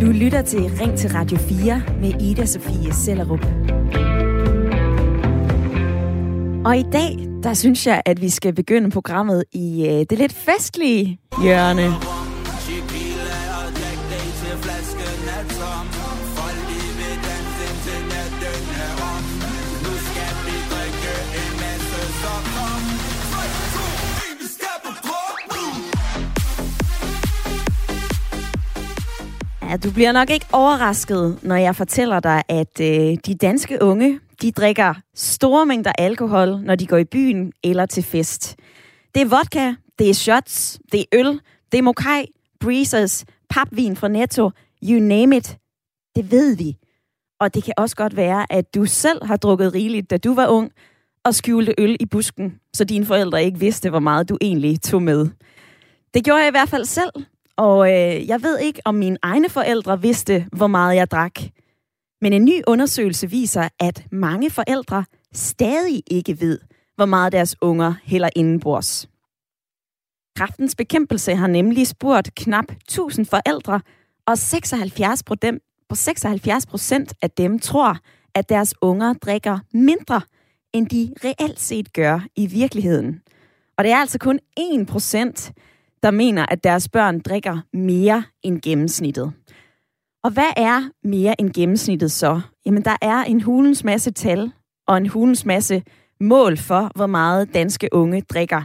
Du 0.00 0.06
lytter 0.06 0.42
til 0.42 0.60
Ring 0.60 0.98
til 0.98 1.10
Radio 1.10 1.38
4 1.38 1.82
med 2.00 2.22
Ida 2.22 2.46
Sofie 2.46 2.92
Sellerup. 2.92 3.44
Og 6.66 6.76
i 6.76 6.84
dag, 6.92 7.18
der 7.42 7.54
synes 7.54 7.86
jeg, 7.86 8.02
at 8.04 8.20
vi 8.20 8.30
skal 8.30 8.54
begynde 8.54 8.90
programmet 8.90 9.44
i 9.52 9.86
øh, 9.88 10.06
det 10.10 10.18
lidt 10.18 10.32
festlige 10.32 11.20
hjørne. 11.42 12.11
Ja, 29.72 29.76
du 29.76 29.92
bliver 29.92 30.12
nok 30.12 30.30
ikke 30.30 30.46
overrasket, 30.52 31.38
når 31.42 31.56
jeg 31.56 31.76
fortæller 31.76 32.20
dig, 32.20 32.42
at 32.48 32.80
øh, 32.80 33.18
de 33.26 33.34
danske 33.34 33.78
unge, 33.82 34.20
de 34.42 34.52
drikker 34.52 34.94
store 35.14 35.66
mængder 35.66 35.92
alkohol, 35.98 36.60
når 36.60 36.74
de 36.74 36.86
går 36.86 36.96
i 36.96 37.04
byen 37.04 37.52
eller 37.64 37.86
til 37.86 38.02
fest. 38.02 38.56
Det 39.14 39.22
er 39.22 39.26
vodka, 39.26 39.74
det 39.98 40.10
er 40.10 40.14
shots, 40.14 40.78
det 40.92 41.00
er 41.00 41.04
øl, 41.12 41.40
det 41.72 41.78
er 41.78 41.82
mokai, 41.82 42.26
breezers, 42.60 43.24
papvin 43.50 43.96
fra 43.96 44.08
Netto, 44.08 44.50
you 44.82 45.00
name 45.00 45.36
it. 45.36 45.58
Det 46.16 46.30
ved 46.30 46.56
vi. 46.56 46.76
Og 47.40 47.54
det 47.54 47.64
kan 47.64 47.74
også 47.76 47.96
godt 47.96 48.16
være, 48.16 48.52
at 48.52 48.74
du 48.74 48.86
selv 48.86 49.26
har 49.26 49.36
drukket 49.36 49.74
rigeligt, 49.74 50.10
da 50.10 50.16
du 50.16 50.34
var 50.34 50.46
ung, 50.46 50.72
og 51.24 51.34
skjulte 51.34 51.74
øl 51.78 51.96
i 52.00 52.06
busken, 52.06 52.54
så 52.74 52.84
dine 52.84 53.06
forældre 53.06 53.44
ikke 53.44 53.58
vidste, 53.58 53.90
hvor 53.90 54.00
meget 54.00 54.28
du 54.28 54.38
egentlig 54.40 54.80
tog 54.80 55.02
med. 55.02 55.28
Det 56.14 56.24
gjorde 56.24 56.40
jeg 56.40 56.48
i 56.48 56.56
hvert 56.56 56.68
fald 56.68 56.84
selv, 56.84 57.10
og 57.56 57.88
øh, 57.88 58.28
jeg 58.28 58.42
ved 58.42 58.58
ikke, 58.58 58.80
om 58.84 58.94
mine 58.94 59.18
egne 59.22 59.48
forældre 59.48 60.02
vidste, 60.02 60.46
hvor 60.52 60.66
meget 60.66 60.96
jeg 60.96 61.10
drak. 61.10 61.40
Men 62.20 62.32
en 62.32 62.44
ny 62.44 62.62
undersøgelse 62.66 63.30
viser, 63.30 63.68
at 63.80 64.06
mange 64.12 64.50
forældre 64.50 65.04
stadig 65.32 66.02
ikke 66.06 66.40
ved, 66.40 66.58
hvor 66.96 67.06
meget 67.06 67.32
deres 67.32 67.56
unger 67.60 67.94
hælder 68.02 68.28
indenbords. 68.36 69.08
Kraftens 70.36 70.74
bekæmpelse 70.74 71.34
har 71.34 71.46
nemlig 71.46 71.86
spurgt 71.86 72.34
knap 72.34 72.64
1000 72.72 73.26
forældre, 73.26 73.80
og 74.26 74.38
76 74.38 75.22
på 75.22 75.94
76 75.94 76.66
procent 76.66 77.14
af 77.22 77.30
dem 77.30 77.58
tror, 77.58 77.98
at 78.34 78.48
deres 78.48 78.74
unger 78.82 79.12
drikker 79.12 79.58
mindre, 79.72 80.20
end 80.72 80.86
de 80.86 81.14
reelt 81.24 81.60
set 81.60 81.92
gør 81.92 82.20
i 82.36 82.46
virkeligheden. 82.46 83.22
Og 83.78 83.84
det 83.84 83.92
er 83.92 83.96
altså 83.96 84.18
kun 84.18 84.40
1 84.56 84.86
procent, 84.86 85.52
der 86.02 86.10
mener, 86.10 86.46
at 86.48 86.64
deres 86.64 86.88
børn 86.88 87.20
drikker 87.20 87.58
mere 87.72 88.24
end 88.42 88.60
gennemsnittet. 88.60 89.32
Og 90.24 90.30
hvad 90.30 90.52
er 90.56 90.82
mere 91.04 91.40
end 91.40 91.50
gennemsnittet 91.50 92.12
så? 92.12 92.40
Jamen, 92.66 92.84
der 92.84 92.96
er 93.02 93.24
en 93.24 93.40
hulens 93.40 93.84
masse 93.84 94.10
tal 94.10 94.52
og 94.86 94.96
en 94.96 95.06
hulens 95.06 95.44
masse 95.44 95.82
mål 96.20 96.56
for, 96.56 96.90
hvor 96.94 97.06
meget 97.06 97.54
danske 97.54 97.88
unge 97.92 98.20
drikker. 98.20 98.62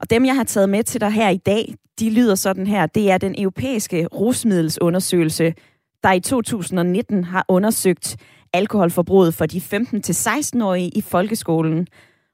Og 0.00 0.10
dem, 0.10 0.24
jeg 0.24 0.36
har 0.36 0.44
taget 0.44 0.68
med 0.68 0.82
til 0.82 1.00
dig 1.00 1.10
her 1.10 1.28
i 1.28 1.36
dag, 1.36 1.74
de 2.00 2.10
lyder 2.10 2.34
sådan 2.34 2.66
her. 2.66 2.86
Det 2.86 3.10
er 3.10 3.18
den 3.18 3.34
europæiske 3.38 4.06
rusmiddelsundersøgelse, 4.06 5.54
der 6.02 6.12
i 6.12 6.20
2019 6.20 7.24
har 7.24 7.44
undersøgt 7.48 8.16
alkoholforbruget 8.52 9.34
for 9.34 9.46
de 9.46 9.58
15-16-årige 9.58 10.88
i 10.88 11.00
folkeskolen. 11.00 11.86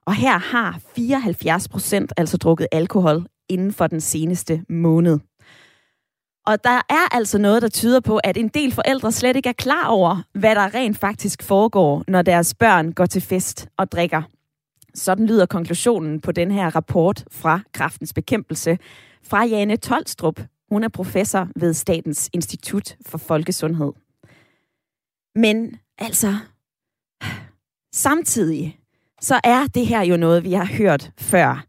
Og 0.07 0.15
her 0.15 0.39
har 0.39 0.81
74 0.97 1.69
procent 1.69 2.13
altså 2.17 2.37
drukket 2.37 2.67
alkohol 2.73 3.27
inden 3.51 3.73
for 3.73 3.87
den 3.87 4.01
seneste 4.01 4.65
måned. 4.69 5.19
Og 6.47 6.65
der 6.65 6.81
er 6.89 7.15
altså 7.15 7.39
noget, 7.39 7.63
der 7.63 7.69
tyder 7.69 8.01
på, 8.01 8.21
at 8.25 8.37
en 8.37 8.49
del 8.49 8.73
forældre 8.73 9.13
slet 9.13 9.37
ikke 9.37 9.49
er 9.49 9.53
klar 9.53 9.87
over, 9.87 10.23
hvad 10.35 10.55
der 10.55 10.75
rent 10.75 10.99
faktisk 10.99 11.43
foregår, 11.43 12.05
når 12.09 12.23
deres 12.23 12.55
børn 12.55 12.93
går 12.93 13.07
til 13.07 13.23
fest 13.23 13.69
og 13.77 13.93
drikker. 13.93 14.23
Sådan 14.95 15.27
lyder 15.27 15.47
konklusionen 15.47 16.21
på 16.21 16.33
den 16.33 16.51
her 16.51 16.77
rapport 16.77 17.25
fra 17.31 17.61
Kraftens 17.73 18.13
Bekæmpelse 18.13 18.79
fra 19.23 19.45
Jane 19.45 19.77
Tolstrup. 19.77 20.41
Hun 20.71 20.85
er 20.85 20.89
professor 20.89 21.49
ved 21.57 21.75
Statens 21.75 22.31
Institut 22.33 22.97
for 23.07 23.19
Folkesundhed. 23.19 23.93
Men 25.35 25.79
altså, 25.99 26.37
samtidig 27.93 28.79
så 29.21 29.41
er 29.45 29.67
det 29.67 29.87
her 29.87 30.03
jo 30.03 30.17
noget, 30.17 30.45
vi 30.45 30.53
har 30.53 30.65
hørt 30.65 31.13
før. 31.19 31.65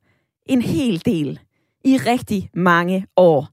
En 0.45 0.61
hel 0.61 1.05
del 1.05 1.39
i 1.83 1.97
rigtig 1.97 2.49
mange 2.53 3.07
år. 3.17 3.47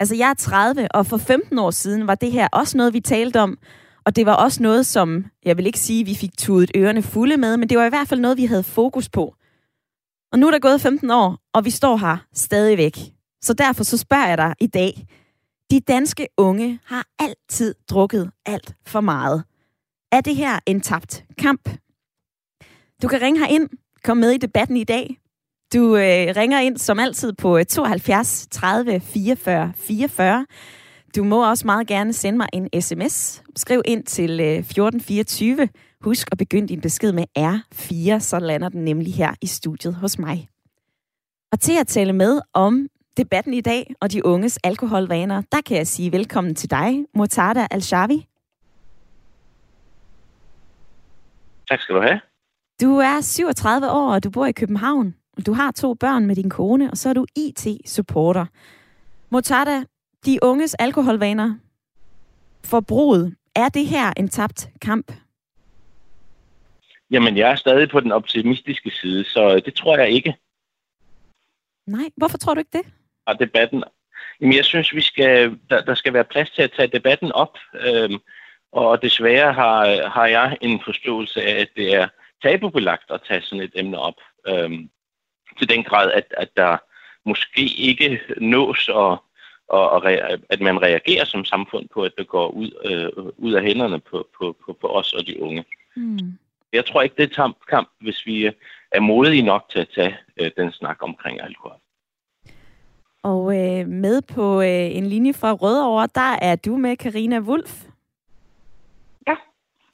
Altså, 0.00 0.14
jeg 0.14 0.30
er 0.30 0.34
30, 0.34 0.88
og 0.94 1.06
for 1.06 1.16
15 1.16 1.58
år 1.58 1.70
siden 1.70 2.06
var 2.06 2.14
det 2.14 2.32
her 2.32 2.48
også 2.52 2.76
noget, 2.76 2.94
vi 2.94 3.00
talte 3.00 3.40
om. 3.40 3.58
Og 4.04 4.16
det 4.16 4.26
var 4.26 4.34
også 4.34 4.62
noget, 4.62 4.86
som, 4.86 5.24
jeg 5.44 5.56
vil 5.56 5.66
ikke 5.66 5.78
sige, 5.78 6.04
vi 6.04 6.14
fik 6.14 6.38
tudet 6.38 6.70
ørerne 6.76 7.02
fulde 7.02 7.36
med, 7.36 7.56
men 7.56 7.68
det 7.68 7.78
var 7.78 7.84
i 7.84 7.88
hvert 7.88 8.08
fald 8.08 8.20
noget, 8.20 8.36
vi 8.36 8.44
havde 8.44 8.62
fokus 8.62 9.08
på. 9.08 9.34
Og 10.32 10.38
nu 10.38 10.46
er 10.46 10.50
der 10.50 10.58
gået 10.58 10.80
15 10.80 11.10
år, 11.10 11.38
og 11.54 11.64
vi 11.64 11.70
står 11.70 11.96
her 11.96 12.16
stadigvæk. 12.34 12.98
Så 13.42 13.54
derfor 13.54 13.84
så 13.84 13.96
spørger 13.96 14.28
jeg 14.28 14.38
dig 14.38 14.54
i 14.60 14.66
dag. 14.66 15.06
De 15.70 15.80
danske 15.80 16.28
unge 16.36 16.80
har 16.84 17.06
altid 17.18 17.74
drukket 17.90 18.30
alt 18.46 18.74
for 18.86 19.00
meget. 19.00 19.44
Er 20.12 20.20
det 20.20 20.36
her 20.36 20.58
en 20.66 20.80
tabt 20.80 21.24
kamp? 21.38 21.70
Du 23.02 23.08
kan 23.08 23.22
ringe 23.22 23.40
her 23.40 23.46
ind. 23.46 23.68
Kom 24.04 24.16
med 24.16 24.30
i 24.30 24.38
debatten 24.38 24.76
i 24.76 24.84
dag. 24.84 25.18
Du 25.74 25.96
øh, 25.96 26.36
ringer 26.36 26.60
ind 26.60 26.78
som 26.78 26.98
altid 26.98 27.32
på 27.32 27.64
72 27.64 28.46
30 28.50 29.00
44 29.00 29.72
44. 29.76 30.46
Du 31.16 31.24
må 31.24 31.48
også 31.50 31.66
meget 31.66 31.86
gerne 31.86 32.12
sende 32.12 32.36
mig 32.36 32.48
en 32.52 32.82
sms. 32.82 33.42
Skriv 33.56 33.82
ind 33.84 34.04
til 34.04 34.40
øh, 34.40 34.58
1424. 34.58 35.68
Husk 36.00 36.28
at 36.32 36.38
begynde 36.38 36.68
din 36.68 36.80
besked 36.80 37.12
med 37.12 37.24
R4, 37.38 38.18
så 38.18 38.38
lander 38.38 38.68
den 38.68 38.84
nemlig 38.84 39.14
her 39.14 39.34
i 39.42 39.46
studiet 39.46 39.94
hos 39.94 40.18
mig. 40.18 40.48
Og 41.52 41.60
til 41.60 41.78
at 41.80 41.86
tale 41.86 42.12
med 42.12 42.40
om 42.52 42.88
debatten 43.16 43.54
i 43.54 43.60
dag 43.60 43.94
og 44.00 44.12
de 44.12 44.26
unges 44.26 44.58
alkoholvaner, 44.64 45.42
der 45.52 45.60
kan 45.66 45.76
jeg 45.76 45.86
sige 45.86 46.12
velkommen 46.12 46.54
til 46.54 46.70
dig, 46.70 47.04
Murtada 47.16 47.66
Al-Shavi. 47.70 48.26
Tak 51.68 51.80
skal 51.80 51.94
du 51.94 52.00
have. 52.00 52.20
Du 52.80 52.96
er 52.96 53.20
37 53.20 53.90
år, 53.90 54.12
og 54.14 54.24
du 54.24 54.30
bor 54.30 54.46
i 54.46 54.52
København. 54.52 55.14
Du 55.44 55.52
har 55.52 55.70
to 55.70 55.94
børn 55.94 56.26
med 56.26 56.36
din 56.36 56.50
kone, 56.50 56.90
og 56.90 56.96
så 56.96 57.08
er 57.08 57.12
du 57.12 57.26
IT-supporter. 57.36 58.46
Motada, 59.30 59.84
de 60.26 60.38
unges 60.42 60.74
alkoholvaner, 60.74 61.54
forbruget, 62.64 63.36
er 63.54 63.68
det 63.68 63.86
her 63.86 64.12
en 64.16 64.28
tabt 64.28 64.68
kamp? 64.80 65.12
Jamen, 67.10 67.36
jeg 67.36 67.50
er 67.50 67.56
stadig 67.56 67.90
på 67.90 68.00
den 68.00 68.12
optimistiske 68.12 68.90
side, 68.90 69.24
så 69.24 69.62
det 69.64 69.74
tror 69.74 69.98
jeg 69.98 70.10
ikke. 70.10 70.36
Nej, 71.86 72.10
hvorfor 72.16 72.38
tror 72.38 72.54
du 72.54 72.58
ikke 72.58 72.78
det? 72.78 72.86
Og 73.26 73.38
debatten. 73.38 73.84
Jamen, 74.40 74.56
jeg 74.56 74.64
synes, 74.64 74.94
vi 74.94 75.00
skal, 75.00 75.58
der, 75.70 75.84
der 75.84 75.94
skal 75.94 76.12
være 76.12 76.24
plads 76.24 76.50
til 76.50 76.62
at 76.62 76.72
tage 76.76 76.88
debatten 76.88 77.32
op. 77.32 77.58
Øhm, 77.74 78.18
og 78.72 79.02
desværre 79.02 79.52
har, 79.52 80.08
har 80.08 80.26
jeg 80.26 80.58
en 80.60 80.80
forståelse 80.84 81.42
af, 81.42 81.60
at 81.60 81.68
det 81.76 81.94
er 81.94 82.08
tabubelagt 82.42 83.10
at 83.10 83.20
tage 83.28 83.42
sådan 83.42 83.64
et 83.64 83.72
emne 83.74 83.98
op. 83.98 84.14
Øhm, 84.48 84.90
til 85.58 85.68
den 85.68 85.84
grad, 85.84 86.12
at, 86.12 86.34
at 86.36 86.48
der 86.56 86.76
måske 87.24 87.64
ikke 87.78 88.20
nås 88.40 88.88
og, 88.88 89.24
og, 89.68 89.90
og 89.90 90.10
at 90.50 90.60
man 90.60 90.82
reagerer 90.82 91.24
som 91.24 91.44
samfund 91.44 91.88
på, 91.94 92.02
at 92.02 92.12
det 92.18 92.28
går 92.28 92.48
ud, 92.48 92.70
øh, 92.84 93.32
ud 93.36 93.52
af 93.52 93.62
hænderne 93.62 94.00
på, 94.00 94.28
på, 94.38 94.56
på, 94.64 94.72
på 94.80 94.86
os 94.86 95.12
og 95.12 95.26
de 95.26 95.42
unge. 95.42 95.64
Mm. 95.96 96.38
Jeg 96.72 96.86
tror 96.86 97.02
ikke, 97.02 97.14
det 97.18 97.38
er 97.38 97.52
kamp, 97.70 97.88
hvis 98.00 98.26
vi 98.26 98.52
er 98.92 99.00
modige 99.00 99.42
nok 99.42 99.64
til 99.70 99.78
at 99.78 99.88
tage 99.94 100.16
øh, 100.40 100.50
den 100.56 100.72
snak 100.72 100.96
omkring 101.00 101.40
alkohol. 101.40 101.76
Og 103.22 103.42
øh, 103.58 103.88
med 103.88 104.22
på 104.22 104.60
øh, 104.60 104.96
en 104.96 105.06
linje 105.06 105.32
fra 105.32 105.52
Rødovre, 105.52 106.08
der 106.14 106.38
er 106.42 106.56
du 106.56 106.76
med, 106.76 106.96
Karina 106.96 107.38
Wulf. 107.38 107.84
Ja. 109.26 109.34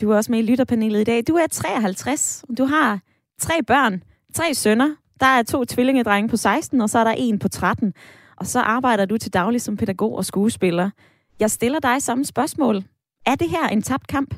Du 0.00 0.10
er 0.10 0.16
også 0.16 0.32
med 0.32 0.38
i 0.38 0.42
lytterpanelet 0.50 1.00
i 1.00 1.04
dag. 1.04 1.22
Du 1.28 1.36
er 1.36 1.46
53, 1.46 2.44
du 2.58 2.64
har 2.64 3.00
tre 3.38 3.62
børn, 3.62 4.02
tre 4.34 4.54
sønner, 4.54 4.94
der 5.22 5.28
er 5.38 5.42
to 5.42 5.64
tvillingedrenge 5.64 6.28
på 6.28 6.36
16, 6.36 6.80
og 6.80 6.88
så 6.90 6.98
er 6.98 7.04
der 7.04 7.14
en 7.18 7.38
på 7.38 7.48
13. 7.48 7.94
Og 8.36 8.46
så 8.46 8.60
arbejder 8.60 9.04
du 9.04 9.18
til 9.18 9.32
daglig 9.32 9.60
som 9.60 9.76
pædagog 9.76 10.16
og 10.16 10.24
skuespiller. 10.24 10.90
Jeg 11.40 11.50
stiller 11.50 11.80
dig 11.80 12.02
samme 12.02 12.24
spørgsmål. 12.24 12.76
Er 13.26 13.34
det 13.34 13.50
her 13.50 13.68
en 13.68 13.82
tabt 13.82 14.06
kamp? 14.06 14.34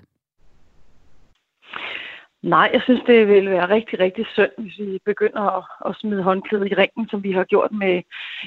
Nej, 2.45 2.71
jeg 2.73 2.83
synes, 2.83 3.03
det 3.07 3.29
vil 3.29 3.51
være 3.51 3.69
rigtig, 3.69 3.99
rigtig 4.01 4.27
synd, 4.27 4.51
hvis 4.59 4.79
vi 4.79 4.99
begynder 5.05 5.43
at, 5.59 5.65
at 5.87 5.97
smide 5.97 6.23
håndklædet 6.23 6.73
i 6.73 6.75
ringen, 6.75 7.09
som 7.09 7.23
vi 7.23 7.33
har 7.33 7.45
gjort 7.45 7.73
med 7.73 8.03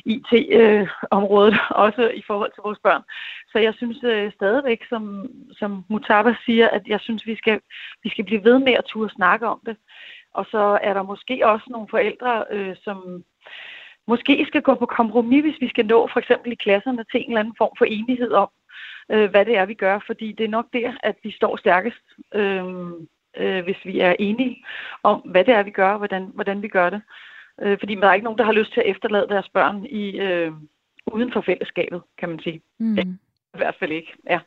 IT-området, 0.05 1.53
øh, 1.53 1.71
også 1.85 2.11
i 2.15 2.23
forhold 2.27 2.51
til 2.51 2.61
vores 2.65 2.79
børn. 2.83 3.03
Så 3.51 3.59
jeg 3.59 3.73
synes 3.77 3.97
øh, 4.03 4.31
stadigvæk, 4.31 4.81
som, 4.89 5.27
som 5.51 5.85
Mutaba 5.89 6.35
siger, 6.45 6.67
at 6.67 6.81
jeg 6.87 6.99
synes, 6.99 7.25
vi 7.25 7.35
skal, 7.35 7.59
vi 8.03 8.09
skal 8.09 8.25
blive 8.25 8.43
ved 8.43 8.59
med 8.59 8.73
at 8.73 8.85
turde 8.85 9.13
snakke 9.13 9.47
om 9.47 9.59
det. 9.65 9.77
Og 10.37 10.45
så 10.51 10.79
er 10.87 10.93
der 10.93 11.03
måske 11.03 11.47
også 11.47 11.65
nogle 11.69 11.87
forældre, 11.89 12.43
øh, 12.51 12.75
som, 12.83 13.23
måske 14.07 14.45
skal 14.47 14.61
gå 14.61 14.75
på 14.75 14.85
kompromis, 14.85 15.43
hvis 15.43 15.61
vi 15.61 15.69
skal 15.69 15.85
nå 15.85 16.07
for 16.13 16.19
eksempel 16.19 16.51
i 16.51 16.55
klasserne 16.55 17.03
til 17.11 17.19
en 17.21 17.29
eller 17.29 17.39
anden 17.39 17.55
form 17.57 17.73
for 17.77 17.85
enighed 17.85 18.31
om, 18.31 18.49
øh, 19.11 19.29
hvad 19.29 19.45
det 19.45 19.57
er, 19.57 19.65
vi 19.65 19.73
gør. 19.73 19.99
Fordi 20.05 20.31
det 20.31 20.43
er 20.43 20.55
nok 20.57 20.65
der, 20.73 20.91
at 21.03 21.15
vi 21.23 21.31
står 21.31 21.57
stærkest, 21.57 22.03
øh, 22.33 22.65
øh, 23.37 23.63
hvis 23.63 23.85
vi 23.85 23.99
er 23.99 24.15
enige 24.19 24.65
om, 25.03 25.19
hvad 25.19 25.43
det 25.45 25.53
er, 25.53 25.63
vi 25.63 25.71
gør, 25.71 25.91
og 25.91 25.97
hvordan, 25.97 26.31
hvordan 26.33 26.61
vi 26.61 26.67
gør 26.67 26.89
det. 26.89 27.01
Øh, 27.61 27.79
fordi 27.79 27.95
der 27.95 28.07
er 28.07 28.13
ikke 28.13 28.23
nogen, 28.23 28.37
der 28.37 28.45
har 28.45 28.59
lyst 28.59 28.73
til 28.73 28.79
at 28.81 28.89
efterlade 28.91 29.27
deres 29.29 29.49
børn 29.49 29.85
i 29.85 30.19
øh, 30.19 30.51
uden 31.07 31.31
for 31.33 31.41
fællesskabet, 31.41 32.01
kan 32.17 32.29
man 32.29 32.39
sige. 32.39 32.61
Mm. 32.79 32.95
Ja, 32.95 33.03
I 33.53 33.57
hvert 33.57 33.75
fald 33.79 33.91
ikke, 33.91 34.13
ja. 34.29 34.39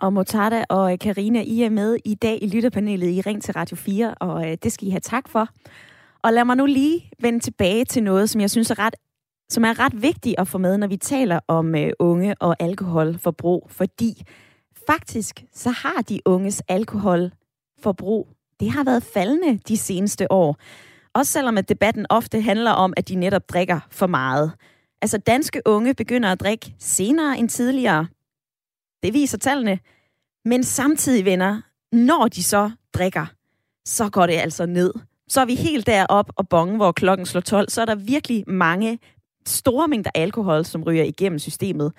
Og 0.00 0.12
Motada 0.12 0.64
og 0.68 0.92
øh, 0.92 0.98
Karina, 0.98 1.42
I 1.42 1.62
er 1.62 1.70
med 1.70 1.96
i 2.04 2.14
dag 2.14 2.38
i 2.42 2.46
lytterpanelet 2.46 3.10
i 3.10 3.20
Ring 3.20 3.42
til 3.42 3.54
Radio 3.54 3.76
4, 3.76 4.14
og 4.14 4.50
øh, 4.50 4.56
det 4.62 4.72
skal 4.72 4.88
I 4.88 4.90
have 4.90 5.00
tak 5.00 5.28
for. 5.28 5.48
Og 6.22 6.32
lad 6.32 6.44
mig 6.44 6.56
nu 6.56 6.66
lige 6.66 7.10
vende 7.20 7.40
tilbage 7.40 7.84
til 7.84 8.02
noget, 8.02 8.30
som 8.30 8.40
jeg 8.40 8.50
synes 8.50 8.70
er 8.70 8.78
ret, 8.78 8.96
som 9.50 9.64
er 9.64 9.78
ret 9.78 10.02
vigtigt 10.02 10.34
at 10.38 10.48
få 10.48 10.58
med, 10.58 10.78
når 10.78 10.86
vi 10.86 10.96
taler 10.96 11.40
om 11.48 11.74
øh, 11.74 11.90
unge 11.98 12.34
og 12.40 12.56
alkoholforbrug, 12.60 13.66
fordi 13.70 14.22
faktisk 14.86 15.44
så 15.52 15.70
har 15.70 16.02
de 16.08 16.20
unges 16.24 16.62
alkoholforbrug, 16.68 18.28
det 18.60 18.70
har 18.70 18.84
været 18.84 19.02
faldende 19.02 19.58
de 19.68 19.76
seneste 19.76 20.32
år. 20.32 20.56
Også 21.14 21.32
selvom 21.32 21.58
at 21.58 21.68
debatten 21.68 22.06
ofte 22.10 22.40
handler 22.40 22.70
om, 22.70 22.94
at 22.96 23.08
de 23.08 23.14
netop 23.14 23.48
drikker 23.48 23.80
for 23.90 24.06
meget. 24.06 24.52
Altså 25.02 25.18
danske 25.18 25.62
unge 25.66 25.94
begynder 25.94 26.32
at 26.32 26.40
drikke 26.40 26.74
senere 26.78 27.38
end 27.38 27.48
tidligere. 27.48 28.06
Det 29.02 29.14
viser 29.14 29.38
tallene. 29.38 29.78
Men 30.44 30.64
samtidig, 30.64 31.24
venner, 31.24 31.60
når 31.92 32.28
de 32.28 32.42
så 32.42 32.70
drikker, 32.94 33.26
så 33.84 34.08
går 34.10 34.26
det 34.26 34.34
altså 34.34 34.66
ned. 34.66 34.92
Så 35.28 35.40
er 35.40 35.44
vi 35.44 35.54
helt 35.54 35.86
derop 35.86 36.30
og 36.36 36.48
bonge, 36.48 36.76
hvor 36.76 36.92
klokken 36.92 37.26
slår 37.26 37.40
12. 37.40 37.68
Så 37.68 37.80
er 37.80 37.84
der 37.84 37.94
virkelig 37.94 38.44
mange 38.46 38.98
store 39.46 39.88
mængder 39.88 40.10
alkohol, 40.14 40.64
som 40.64 40.82
ryger 40.82 41.04
igennem 41.04 41.38
systemet. 41.38 41.92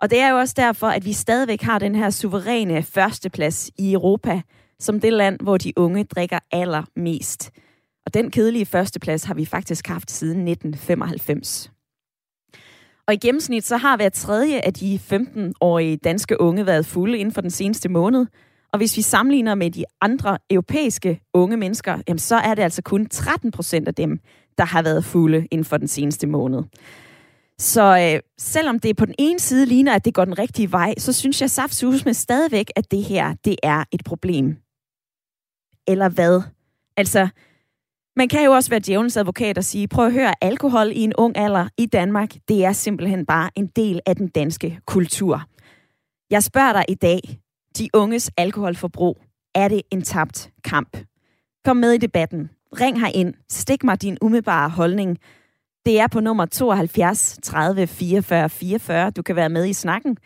Og 0.00 0.10
det 0.10 0.20
er 0.20 0.28
jo 0.28 0.38
også 0.38 0.54
derfor, 0.56 0.86
at 0.86 1.04
vi 1.04 1.12
stadigvæk 1.12 1.62
har 1.62 1.78
den 1.78 1.94
her 1.94 2.10
suveræne 2.10 2.82
førsteplads 2.82 3.70
i 3.78 3.92
Europa, 3.92 4.40
som 4.78 5.00
det 5.00 5.12
land, 5.12 5.40
hvor 5.40 5.56
de 5.56 5.72
unge 5.76 6.04
drikker 6.04 6.38
allermest. 6.50 7.50
Og 8.06 8.14
den 8.14 8.30
kedelige 8.30 8.66
førsteplads 8.66 9.24
har 9.24 9.34
vi 9.34 9.44
faktisk 9.44 9.86
haft 9.86 10.10
siden 10.10 10.48
1995. 10.48 11.71
Og 13.12 13.16
i 13.16 13.26
gennemsnit 13.26 13.66
så 13.66 13.76
har 13.76 13.96
hver 13.96 14.08
tredje 14.08 14.60
af 14.60 14.74
de 14.74 15.00
15-årige 15.12 15.96
danske 15.96 16.40
unge 16.40 16.66
været 16.66 16.86
fulde 16.86 17.18
inden 17.18 17.34
for 17.34 17.40
den 17.40 17.50
seneste 17.50 17.88
måned. 17.88 18.26
Og 18.72 18.76
hvis 18.78 18.96
vi 18.96 19.02
sammenligner 19.02 19.54
med 19.54 19.70
de 19.70 19.84
andre 20.00 20.38
europæiske 20.50 21.20
unge 21.34 21.56
mennesker, 21.56 21.98
jamen 22.08 22.18
så 22.18 22.36
er 22.36 22.54
det 22.54 22.62
altså 22.62 22.82
kun 22.82 23.06
13 23.06 23.50
procent 23.50 23.88
af 23.88 23.94
dem, 23.94 24.18
der 24.58 24.64
har 24.64 24.82
været 24.82 25.04
fulde 25.04 25.46
inden 25.50 25.64
for 25.64 25.76
den 25.76 25.88
seneste 25.88 26.26
måned. 26.26 26.62
Så 27.58 28.12
øh, 28.14 28.20
selvom 28.38 28.78
det 28.78 28.96
på 28.96 29.06
den 29.06 29.14
ene 29.18 29.38
side 29.40 29.66
ligner, 29.66 29.94
at 29.94 30.04
det 30.04 30.14
går 30.14 30.24
den 30.24 30.38
rigtige 30.38 30.72
vej, 30.72 30.94
så 30.98 31.12
synes 31.12 31.40
jeg 31.40 31.50
saftsus 31.50 32.04
med 32.04 32.14
stadigvæk, 32.14 32.70
at 32.76 32.90
det 32.90 33.04
her, 33.04 33.34
det 33.44 33.56
er 33.62 33.84
et 33.92 34.04
problem. 34.04 34.56
Eller 35.88 36.08
hvad? 36.08 36.42
Altså, 36.96 37.28
man 38.16 38.28
kan 38.28 38.44
jo 38.44 38.52
også 38.52 38.70
være 38.70 38.80
djævelens 38.80 39.16
advokat 39.16 39.58
og 39.58 39.64
sige, 39.64 39.88
prøv 39.88 40.06
at 40.06 40.12
høre, 40.12 40.34
alkohol 40.40 40.90
i 40.92 41.00
en 41.00 41.12
ung 41.18 41.36
alder 41.36 41.68
i 41.78 41.86
Danmark, 41.86 42.34
det 42.48 42.64
er 42.64 42.72
simpelthen 42.72 43.26
bare 43.26 43.50
en 43.54 43.66
del 43.66 44.00
af 44.06 44.16
den 44.16 44.28
danske 44.28 44.80
kultur. 44.86 45.42
Jeg 46.30 46.42
spørger 46.42 46.72
dig 46.72 46.84
i 46.88 46.94
dag, 46.94 47.20
de 47.78 47.88
unges 47.94 48.30
alkoholforbrug, 48.36 49.18
er 49.54 49.68
det 49.68 49.82
en 49.90 50.02
tabt 50.02 50.50
kamp? 50.64 50.96
Kom 51.64 51.76
med 51.76 51.92
i 51.92 51.98
debatten. 51.98 52.50
Ring 52.80 53.00
her 53.00 53.10
ind. 53.14 53.34
Stik 53.50 53.84
mig 53.84 54.02
din 54.02 54.18
umiddelbare 54.20 54.68
holdning. 54.68 55.18
Det 55.86 56.00
er 56.00 56.06
på 56.06 56.20
nummer 56.20 56.46
72 56.46 57.38
30 57.42 57.86
44 57.86 58.48
44. 58.48 59.10
Du 59.10 59.22
kan 59.22 59.36
være 59.36 59.48
med 59.48 59.66
i 59.66 59.72
snakken. 59.72 60.16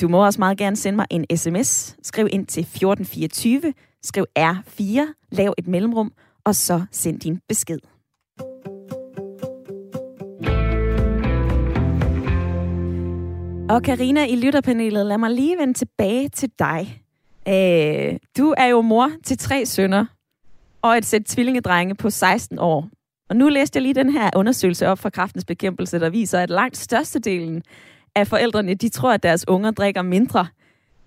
Du 0.00 0.08
må 0.08 0.24
også 0.24 0.38
meget 0.38 0.58
gerne 0.58 0.76
sende 0.76 0.96
mig 0.96 1.06
en 1.10 1.36
sms. 1.36 1.96
Skriv 2.02 2.28
ind 2.30 2.46
til 2.46 2.60
1424. 2.60 3.74
Skriv 4.02 4.24
R4. 4.38 5.00
Lav 5.30 5.54
et 5.58 5.66
mellemrum 5.66 6.12
og 6.46 6.54
så 6.54 6.84
send 6.92 7.20
din 7.20 7.40
besked. 7.48 7.78
Og 13.70 13.82
Karina 13.82 14.26
i 14.26 14.36
lytterpanelet, 14.36 15.06
lad 15.06 15.18
mig 15.18 15.30
lige 15.30 15.58
vende 15.58 15.74
tilbage 15.74 16.28
til 16.28 16.50
dig. 16.58 17.02
Øh, 17.48 18.18
du 18.38 18.54
er 18.56 18.66
jo 18.66 18.80
mor 18.80 19.10
til 19.24 19.38
tre 19.38 19.66
sønner 19.66 20.06
og 20.82 20.96
et 20.96 21.04
sæt 21.04 21.22
tvillingedrenge 21.24 21.94
på 21.94 22.10
16 22.10 22.58
år. 22.58 22.88
Og 23.28 23.36
nu 23.36 23.48
læste 23.48 23.76
jeg 23.76 23.82
lige 23.82 23.94
den 23.94 24.10
her 24.10 24.30
undersøgelse 24.36 24.88
op 24.88 24.98
fra 24.98 25.10
Kraftens 25.10 25.44
Bekæmpelse, 25.44 26.00
der 26.00 26.10
viser, 26.10 26.40
at 26.40 26.50
langt 26.50 26.76
størstedelen 26.76 27.62
af 28.14 28.26
forældrene, 28.26 28.74
de 28.74 28.88
tror, 28.88 29.12
at 29.12 29.22
deres 29.22 29.48
unger 29.48 29.70
drikker 29.70 30.02
mindre, 30.02 30.46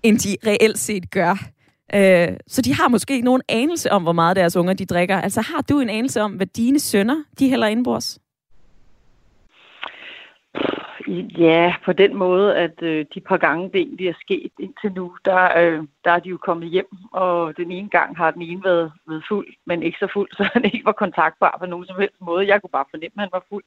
end 0.03 0.19
de 0.19 0.35
reelt 0.45 0.79
set 0.79 1.11
gør. 1.11 1.49
Øh, 1.95 2.37
så 2.47 2.61
de 2.61 2.73
har 2.73 2.87
måske 2.87 3.13
ikke 3.13 3.25
nogen 3.25 3.41
anelse 3.49 3.91
om, 3.91 4.03
hvor 4.03 4.11
meget 4.11 4.35
deres 4.35 4.55
unger 4.55 4.73
de 4.73 4.85
drikker. 4.85 5.21
Altså 5.21 5.41
har 5.41 5.61
du 5.61 5.79
en 5.79 5.89
anelse 5.89 6.21
om, 6.21 6.31
hvad 6.31 6.47
dine 6.47 6.79
sønner 6.79 7.23
de 7.39 7.49
hælder 7.49 7.67
indbords? 7.67 8.19
Ja, 11.37 11.75
på 11.85 11.93
den 11.93 12.15
måde, 12.15 12.57
at 12.57 12.81
øh, 12.81 13.05
de 13.13 13.19
par 13.21 13.37
gange, 13.37 13.69
det 13.73 13.81
egentlig 13.81 14.07
er 14.07 14.13
sket 14.21 14.51
indtil 14.59 14.91
nu, 14.91 15.15
der, 15.25 15.57
øh, 15.59 15.83
der 16.05 16.11
er 16.11 16.19
de 16.19 16.29
jo 16.29 16.37
kommet 16.37 16.69
hjem, 16.69 16.87
og 17.11 17.57
den 17.57 17.71
ene 17.71 17.89
gang 17.89 18.17
har 18.17 18.31
den 18.31 18.41
ene 18.41 18.63
været, 18.63 18.91
været 19.07 19.23
fuld, 19.27 19.47
men 19.65 19.83
ikke 19.83 19.97
så 19.99 20.07
fuld, 20.13 20.29
så 20.37 20.49
han 20.53 20.65
ikke 20.65 20.85
var 20.85 20.91
kontaktbar 20.91 21.57
på 21.59 21.65
nogen 21.65 21.85
som 21.85 21.99
helst 21.99 22.15
måde. 22.21 22.47
Jeg 22.47 22.61
kunne 22.61 22.69
bare 22.69 22.91
fornemme, 22.91 23.13
at 23.15 23.21
han 23.21 23.29
var 23.33 23.45
fuld. 23.49 23.63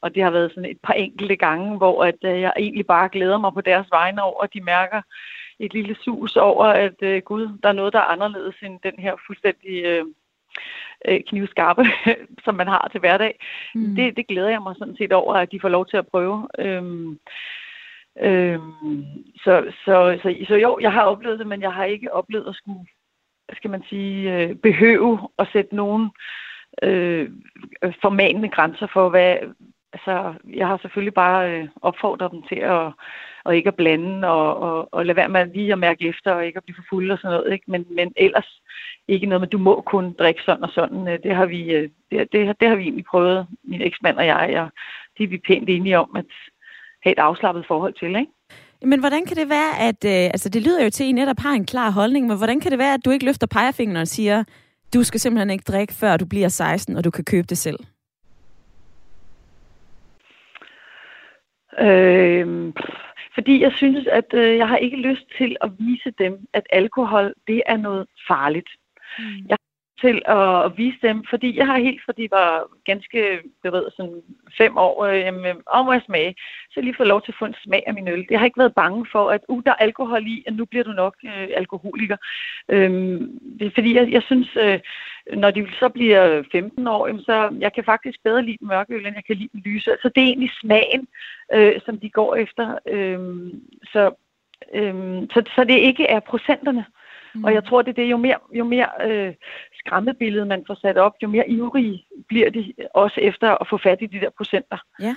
Og 0.00 0.14
det 0.14 0.22
har 0.22 0.30
været 0.30 0.50
sådan 0.50 0.70
et 0.70 0.80
par 0.82 0.92
enkelte 0.92 1.36
gange, 1.36 1.76
hvor 1.76 2.04
at, 2.04 2.20
øh, 2.24 2.40
jeg 2.40 2.52
egentlig 2.56 2.86
bare 2.86 3.08
glæder 3.08 3.38
mig 3.38 3.52
på 3.54 3.60
deres 3.60 3.86
vegne 3.90 4.22
over, 4.22 4.42
at 4.42 4.54
de 4.54 4.60
mærker, 4.60 5.02
et 5.58 5.74
lille 5.74 5.96
sus 6.00 6.36
over, 6.36 6.64
at 6.64 7.02
øh, 7.02 7.22
gud, 7.22 7.58
der 7.62 7.68
er 7.68 7.72
noget, 7.72 7.92
der 7.92 7.98
er 7.98 8.12
anderledes 8.12 8.56
end 8.62 8.80
den 8.82 8.92
her 8.98 9.14
fuldstændig 9.26 9.84
øh, 9.84 10.04
øh 11.08 11.20
knivskarpe, 11.28 11.84
som 12.44 12.54
man 12.54 12.66
har 12.66 12.88
til 12.92 13.00
hverdag. 13.00 13.38
Mm. 13.74 13.94
Det, 13.94 14.16
det 14.16 14.26
glæder 14.26 14.48
jeg 14.48 14.62
mig 14.62 14.74
sådan 14.78 14.96
set 14.96 15.12
over, 15.12 15.34
at 15.34 15.52
de 15.52 15.60
får 15.60 15.68
lov 15.68 15.86
til 15.86 15.96
at 15.96 16.06
prøve. 16.06 16.48
Øhm, 16.58 17.18
øhm, 18.20 19.04
så, 19.44 19.72
så, 19.84 20.18
så, 20.22 20.34
så 20.48 20.54
jo, 20.54 20.78
jeg 20.80 20.92
har 20.92 21.02
oplevet 21.02 21.38
det, 21.38 21.46
men 21.46 21.62
jeg 21.62 21.72
har 21.72 21.84
ikke 21.84 22.12
oplevet 22.12 22.48
at 22.48 22.54
skulle, 22.54 22.86
skal 23.52 23.70
man 23.70 23.82
sige, 23.88 24.34
øh, 24.34 24.54
behøve 24.54 25.28
at 25.38 25.48
sætte 25.52 25.76
nogen 25.76 26.10
øh, 26.82 27.30
formanende 28.02 28.48
grænser 28.48 28.86
for, 28.92 29.08
hvad, 29.08 29.36
altså, 29.92 30.34
jeg 30.54 30.66
har 30.66 30.78
selvfølgelig 30.82 31.14
bare 31.14 31.50
øh, 31.50 31.68
opfordret 31.82 32.30
dem 32.32 32.42
til 32.42 32.56
at, 32.56 32.92
og 33.44 33.56
ikke 33.56 33.68
at 33.68 33.76
blande, 33.76 34.28
og, 34.28 34.56
og, 34.56 34.88
og 34.92 35.06
lade 35.06 35.16
være 35.16 35.28
med 35.28 35.46
lige 35.54 35.72
at 35.72 35.78
mærke 35.78 36.08
efter, 36.08 36.32
og 36.32 36.46
ikke 36.46 36.56
at 36.56 36.64
blive 36.64 36.76
for 36.76 36.84
fuld 36.90 37.10
og 37.10 37.18
sådan 37.18 37.36
noget. 37.36 37.52
Ikke? 37.52 37.70
Men, 37.70 37.86
men 37.90 38.12
ellers 38.16 38.60
ikke 39.08 39.26
noget 39.26 39.40
med, 39.40 39.48
du 39.48 39.58
må 39.58 39.80
kun 39.80 40.12
drikke 40.12 40.42
sådan 40.42 40.64
og 40.64 40.70
sådan. 40.70 41.08
Øh, 41.08 41.18
det 41.22 41.34
har 41.34 41.46
vi, 41.46 41.72
øh, 41.74 41.88
det, 42.10 42.32
det, 42.32 42.60
det 42.60 42.68
har 42.68 42.76
vi 42.76 42.82
egentlig 42.82 43.04
prøvet, 43.04 43.46
min 43.64 43.82
eksmand 43.82 44.16
og 44.16 44.26
jeg, 44.26 44.60
og 44.62 44.70
det 45.18 45.24
er 45.24 45.28
vi 45.28 45.38
pænt 45.46 45.68
enige 45.68 45.98
om, 45.98 46.10
at 46.16 46.30
have 47.02 47.12
et 47.12 47.18
afslappet 47.18 47.64
forhold 47.66 47.94
til. 47.94 48.08
Ikke? 48.08 48.32
Men 48.82 49.00
hvordan 49.00 49.24
kan 49.24 49.36
det 49.36 49.48
være, 49.48 49.78
at, 49.88 50.04
øh, 50.04 50.26
altså 50.34 50.48
det 50.48 50.62
lyder 50.62 50.84
jo 50.84 50.90
til, 50.90 51.04
at 51.04 51.08
I 51.08 51.12
netop 51.12 51.38
har 51.38 51.52
en 51.52 51.66
klar 51.66 51.90
holdning, 51.90 52.26
men 52.26 52.36
hvordan 52.36 52.60
kan 52.60 52.70
det 52.70 52.78
være, 52.78 52.94
at 52.94 53.04
du 53.04 53.10
ikke 53.10 53.24
løfter 53.24 53.46
pegefingeren 53.46 54.00
og 54.00 54.08
siger, 54.08 54.44
du 54.94 55.02
skal 55.02 55.20
simpelthen 55.20 55.50
ikke 55.50 55.64
drikke, 55.72 55.94
før 55.94 56.16
du 56.16 56.26
bliver 56.26 56.48
16, 56.48 56.96
og 56.96 57.04
du 57.04 57.10
kan 57.10 57.24
købe 57.24 57.46
det 57.46 57.58
selv? 57.58 57.78
Øh, 61.80 62.72
fordi 63.34 63.62
jeg 63.62 63.72
synes, 63.72 64.06
at 64.06 64.34
øh, 64.34 64.56
jeg 64.56 64.68
har 64.68 64.76
ikke 64.76 64.96
lyst 64.96 65.26
til 65.38 65.56
at 65.60 65.70
vise 65.78 66.10
dem, 66.18 66.46
at 66.52 66.66
alkohol, 66.70 67.34
det 67.46 67.62
er 67.66 67.76
noget 67.76 68.06
farligt. 68.28 68.68
Mm. 69.18 69.46
Jeg 69.48 69.58
til 70.00 70.22
at 70.26 70.72
vise 70.76 70.98
dem, 71.02 71.24
fordi 71.30 71.58
jeg 71.58 71.66
har 71.66 71.78
helt, 71.78 72.02
fordi 72.04 72.22
de 72.22 72.30
var 72.30 72.66
ganske, 72.84 73.40
jeg 73.64 73.72
ved, 73.72 73.84
sådan 73.96 74.22
fem 74.58 74.76
år, 74.76 75.04
øh, 75.04 75.20
jamen, 75.20 75.44
øh, 75.46 75.54
om 75.66 75.88
at 75.88 76.02
smage, 76.06 76.34
så 76.70 76.72
jeg 76.76 76.84
lige 76.84 76.96
fået 76.96 77.08
lov 77.08 77.22
til 77.22 77.32
at 77.32 77.38
få 77.38 77.44
en 77.44 77.54
smag 77.64 77.82
af 77.86 77.94
min 77.94 78.08
øl. 78.08 78.26
Jeg 78.30 78.38
har 78.38 78.46
ikke 78.46 78.58
været 78.58 78.74
bange 78.74 79.06
for, 79.12 79.30
at 79.30 79.40
uh, 79.48 79.62
der 79.64 79.70
er 79.70 79.84
alkohol 79.86 80.26
i, 80.26 80.44
og 80.46 80.52
nu 80.52 80.64
bliver 80.64 80.84
du 80.84 80.92
nok 80.92 81.14
øh, 81.24 81.48
alkoholiker. 81.56 82.16
Øhm, 82.68 83.40
det 83.58 83.66
er 83.66 83.70
fordi, 83.74 83.94
jeg, 83.94 84.12
jeg 84.12 84.22
synes, 84.22 84.56
øh, 84.56 84.80
når 85.32 85.50
de 85.50 85.66
så 85.80 85.88
bliver 85.88 86.42
15 86.52 86.86
år, 86.86 87.06
jamen, 87.06 87.22
så 87.22 87.56
jeg 87.58 87.72
kan 87.72 87.84
faktisk 87.84 88.18
bedre 88.24 88.42
lide 88.42 88.58
mørkeøl, 88.60 89.06
end 89.06 89.16
jeg 89.16 89.24
kan 89.24 89.36
lide 89.36 89.48
den 89.52 89.62
lyse. 89.64 89.90
Så 90.02 90.08
det 90.14 90.22
er 90.22 90.26
egentlig 90.26 90.50
smagen, 90.60 91.08
øh, 91.52 91.80
som 91.84 92.00
de 92.00 92.10
går 92.10 92.34
efter. 92.34 92.78
Øhm, 92.88 93.62
så, 93.92 94.10
øhm, 94.74 95.30
så, 95.30 95.42
så 95.56 95.64
det 95.64 95.78
ikke 95.78 96.06
er 96.06 96.20
procenterne. 96.20 96.84
Mm. 97.36 97.44
Og 97.44 97.54
jeg 97.54 97.64
tror, 97.64 97.82
det 97.82 97.90
er 97.90 98.02
det, 98.02 98.10
jo 98.10 98.16
mere, 98.16 98.38
jo 98.52 98.64
mere 98.64 98.88
øh, 99.04 99.34
skræmmebillede 99.74 100.46
man 100.46 100.64
får 100.66 100.74
sat 100.74 100.96
op, 100.96 101.12
jo 101.22 101.28
mere 101.28 101.48
ivrige 101.48 102.06
bliver 102.28 102.50
de 102.50 102.72
også 102.94 103.20
efter 103.20 103.56
at 103.60 103.68
få 103.68 103.78
fat 103.78 103.98
i 104.02 104.06
de 104.06 104.20
der 104.20 104.30
procenter. 104.30 104.78
Ja. 105.00 105.16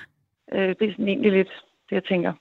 Øh, 0.51 0.75
det 0.79 0.81
er 0.81 0.91
sådan 0.91 1.07
egentlig 1.07 1.31
lidt 1.31 1.51
det, 1.89 1.95
jeg 1.95 2.03
tænker. 2.03 2.33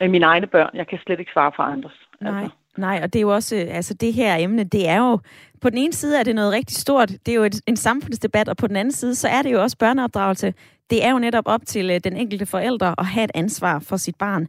Med 0.00 0.08
mine 0.08 0.26
egne 0.26 0.46
børn, 0.46 0.70
jeg 0.74 0.86
kan 0.86 0.98
slet 0.98 1.20
ikke 1.20 1.32
svare 1.32 1.52
for 1.56 1.62
andres. 1.62 2.00
Nej. 2.20 2.42
Altså. 2.42 2.56
Nej, 2.78 3.00
og 3.02 3.12
det 3.12 3.18
er 3.18 3.22
jo 3.22 3.34
også, 3.34 3.56
øh, 3.56 3.76
altså 3.76 3.94
det 3.94 4.12
her 4.12 4.36
emne, 4.36 4.64
det 4.64 4.88
er 4.88 4.98
jo, 4.98 5.18
på 5.60 5.70
den 5.70 5.78
ene 5.78 5.92
side 5.92 6.18
er 6.18 6.22
det 6.22 6.34
noget 6.34 6.52
rigtig 6.52 6.76
stort, 6.76 7.10
det 7.10 7.28
er 7.28 7.34
jo 7.34 7.44
et, 7.44 7.60
en 7.66 7.76
samfundsdebat, 7.76 8.48
og 8.48 8.56
på 8.56 8.66
den 8.66 8.76
anden 8.76 8.92
side, 8.92 9.14
så 9.14 9.28
er 9.28 9.42
det 9.42 9.52
jo 9.52 9.62
også 9.62 9.76
børneopdragelse. 9.78 10.54
Det 10.90 11.04
er 11.04 11.10
jo 11.10 11.18
netop 11.18 11.44
op 11.46 11.60
til 11.66 11.90
øh, 11.90 12.00
den 12.04 12.16
enkelte 12.16 12.46
forælder 12.46 13.00
at 13.00 13.06
have 13.06 13.24
et 13.24 13.30
ansvar 13.34 13.78
for 13.78 13.96
sit 13.96 14.16
barn. 14.16 14.48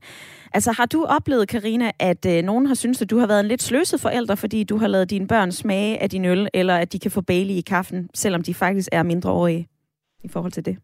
Altså 0.53 0.71
har 0.71 0.85
du 0.85 1.05
oplevet, 1.05 1.47
Karina, 1.47 1.91
at 1.99 2.25
øh, 2.25 2.43
nogen 2.43 2.65
har 2.65 2.75
syntes, 2.75 3.01
at 3.01 3.09
du 3.09 3.17
har 3.17 3.27
været 3.27 3.39
en 3.39 3.45
lidt 3.45 3.63
sløset 3.63 4.01
forælder, 4.01 4.35
fordi 4.35 4.63
du 4.63 4.77
har 4.77 4.87
lavet 4.87 5.09
dine 5.09 5.27
børn 5.27 5.51
smage 5.51 6.01
af 6.01 6.09
din 6.09 6.25
øl, 6.25 6.47
eller 6.53 6.75
at 6.75 6.93
de 6.93 6.99
kan 6.99 7.11
få 7.11 7.21
Bailey 7.21 7.53
i 7.53 7.61
kaffen, 7.61 8.09
selvom 8.13 8.41
de 8.43 8.53
faktisk 8.53 8.89
er 8.91 9.03
mindreårige 9.03 9.67
i 10.23 10.27
forhold 10.27 10.51
til 10.51 10.65
det? 10.65 10.77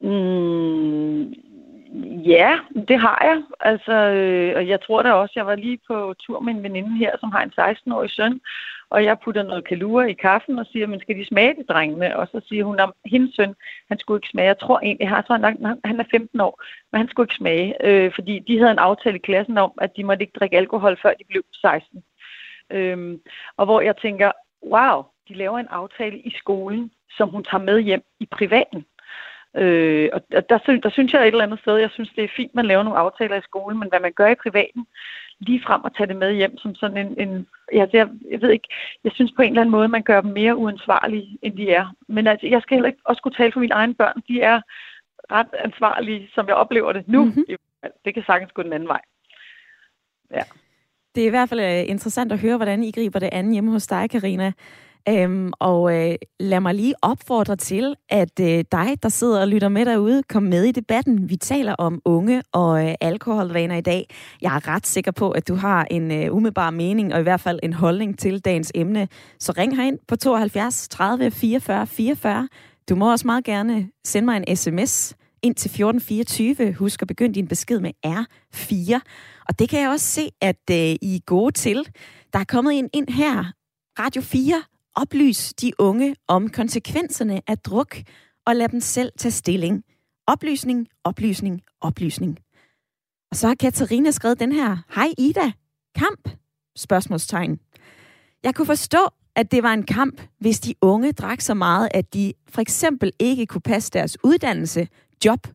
Mm, 0.00 1.32
Ja, 2.24 2.58
det 2.88 3.00
har 3.00 3.18
jeg. 3.22 3.42
Altså, 3.60 3.92
øh, 3.92 4.56
og 4.56 4.68
jeg 4.68 4.80
tror 4.80 5.02
da 5.02 5.12
også, 5.12 5.32
jeg 5.36 5.46
var 5.46 5.54
lige 5.54 5.78
på 5.86 6.14
tur 6.18 6.40
med 6.40 6.54
en 6.54 6.62
veninde 6.62 6.96
her, 6.96 7.12
som 7.20 7.32
har 7.32 7.42
en 7.42 7.52
16-årig 7.60 8.10
søn, 8.10 8.40
og 8.90 9.04
jeg 9.04 9.18
putter 9.24 9.42
noget 9.42 9.68
kalua 9.68 10.04
i 10.04 10.12
kaffen 10.12 10.58
og 10.58 10.66
siger, 10.66 10.86
men 10.86 11.00
skal 11.00 11.16
de 11.16 11.26
smage 11.26 11.54
det, 11.54 11.68
drengene? 11.68 12.16
Og 12.18 12.28
så 12.32 12.40
siger 12.48 12.64
hun, 12.64 12.80
at 12.80 12.90
hendes 13.06 13.34
søn, 13.34 13.54
han 13.88 13.98
skulle 13.98 14.18
ikke 14.18 14.28
smage. 14.28 14.46
Jeg 14.46 14.58
tror 14.58 14.80
egentlig, 14.80 15.04
jeg 15.04 15.24
tror, 15.26 15.36
han, 15.36 15.78
han 15.84 16.00
er 16.00 16.04
15 16.10 16.40
år, 16.40 16.62
men 16.92 16.98
han 16.98 17.08
skulle 17.08 17.24
ikke 17.24 17.38
smage, 17.38 17.86
øh, 17.86 18.12
fordi 18.14 18.38
de 18.38 18.58
havde 18.58 18.70
en 18.70 18.78
aftale 18.78 19.16
i 19.16 19.26
klassen 19.28 19.58
om, 19.58 19.72
at 19.80 19.96
de 19.96 20.04
måtte 20.04 20.22
ikke 20.22 20.38
drikke 20.38 20.56
alkohol, 20.56 20.98
før 21.02 21.12
de 21.12 21.24
blev 21.28 21.42
16. 21.52 22.02
Øhm, 22.70 23.20
og 23.56 23.64
hvor 23.64 23.80
jeg 23.80 23.96
tænker, 23.96 24.32
wow, 24.62 25.02
de 25.28 25.34
laver 25.34 25.58
en 25.58 25.68
aftale 25.70 26.18
i 26.18 26.30
skolen, 26.30 26.90
som 27.16 27.28
hun 27.28 27.44
tager 27.44 27.64
med 27.64 27.80
hjem 27.80 28.02
i 28.20 28.26
privaten. 28.26 28.84
Øh, 29.56 30.08
og 30.12 30.20
der, 30.30 30.78
der 30.82 30.90
synes 30.90 31.12
jeg 31.12 31.22
et 31.22 31.26
eller 31.26 31.44
andet 31.44 31.60
sted, 31.60 31.76
jeg 31.76 31.90
synes, 31.90 32.10
det 32.16 32.24
er 32.24 32.36
fint, 32.36 32.54
man 32.54 32.66
laver 32.66 32.82
nogle 32.82 32.98
aftaler 32.98 33.36
i 33.36 33.48
skolen, 33.50 33.78
men 33.78 33.88
hvad 33.88 34.00
man 34.00 34.12
gør 34.12 34.28
i 34.28 34.42
privaten, 34.42 34.86
lige 35.40 35.62
frem 35.66 35.80
at 35.84 35.92
tage 35.96 36.06
det 36.06 36.16
med 36.16 36.32
hjem 36.34 36.58
som 36.58 36.74
sådan 36.74 36.96
en, 36.96 37.28
en 37.28 37.46
ja, 37.72 37.82
det, 37.82 37.94
jeg, 37.94 38.08
jeg 38.30 38.42
ved 38.42 38.50
ikke, 38.50 38.68
jeg 39.04 39.12
synes 39.14 39.32
på 39.36 39.42
en 39.42 39.48
eller 39.48 39.60
anden 39.60 39.70
måde, 39.70 39.88
man 39.88 40.02
gør 40.02 40.20
dem 40.20 40.30
mere 40.30 40.56
uansvarlige, 40.56 41.38
end 41.42 41.56
de 41.56 41.70
er. 41.70 41.94
Men 42.08 42.26
altså, 42.26 42.46
jeg 42.46 42.62
skal 42.62 42.74
heller 42.74 42.88
ikke 42.88 43.02
også 43.04 43.22
kunne 43.22 43.34
tale 43.34 43.52
for 43.52 43.60
mine 43.60 43.74
egne 43.74 43.94
børn. 43.94 44.22
De 44.28 44.40
er 44.40 44.60
ret 45.30 45.54
ansvarlige, 45.64 46.30
som 46.34 46.46
jeg 46.46 46.54
oplever 46.54 46.92
det 46.92 47.08
nu. 47.08 47.24
Mm-hmm. 47.24 47.44
Det 48.04 48.14
kan 48.14 48.22
sagtens 48.26 48.52
gå 48.52 48.62
den 48.62 48.72
anden 48.72 48.88
vej. 48.88 49.00
Ja. 50.30 50.42
Det 51.14 51.22
er 51.22 51.26
i 51.26 51.30
hvert 51.30 51.48
fald 51.48 51.60
øh, 51.60 51.90
interessant 51.90 52.32
at 52.32 52.38
høre, 52.38 52.56
hvordan 52.56 52.82
I 52.82 52.90
griber 52.90 53.18
det 53.18 53.28
andet 53.32 53.52
hjemme 53.52 53.70
hos 53.70 53.86
dig, 53.86 54.10
Karina. 54.10 54.52
Øhm, 55.08 55.52
og 55.60 55.94
øh, 55.94 56.14
lad 56.40 56.60
mig 56.60 56.74
lige 56.74 56.94
opfordre 57.02 57.56
til, 57.56 57.94
at 58.08 58.40
øh, 58.40 58.64
dig, 58.72 59.02
der 59.02 59.08
sidder 59.08 59.40
og 59.40 59.48
lytter 59.48 59.68
med 59.68 59.84
derude, 59.84 60.22
kom 60.22 60.42
med 60.42 60.64
i 60.64 60.72
debatten. 60.72 61.30
Vi 61.30 61.36
taler 61.36 61.74
om 61.74 62.02
unge 62.04 62.42
og 62.52 62.86
øh, 62.86 62.94
alkoholvaner 63.00 63.76
i 63.76 63.80
dag. 63.80 64.08
Jeg 64.42 64.56
er 64.56 64.68
ret 64.68 64.86
sikker 64.86 65.10
på, 65.10 65.30
at 65.30 65.48
du 65.48 65.54
har 65.54 65.86
en 65.90 66.12
øh, 66.12 66.34
umiddelbar 66.34 66.70
mening, 66.70 67.14
og 67.14 67.20
i 67.20 67.22
hvert 67.22 67.40
fald 67.40 67.60
en 67.62 67.72
holdning 67.72 68.18
til 68.18 68.40
dagens 68.40 68.72
emne. 68.74 69.08
Så 69.38 69.52
ring 69.58 69.76
herind 69.76 69.98
på 70.08 70.16
72 70.16 70.88
30 70.88 71.30
44 71.30 71.86
44. 71.86 72.48
Du 72.88 72.96
må 72.96 73.10
også 73.10 73.26
meget 73.26 73.44
gerne 73.44 73.88
sende 74.04 74.26
mig 74.26 74.36
en 74.46 74.56
sms 74.56 75.14
ind 75.42 75.54
til 75.54 75.68
1424. 75.68 76.72
Husk 76.72 77.02
at 77.02 77.08
begynde 77.08 77.34
din 77.34 77.48
besked 77.48 77.80
med 77.80 77.90
R4. 78.06 79.00
Og 79.48 79.58
det 79.58 79.68
kan 79.68 79.80
jeg 79.80 79.90
også 79.90 80.06
se, 80.06 80.30
at 80.40 80.70
øh, 80.70 80.76
I 80.76 81.16
er 81.16 81.24
gode 81.26 81.52
til. 81.52 81.88
Der 82.32 82.38
er 82.38 82.44
kommet 82.44 82.78
en 82.78 82.88
ind 82.92 83.08
her. 83.08 83.44
Radio 83.98 84.22
4 84.22 84.62
Oplys 85.00 85.54
de 85.54 85.72
unge 85.78 86.16
om 86.28 86.48
konsekvenserne 86.48 87.42
af 87.46 87.58
druk, 87.58 87.96
og 88.46 88.56
lad 88.56 88.68
dem 88.68 88.80
selv 88.80 89.12
tage 89.18 89.32
stilling. 89.32 89.84
Oplysning, 90.26 90.88
oplysning, 91.04 91.62
oplysning. 91.80 92.38
Og 93.30 93.36
så 93.36 93.46
har 93.46 93.54
Katarina 93.54 94.10
skrevet 94.10 94.40
den 94.40 94.52
her. 94.52 94.76
Hej 94.94 95.08
Ida, 95.18 95.52
kamp? 95.94 96.28
Spørgsmålstegn. 96.76 97.58
Jeg 98.44 98.54
kunne 98.54 98.66
forstå, 98.66 99.08
at 99.34 99.50
det 99.50 99.62
var 99.62 99.72
en 99.72 99.82
kamp, 99.82 100.22
hvis 100.40 100.60
de 100.60 100.74
unge 100.82 101.12
drak 101.12 101.40
så 101.40 101.54
meget, 101.54 101.88
at 101.94 102.14
de 102.14 102.32
for 102.48 102.60
eksempel 102.60 103.12
ikke 103.18 103.46
kunne 103.46 103.60
passe 103.60 103.90
deres 103.90 104.16
uddannelse, 104.24 104.88
job 105.24 105.46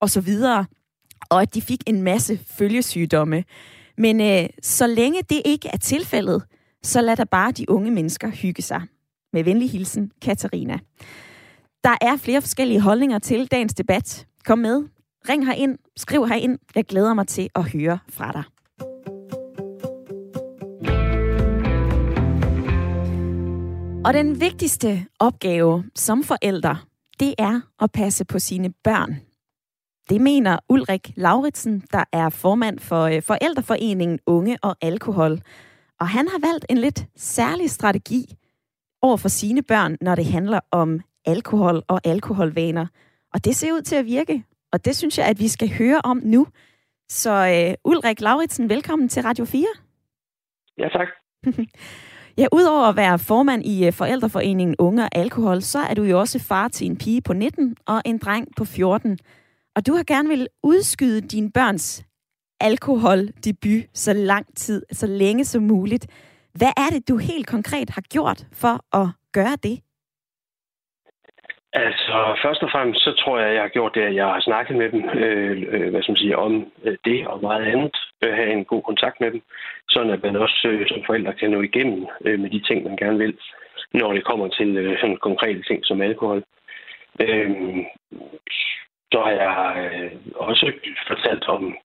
og 0.00 0.10
så 0.10 0.20
videre, 0.20 0.66
og 1.30 1.42
at 1.42 1.54
de 1.54 1.62
fik 1.62 1.82
en 1.86 2.02
masse 2.02 2.38
følgesygdomme. 2.46 3.44
Men 3.98 4.20
øh, 4.20 4.48
så 4.62 4.86
længe 4.86 5.22
det 5.22 5.42
ikke 5.44 5.68
er 5.68 5.78
tilfældet, 5.78 6.42
så 6.82 7.00
lad 7.00 7.16
da 7.16 7.24
bare 7.24 7.52
de 7.52 7.70
unge 7.70 7.90
mennesker 7.90 8.28
hygge 8.28 8.62
sig. 8.62 8.82
Med 9.32 9.44
venlig 9.44 9.70
hilsen, 9.70 10.12
Katarina. 10.22 10.78
Der 11.84 11.96
er 12.00 12.16
flere 12.16 12.40
forskellige 12.40 12.80
holdninger 12.80 13.18
til 13.18 13.46
dagens 13.46 13.74
debat. 13.74 14.26
Kom 14.44 14.58
med, 14.58 14.84
ring 15.28 15.58
ind, 15.58 15.78
skriv 15.96 16.28
ind. 16.40 16.58
Jeg 16.74 16.84
glæder 16.84 17.14
mig 17.14 17.26
til 17.26 17.48
at 17.54 17.72
høre 17.72 17.98
fra 18.08 18.32
dig. 18.32 18.42
Og 24.04 24.14
den 24.14 24.40
vigtigste 24.40 25.06
opgave 25.18 25.84
som 25.94 26.24
forælder, 26.24 26.86
det 27.20 27.34
er 27.38 27.60
at 27.80 27.92
passe 27.92 28.24
på 28.24 28.38
sine 28.38 28.72
børn. 28.84 29.16
Det 30.08 30.20
mener 30.20 30.58
Ulrik 30.68 31.12
Lauritsen, 31.16 31.82
der 31.92 32.04
er 32.12 32.28
formand 32.28 32.78
for 32.78 33.02
øh, 33.02 33.22
Forældreforeningen 33.22 34.18
Unge 34.26 34.58
og 34.62 34.76
Alkohol. 34.80 35.40
Og 36.00 36.08
han 36.08 36.28
har 36.28 36.38
valgt 36.48 36.66
en 36.68 36.78
lidt 36.78 37.06
særlig 37.16 37.70
strategi 37.70 38.34
over 39.02 39.16
for 39.16 39.28
sine 39.28 39.62
børn, 39.62 39.96
når 40.00 40.14
det 40.14 40.26
handler 40.26 40.60
om 40.70 41.00
alkohol 41.26 41.82
og 41.88 42.00
alkoholvaner. 42.04 42.86
Og 43.34 43.44
det 43.44 43.56
ser 43.56 43.72
ud 43.72 43.82
til 43.82 43.96
at 43.96 44.06
virke, 44.06 44.44
og 44.72 44.84
det 44.84 44.96
synes 44.96 45.18
jeg, 45.18 45.26
at 45.26 45.38
vi 45.38 45.48
skal 45.48 45.70
høre 45.78 46.00
om 46.04 46.20
nu. 46.24 46.46
Så 47.08 47.30
uh, 47.84 47.92
Ulrik 47.92 48.20
Lauritsen, 48.20 48.68
velkommen 48.68 49.08
til 49.08 49.22
Radio 49.22 49.44
4. 49.44 49.66
Ja, 50.78 50.88
tak. 50.88 51.08
ja, 52.38 52.46
udover 52.52 52.86
at 52.86 52.96
være 52.96 53.18
formand 53.18 53.64
i 53.64 53.86
uh, 53.86 53.92
Forældreforeningen 53.92 54.76
Unge 54.78 55.02
og 55.02 55.08
Alkohol, 55.12 55.62
så 55.62 55.78
er 55.78 55.94
du 55.94 56.02
jo 56.02 56.20
også 56.20 56.38
far 56.38 56.68
til 56.68 56.86
en 56.86 56.96
pige 56.96 57.22
på 57.22 57.32
19 57.32 57.76
og 57.86 58.02
en 58.04 58.18
dreng 58.18 58.48
på 58.56 58.64
14. 58.64 59.18
Og 59.76 59.86
du 59.86 59.94
har 59.94 60.02
gerne 60.02 60.28
vil 60.28 60.48
udskyde 60.62 61.20
dine 61.20 61.50
børns 61.52 62.04
alkoholdebut 62.60 63.84
så 63.94 64.12
lang 64.12 64.46
tid, 64.56 64.82
så 64.92 65.06
længe 65.06 65.44
som 65.44 65.62
muligt. 65.62 66.06
Hvad 66.54 66.72
er 66.76 66.88
det, 66.92 67.08
du 67.08 67.16
helt 67.16 67.46
konkret 67.46 67.90
har 67.90 68.02
gjort 68.12 68.40
for 68.52 68.96
at 69.00 69.08
gøre 69.32 69.56
det? 69.62 69.78
Altså, 71.72 72.38
først 72.44 72.62
og 72.62 72.70
fremmest, 72.70 73.00
så 73.04 73.12
tror 73.12 73.38
jeg, 73.38 73.54
jeg 73.54 73.62
har 73.62 73.68
gjort 73.68 73.94
det, 73.94 74.02
at 74.02 74.14
jeg 74.14 74.26
har 74.26 74.40
snakket 74.40 74.76
med 74.76 74.88
dem, 74.92 75.02
øh, 75.24 75.62
øh, 75.72 75.90
hvad 75.90 76.02
skal 76.02 76.12
man 76.12 76.22
sige, 76.24 76.38
om 76.38 76.72
øh, 76.84 76.96
det 77.04 77.26
og 77.26 77.42
meget 77.42 77.64
andet. 77.72 77.96
Øh, 78.22 78.32
have 78.32 78.52
en 78.52 78.64
god 78.64 78.82
kontakt 78.82 79.20
med 79.20 79.30
dem, 79.30 79.42
sådan 79.88 80.10
at 80.10 80.22
man 80.22 80.36
også 80.36 80.68
øh, 80.68 80.88
som 80.88 81.02
forældre 81.06 81.34
kan 81.34 81.50
nå 81.50 81.62
igennem 81.62 82.06
øh, 82.24 82.40
med 82.40 82.50
de 82.50 82.60
ting, 82.60 82.84
man 82.84 82.96
gerne 82.96 83.18
vil, 83.18 83.38
når 83.94 84.12
det 84.12 84.24
kommer 84.24 84.48
til 84.48 84.76
øh, 84.76 85.00
sådan 85.00 85.16
konkrete 85.16 85.62
ting 85.62 85.84
som 85.84 86.00
alkohol. 86.00 86.42
Øh, 87.20 87.50
så 89.12 89.18
har 89.24 89.30
jeg 89.30 89.54
øh, 89.84 90.12
også 90.34 90.72
fortalt 91.08 91.48
om 91.48 91.76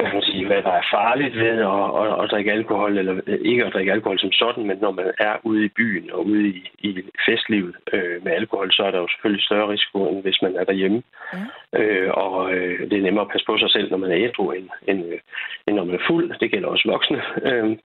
hvad, 0.00 0.12
man 0.12 0.22
sige, 0.22 0.46
hvad 0.46 0.62
der 0.62 0.72
er 0.72 0.90
farligt 0.90 1.34
ved 1.36 1.56
at, 1.72 1.86
at, 2.02 2.24
at 2.24 2.30
drikke 2.30 2.52
alkohol, 2.52 2.98
eller 2.98 3.14
ikke 3.44 3.64
at 3.64 3.72
drikke 3.72 3.92
alkohol 3.92 4.18
som 4.18 4.32
sådan, 4.32 4.66
men 4.66 4.78
når 4.80 4.90
man 4.90 5.12
er 5.18 5.34
ude 5.42 5.64
i 5.64 5.68
byen 5.68 6.10
og 6.12 6.26
ude 6.26 6.48
i, 6.48 6.70
i 6.78 7.02
festlivet 7.26 7.76
øh, 7.92 8.24
med 8.24 8.32
alkohol, 8.32 8.72
så 8.72 8.82
er 8.82 8.90
der 8.90 8.98
jo 8.98 9.08
selvfølgelig 9.08 9.44
større 9.44 9.68
risiko, 9.68 10.08
end 10.08 10.22
hvis 10.22 10.42
man 10.42 10.56
er 10.56 10.64
derhjemme. 10.64 11.02
Ja. 11.32 11.80
Øh, 11.80 12.10
og 12.14 12.52
øh, 12.54 12.90
det 12.90 12.98
er 12.98 13.02
nemmere 13.02 13.24
at 13.24 13.30
passe 13.32 13.46
på 13.46 13.58
sig 13.58 13.70
selv, 13.70 13.90
når 13.90 13.98
man 13.98 14.10
er 14.12 14.18
ædru, 14.24 14.50
end, 14.50 14.68
end, 14.88 15.04
øh, 15.12 15.18
end 15.66 15.76
når 15.76 15.84
man 15.84 15.94
er 15.94 16.06
fuld. 16.06 16.38
Det 16.40 16.50
gælder 16.50 16.68
også 16.68 16.88
voksne. 16.88 17.22
Øh, 17.42 17.76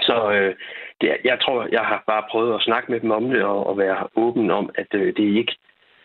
så 0.00 0.30
øh, 0.32 0.54
det, 1.00 1.16
jeg 1.24 1.38
tror, 1.40 1.68
jeg 1.72 1.80
har 1.80 2.02
bare 2.06 2.24
prøvet 2.30 2.54
at 2.54 2.62
snakke 2.62 2.92
med 2.92 3.00
dem 3.00 3.10
om 3.10 3.30
det 3.30 3.42
og, 3.42 3.66
og 3.66 3.78
være 3.78 4.06
åben 4.16 4.50
om, 4.50 4.70
at 4.74 4.86
øh, 4.94 5.16
det 5.16 5.24
er 5.24 5.38
ikke 5.38 5.56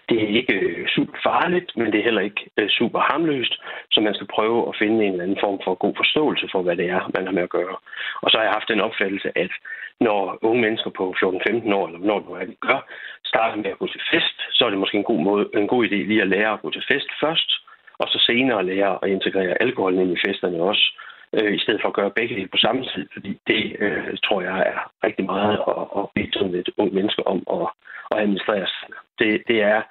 det 0.10 0.18
er 0.24 0.28
ikke 0.40 0.54
øh, 0.54 0.88
super 0.96 1.18
farligt, 1.24 1.78
men 1.78 1.92
det 1.92 2.00
er 2.00 2.04
heller 2.10 2.22
ikke 2.22 2.44
øh, 2.58 2.70
super 2.70 3.00
harmløst, 3.00 3.54
så 3.92 4.02
man 4.02 4.14
skal 4.14 4.28
prøve 4.28 4.60
at 4.70 4.76
finde 4.80 5.06
en 5.06 5.12
eller 5.12 5.24
anden 5.24 5.44
form 5.46 5.60
for 5.64 5.76
god 5.76 5.94
forståelse 5.98 6.48
for, 6.52 6.62
hvad 6.62 6.76
det 6.76 6.88
er, 6.90 7.12
man 7.14 7.26
har 7.26 7.34
med 7.34 7.44
at 7.44 7.56
gøre. 7.58 7.76
Og 8.22 8.32
så 8.32 8.38
har 8.38 8.44
jeg 8.44 8.54
haft 8.58 8.72
den 8.74 8.82
opfattelse, 8.82 9.30
at 9.38 9.52
når 10.00 10.40
unge 10.42 10.62
mennesker 10.62 10.90
på 10.90 11.16
14-15 11.18 11.74
år, 11.74 11.88
eller 11.88 12.00
når 12.00 12.20
du 12.20 12.32
er, 12.32 12.46
de 12.46 12.56
gør, 12.68 12.80
starter 13.26 13.56
med 13.56 13.72
at 13.72 13.80
gå 13.80 13.88
til 13.88 14.02
fest, 14.12 14.38
så 14.52 14.66
er 14.66 14.70
det 14.70 14.80
måske 14.80 14.98
en 14.98 15.10
god, 15.12 15.22
måde, 15.28 15.50
en 15.54 15.68
god 15.68 15.86
idé 15.86 15.96
lige 15.96 16.22
at 16.22 16.28
lære 16.28 16.54
at 16.54 16.62
gå 16.62 16.70
til 16.72 16.84
fest 16.92 17.10
først, 17.24 17.50
og 18.00 18.08
så 18.10 18.20
senere 18.20 18.66
lære 18.66 19.00
at 19.04 19.10
integrere 19.10 19.62
alkoholen 19.62 20.00
ind 20.00 20.18
i 20.18 20.24
festerne 20.28 20.62
også, 20.62 20.86
øh, 21.38 21.54
i 21.58 21.60
stedet 21.60 21.82
for 21.82 21.89
at 21.89 21.98
gøre 22.00 22.18
begge 22.18 22.36
dele 22.36 22.48
på 22.48 22.58
samme 22.58 22.82
tid, 22.94 23.06
fordi 23.13 23.32
det 23.48 23.75
øh, 23.80 24.18
tror 24.25 24.42
jeg 24.42 24.60
er 24.74 24.80
rigtig 25.04 25.25
meget 25.25 25.58
at, 25.72 25.84
at 26.00 26.04
bede 26.15 26.34
sådan 26.34 26.56
et 26.56 26.70
ung 26.77 26.94
menneske 26.94 27.27
om 27.27 27.39
at, 27.58 27.68
at 28.12 28.18
administrere. 28.24 28.68
Det, 29.20 29.44
det 29.48 29.62
er 29.62 29.82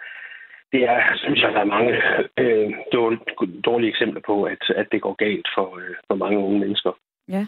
det 0.74 0.82
er, 0.94 1.00
synes 1.16 1.40
jeg, 1.42 1.52
der 1.52 1.60
er 1.60 1.74
mange 1.76 1.92
øh, 2.42 2.72
dårlige, 2.92 3.22
dårlige 3.64 3.90
eksempler 3.90 4.22
på, 4.26 4.44
at, 4.44 4.62
at 4.76 4.86
det 4.92 5.00
går 5.02 5.14
galt 5.24 5.48
for, 5.56 5.68
øh, 5.78 5.94
for 6.06 6.14
mange 6.14 6.38
unge 6.38 6.58
mennesker. 6.58 6.92
Ja. 7.28 7.46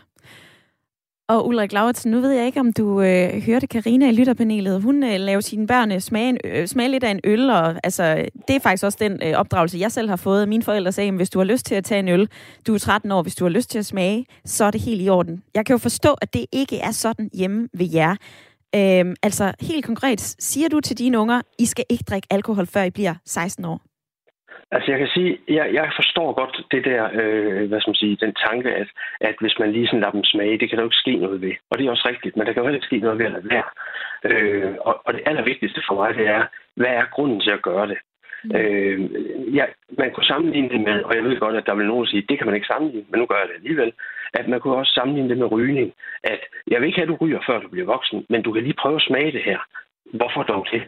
Og 1.29 1.47
Ulrik 1.47 1.73
Lauritsen, 1.73 2.11
nu 2.11 2.21
ved 2.21 2.31
jeg 2.31 2.47
ikke, 2.47 2.61
om 2.61 2.73
du 2.73 3.01
øh, 3.01 3.43
hørte 3.43 3.67
Karina 3.67 4.09
i 4.09 4.13
lytterpanelet. 4.13 4.83
Hun 4.83 5.05
øh, 5.05 5.21
laver 5.21 5.41
sine 5.41 5.67
børn 5.67 5.93
øh, 5.93 6.01
smage, 6.01 6.29
en, 6.29 6.39
øh, 6.45 6.69
smage 6.69 6.89
lidt 6.89 7.05
af 7.05 7.11
en 7.11 7.21
øl, 7.25 7.51
og 7.51 7.75
altså, 7.85 8.29
det 8.49 8.57
er 8.57 8.61
faktisk 8.61 8.85
også 8.85 8.99
den 9.01 9.21
øh, 9.23 9.35
opdragelse, 9.35 9.79
jeg 9.79 9.93
selv 9.93 10.09
har 10.09 10.17
fået. 10.17 10.49
Mine 10.49 10.63
forældre 10.63 10.93
sagde, 10.93 11.09
at 11.09 11.15
hvis 11.15 11.31
du 11.31 11.39
har 11.39 11.45
lyst 11.45 11.67
til 11.67 11.75
at 11.75 11.85
tage 11.85 11.99
en 11.99 12.09
øl, 12.09 12.29
du 12.67 12.75
er 12.75 12.79
13 12.79 13.13
år, 13.13 13.23
hvis 13.23 13.35
du 13.35 13.45
har 13.45 13.51
lyst 13.51 13.71
til 13.71 13.79
at 13.79 13.87
smage, 13.87 14.27
så 14.45 14.65
er 14.65 14.71
det 14.71 14.81
helt 14.81 15.03
i 15.03 15.09
orden. 15.09 15.43
Jeg 15.55 15.67
kan 15.67 15.75
jo 15.75 15.79
forstå, 15.79 16.13
at 16.13 16.35
det 16.35 16.47
ikke 16.53 16.79
er 16.79 16.91
sådan 16.91 17.31
hjemme 17.35 17.69
ved 17.75 17.89
jer. 17.93 18.17
Øh, 18.75 19.15
altså, 19.23 19.53
helt 19.61 19.85
konkret, 19.85 20.37
siger 20.39 20.69
du 20.69 20.81
til 20.81 20.99
dine 20.99 21.19
unger, 21.19 21.41
I 21.59 21.67
skal 21.67 21.85
ikke 21.89 22.05
drikke 22.11 22.27
alkohol, 22.31 22.67
før 22.67 22.83
I 22.83 22.91
bliver 22.91 23.15
16 23.25 23.65
år? 23.65 23.86
Altså 24.71 24.91
jeg 24.91 24.99
kan 24.99 25.09
sige, 25.15 25.39
jeg, 25.49 25.67
jeg 25.73 25.93
forstår 25.97 26.33
godt 26.33 26.55
det 26.71 26.85
der, 26.85 27.03
øh, 27.21 27.69
hvad 27.69 27.81
skal 27.81 27.91
man 27.91 28.03
sige, 28.03 28.17
den 28.25 28.35
tanke, 28.47 28.71
at, 28.75 28.89
at 29.21 29.35
hvis 29.41 29.59
man 29.59 29.73
lige 29.73 29.87
sådan 29.87 30.01
lader 30.01 30.13
dem 30.13 30.25
smage, 30.25 30.59
det 30.59 30.69
kan 30.69 30.77
der 30.77 30.85
jo 30.85 30.91
ikke 30.91 31.05
ske 31.05 31.17
noget 31.17 31.41
ved. 31.41 31.55
Og 31.71 31.79
det 31.79 31.87
er 31.87 31.91
også 31.91 32.09
rigtigt, 32.09 32.37
men 32.37 32.47
der 32.47 32.53
kan 32.53 32.61
jo 32.61 32.67
heller 32.67 32.81
ikke 32.81 32.91
ske 32.91 32.99
noget 32.99 33.19
ved 33.19 33.27
at 33.27 33.33
lade 33.33 33.51
være. 33.51 33.69
Øh, 34.29 34.75
og, 34.81 34.95
og 35.07 35.15
det 35.15 35.23
allervigtigste 35.27 35.83
for 35.89 35.95
mig, 35.95 36.15
det 36.15 36.27
er, 36.27 36.43
hvad 36.77 36.93
er 37.01 37.13
grunden 37.15 37.41
til 37.41 37.51
at 37.51 37.63
gøre 37.63 37.87
det? 37.89 37.99
Mm. 38.45 38.57
Øh, 38.57 39.01
ja, 39.57 39.65
man 39.99 40.11
kunne 40.13 40.31
sammenligne 40.33 40.69
det 40.69 40.81
med, 40.81 41.03
og 41.03 41.15
jeg 41.17 41.25
ved 41.25 41.39
godt, 41.39 41.57
at 41.57 41.67
der 41.67 41.75
vil 41.75 41.87
nogen 41.87 42.07
sige, 42.07 42.27
det 42.29 42.39
kan 42.39 42.47
man 42.47 42.55
ikke 42.55 42.67
sammenligne, 42.67 43.07
men 43.11 43.21
nu 43.21 43.27
gør 43.27 43.39
jeg 43.39 43.49
det 43.49 43.55
alligevel, 43.55 43.93
at 44.35 44.49
man 44.49 44.61
kunne 44.61 44.77
også 44.77 44.93
sammenligne 44.93 45.31
det 45.31 45.39
med 45.39 45.53
rygning. 45.53 45.93
At 46.25 46.41
jeg 46.71 46.81
vil 46.81 46.87
ikke 46.87 46.99
have, 46.99 47.09
at 47.09 47.09
du 47.09 47.25
ryger, 47.25 47.41
før 47.47 47.61
du 47.61 47.69
bliver 47.69 47.87
voksen, 47.87 48.27
men 48.29 48.43
du 48.43 48.53
kan 48.53 48.63
lige 48.63 48.81
prøve 48.83 48.97
at 48.97 49.07
smage 49.09 49.33
det 49.33 49.43
her. 49.43 49.59
Hvorfor 50.13 50.43
dog 50.43 50.67
det? 50.73 50.83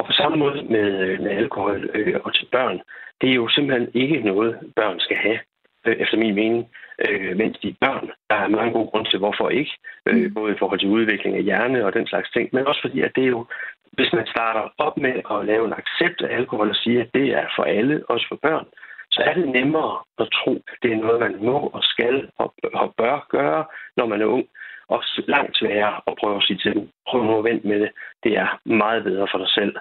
Og 0.00 0.06
på 0.06 0.12
samme 0.12 0.36
måde 0.38 0.62
med, 0.62 1.18
med 1.18 1.30
alkohol 1.30 1.90
øh, 1.94 2.20
og 2.24 2.34
til 2.34 2.46
børn, 2.52 2.80
det 3.20 3.30
er 3.30 3.34
jo 3.34 3.48
simpelthen 3.48 3.88
ikke 3.94 4.18
noget, 4.20 4.58
børn 4.76 5.00
skal 5.00 5.16
have, 5.16 5.38
øh, 5.86 5.96
efter 5.96 6.16
min 6.18 6.34
mening, 6.34 6.68
øh, 7.04 7.36
mens 7.36 7.58
de 7.58 7.68
er 7.68 7.80
børn. 7.80 8.10
Der 8.30 8.36
er 8.36 8.48
mange 8.48 8.72
gode 8.72 8.90
grunde 8.90 9.10
til, 9.10 9.18
hvorfor 9.18 9.48
ikke. 9.48 9.72
Øh, 10.06 10.24
mm. 10.24 10.34
både 10.34 10.52
i 10.52 10.58
forhold 10.58 10.80
til 10.80 10.88
udvikling 10.88 11.36
af 11.36 11.42
hjerne 11.42 11.86
og 11.86 11.94
den 11.94 12.06
slags 12.06 12.30
ting, 12.30 12.48
men 12.52 12.66
også 12.66 12.80
fordi, 12.80 13.00
at 13.00 13.12
det 13.16 13.24
er 13.24 13.34
jo, 13.36 13.46
hvis 13.92 14.12
man 14.12 14.26
starter 14.26 14.72
op 14.78 14.96
med 14.96 15.14
at 15.34 15.46
lave 15.50 15.66
en 15.66 15.78
accept 15.80 16.22
af 16.22 16.36
alkohol 16.36 16.70
og 16.70 16.76
sige, 16.76 17.00
at 17.00 17.10
det 17.14 17.26
er 17.40 17.46
for 17.56 17.62
alle, 17.62 18.02
også 18.08 18.26
for 18.28 18.38
børn, 18.42 18.66
så 19.10 19.20
er 19.22 19.34
det 19.34 19.48
nemmere 19.48 19.98
at 20.18 20.28
tro, 20.38 20.54
at 20.72 20.78
det 20.82 20.92
er 20.92 20.96
noget, 20.96 21.20
man 21.20 21.36
må 21.44 21.58
og 21.76 21.82
skal 21.82 22.30
og 22.74 22.94
bør 22.98 23.26
gøre, 23.30 23.64
når 23.96 24.06
man 24.06 24.20
er 24.22 24.26
ung. 24.26 24.46
Og 24.90 25.02
langt 25.28 25.56
sværere 25.56 26.00
at 26.06 26.14
prøve 26.20 26.36
at 26.36 26.42
sige 26.42 26.58
til 26.58 26.74
dem, 26.74 26.88
prøv 27.08 27.24
nu 27.24 27.38
at 27.38 27.44
vente 27.44 27.68
med 27.68 27.80
det. 27.80 27.90
Det 28.24 28.32
er 28.38 28.60
meget 28.64 29.04
bedre 29.04 29.26
for 29.30 29.38
dig 29.38 29.50
selv 29.58 29.76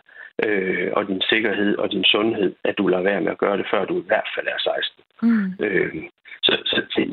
øh, 0.46 0.90
og 0.98 1.08
din 1.08 1.22
sikkerhed 1.22 1.78
og 1.78 1.92
din 1.92 2.04
sundhed, 2.04 2.56
at 2.64 2.78
du 2.78 2.88
lader 2.88 3.04
være 3.04 3.22
med 3.22 3.32
at 3.32 3.38
gøre 3.38 3.58
det, 3.58 3.66
før 3.72 3.86
du 3.86 4.00
i 4.00 4.08
hvert 4.08 4.30
fald 4.36 4.48
er 4.48 4.60
16. 4.60 5.04
Mm. 5.22 5.66
Øh, 5.66 5.96
så 6.44 6.58
så 6.66 7.06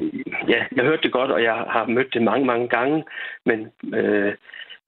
ja, 0.48 0.64
jeg 0.76 0.84
hørte 0.84 1.02
det 1.02 1.12
godt, 1.12 1.30
og 1.30 1.42
jeg 1.42 1.54
har 1.54 1.86
mødt 1.86 2.14
det 2.14 2.22
mange, 2.22 2.46
mange 2.46 2.68
gange, 2.68 3.04
men 3.44 3.58
øh, 3.94 4.34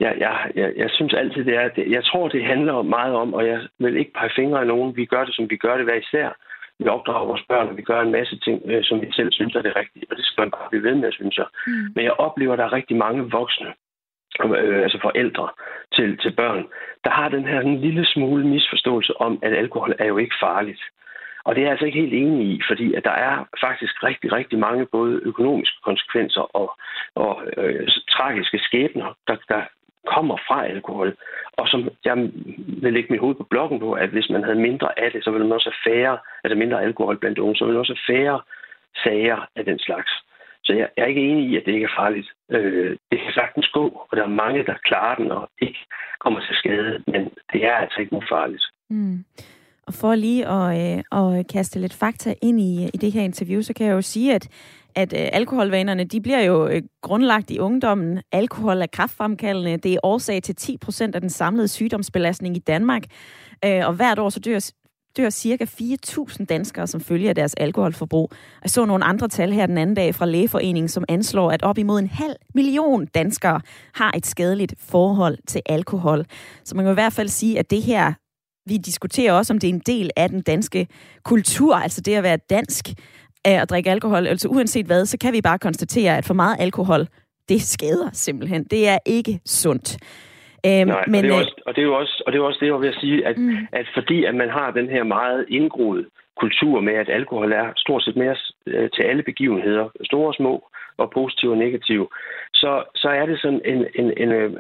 jeg, 0.00 0.14
jeg, 0.18 0.50
jeg, 0.54 0.72
jeg 0.76 0.90
synes 0.90 1.14
altid, 1.14 1.44
det 1.44 1.54
er, 1.54 1.68
det, 1.68 1.90
jeg 1.90 2.04
tror, 2.04 2.28
det 2.28 2.44
handler 2.44 2.82
meget 2.82 3.14
om, 3.14 3.34
og 3.34 3.46
jeg 3.46 3.60
vil 3.78 3.96
ikke 3.96 4.12
pege 4.12 4.30
fingre 4.36 4.60
af 4.60 4.66
nogen, 4.66 4.96
vi 4.96 5.04
gør 5.04 5.24
det, 5.24 5.34
som 5.34 5.50
vi 5.50 5.56
gør 5.56 5.76
det 5.76 5.84
hver 5.84 5.94
især. 5.94 6.28
Vi 6.78 6.88
opdrager 6.88 7.26
vores 7.26 7.44
børn, 7.48 7.68
og 7.68 7.76
vi 7.76 7.82
gør 7.82 8.00
en 8.00 8.12
masse 8.12 8.38
ting, 8.38 8.62
øh, 8.64 8.84
som 8.84 9.00
vi 9.00 9.12
selv 9.12 9.32
synes 9.32 9.54
er 9.54 9.62
det 9.62 9.76
rigtige, 9.76 10.06
og 10.10 10.16
det 10.16 10.24
skal 10.24 10.42
man 10.42 10.50
bare 10.50 10.68
blive 10.70 10.82
ved 10.82 10.94
med, 10.94 11.12
synes 11.12 11.36
jeg. 11.36 11.46
Mm. 11.66 11.72
Men 11.94 12.04
jeg 12.04 12.12
oplever, 12.12 12.52
at 12.52 12.58
der 12.58 12.64
er 12.64 12.72
rigtig 12.72 12.96
mange 12.96 13.30
voksne, 13.30 13.70
øh, 14.44 14.82
altså 14.82 14.98
forældre 15.02 15.48
til, 15.94 16.18
til 16.18 16.32
børn, 16.32 16.66
der 17.04 17.10
har 17.10 17.28
den 17.28 17.44
her 17.44 17.60
en 17.60 17.80
lille 17.80 18.06
smule 18.06 18.46
misforståelse 18.46 19.20
om, 19.20 19.38
at 19.42 19.52
alkohol 19.52 19.94
er 19.98 20.06
jo 20.06 20.18
ikke 20.18 20.36
farligt. 20.40 20.82
Og 21.44 21.54
det 21.54 21.60
er 21.60 21.64
jeg 21.64 21.70
altså 21.70 21.86
ikke 21.86 22.00
helt 22.00 22.14
enig 22.14 22.46
i, 22.46 22.60
fordi 22.70 22.94
at 22.94 23.04
der 23.04 23.16
er 23.28 23.36
faktisk 23.60 24.04
rigtig, 24.04 24.32
rigtig 24.32 24.58
mange 24.58 24.86
både 24.86 25.20
økonomiske 25.22 25.78
konsekvenser 25.84 26.56
og, 26.56 26.78
og 27.14 27.42
øh, 27.56 27.88
tragiske 28.10 28.58
skæbner, 28.58 29.16
der, 29.28 29.36
der 29.48 29.62
kommer 30.06 30.36
fra 30.48 30.66
alkohol. 30.66 31.16
Og 31.52 31.68
som 31.68 31.88
jeg 32.04 32.16
vil 32.82 32.92
lægge 32.92 33.12
mit 33.12 33.20
hoved 33.20 33.34
på 33.34 33.46
blokken 33.50 33.78
på, 33.80 33.92
at 33.92 34.10
hvis 34.10 34.30
man 34.30 34.44
havde 34.44 34.60
mindre 34.68 34.98
af 34.98 35.12
det, 35.12 35.24
så 35.24 35.30
ville 35.30 35.46
man 35.46 35.52
også 35.52 35.70
have 35.70 35.92
færre, 35.92 36.18
altså 36.44 36.56
mindre 36.56 36.82
alkohol 36.82 37.18
blandt 37.18 37.38
unge, 37.38 37.56
så 37.56 37.64
ville 37.64 37.74
man 37.74 37.80
også 37.80 37.96
have 37.96 38.16
færre 38.16 38.40
sager 39.04 39.48
af 39.56 39.64
den 39.64 39.78
slags. 39.78 40.10
Så 40.64 40.72
jeg, 40.72 40.88
er 40.96 41.06
ikke 41.06 41.28
enig 41.30 41.50
i, 41.50 41.56
at 41.56 41.62
det 41.66 41.72
ikke 41.72 41.84
er 41.84 42.00
farligt. 42.02 42.28
Øh, 42.50 42.96
det 43.10 43.20
kan 43.20 43.32
sagtens 43.32 43.68
gå, 43.68 44.06
og 44.10 44.16
der 44.16 44.22
er 44.22 44.40
mange, 44.44 44.64
der 44.64 44.74
klarer 44.84 45.14
den 45.14 45.30
og 45.30 45.50
ikke 45.60 45.78
kommer 46.18 46.40
til 46.40 46.56
skade, 46.56 47.02
men 47.06 47.30
det 47.52 47.64
er 47.64 47.74
altså 47.74 48.00
ikke 48.00 48.12
ufarligt. 48.12 48.64
Mm. 48.90 49.24
Og 49.88 49.94
for 49.94 50.14
lige 50.14 50.48
at, 50.48 51.04
øh, 51.12 51.38
at 51.38 51.46
kaste 51.46 51.80
lidt 51.80 51.92
fakta 51.92 52.34
ind 52.42 52.60
i, 52.60 52.90
i 52.94 52.96
det 52.96 53.12
her 53.12 53.22
interview, 53.22 53.62
så 53.62 53.72
kan 53.72 53.86
jeg 53.86 53.92
jo 53.92 54.02
sige, 54.02 54.34
at, 54.34 54.48
at 54.94 55.12
øh, 55.12 55.28
alkoholvanerne, 55.32 56.04
de 56.04 56.20
bliver 56.20 56.40
jo 56.40 56.68
øh, 56.68 56.82
grundlagt 57.02 57.50
i 57.50 57.58
ungdommen. 57.58 58.20
Alkohol 58.32 58.82
er 58.82 58.86
kraftfremkaldende. 58.86 59.76
Det 59.76 59.94
er 59.94 59.98
årsag 60.02 60.42
til 60.42 60.54
10 60.54 60.76
procent 60.76 61.14
af 61.14 61.20
den 61.20 61.30
samlede 61.30 61.68
sygdomsbelastning 61.68 62.56
i 62.56 62.58
Danmark. 62.58 63.02
Øh, 63.64 63.86
og 63.86 63.92
hvert 63.92 64.18
år 64.18 64.28
så 64.28 64.40
dør 64.40 64.60
dør 65.16 65.30
cirka 65.30 65.64
4.000 65.64 66.44
danskere 66.44 66.86
som 66.86 67.00
følge 67.00 67.28
af 67.28 67.34
deres 67.34 67.54
alkoholforbrug. 67.54 68.32
Jeg 68.62 68.70
så 68.70 68.84
nogle 68.84 69.04
andre 69.04 69.28
tal 69.28 69.52
her 69.52 69.66
den 69.66 69.78
anden 69.78 69.96
dag 69.96 70.14
fra 70.14 70.26
Lægeforeningen, 70.26 70.88
som 70.88 71.04
anslår, 71.08 71.50
at 71.50 71.62
op 71.62 71.78
imod 71.78 71.98
en 71.98 72.06
halv 72.06 72.34
million 72.54 73.06
danskere 73.06 73.60
har 73.94 74.12
et 74.16 74.26
skadeligt 74.26 74.74
forhold 74.78 75.38
til 75.46 75.62
alkohol. 75.66 76.24
Så 76.64 76.76
man 76.76 76.84
kan 76.84 76.92
i 76.92 76.94
hvert 76.94 77.12
fald 77.12 77.28
sige, 77.28 77.58
at 77.58 77.70
det 77.70 77.82
her, 77.82 78.12
vi 78.68 78.76
diskuterer 78.76 79.32
også, 79.32 79.52
om 79.52 79.58
det 79.58 79.68
er 79.68 79.74
en 79.74 79.82
del 79.86 80.10
af 80.16 80.28
den 80.28 80.42
danske 80.42 80.86
kultur, 81.24 81.74
altså 81.74 82.00
det 82.00 82.14
at 82.14 82.22
være 82.22 82.38
dansk 82.50 82.84
af 83.44 83.62
at 83.62 83.70
drikke 83.70 83.90
alkohol. 83.90 84.26
Altså 84.26 84.48
uanset 84.48 84.86
hvad, 84.86 85.06
så 85.06 85.18
kan 85.18 85.32
vi 85.32 85.40
bare 85.40 85.58
konstatere, 85.58 86.16
at 86.16 86.24
for 86.24 86.34
meget 86.34 86.56
alkohol, 86.60 87.06
det 87.48 87.62
skader 87.62 88.10
simpelthen. 88.12 88.64
Det 88.64 88.88
er 88.88 88.98
ikke 89.06 89.40
sundt. 89.46 89.96
Øhm, 90.66 90.88
Nej, 90.88 91.04
men, 91.06 91.16
og, 91.16 91.22
det 91.22 91.30
er 91.30 91.34
øh, 91.34 91.40
også, 91.40 91.62
og, 91.66 91.74
det 91.74 91.80
er 91.80 91.86
jo 91.86 91.96
også, 91.96 92.22
og 92.26 92.32
det 92.32 92.38
er 92.38 92.42
også 92.42 92.58
det, 92.60 92.66
jeg 92.66 92.80
vil 92.80 92.94
sige, 93.00 93.26
at, 93.26 93.38
mm. 93.38 93.56
at 93.72 93.86
fordi 93.94 94.24
at 94.24 94.34
man 94.34 94.50
har 94.50 94.70
den 94.70 94.88
her 94.88 95.04
meget 95.04 95.46
indgroede 95.48 96.04
kultur 96.40 96.80
med, 96.80 96.94
at 96.94 97.08
alkohol 97.08 97.52
er 97.52 97.66
stort 97.76 98.02
set 98.04 98.16
mere 98.16 98.36
øh, 98.66 98.90
til 98.94 99.02
alle 99.02 99.22
begivenheder, 99.22 99.88
store 100.04 100.28
og 100.28 100.34
små, 100.34 100.54
og 100.96 101.10
positive 101.10 101.52
og 101.52 101.58
negative, 101.58 102.08
så, 102.62 102.72
så 102.94 103.08
er 103.08 103.26
det 103.26 103.40
sådan 103.40 103.60
en, 103.64 103.80
en, 103.94 104.12
en 104.22 104.32
øh, 104.32 104.50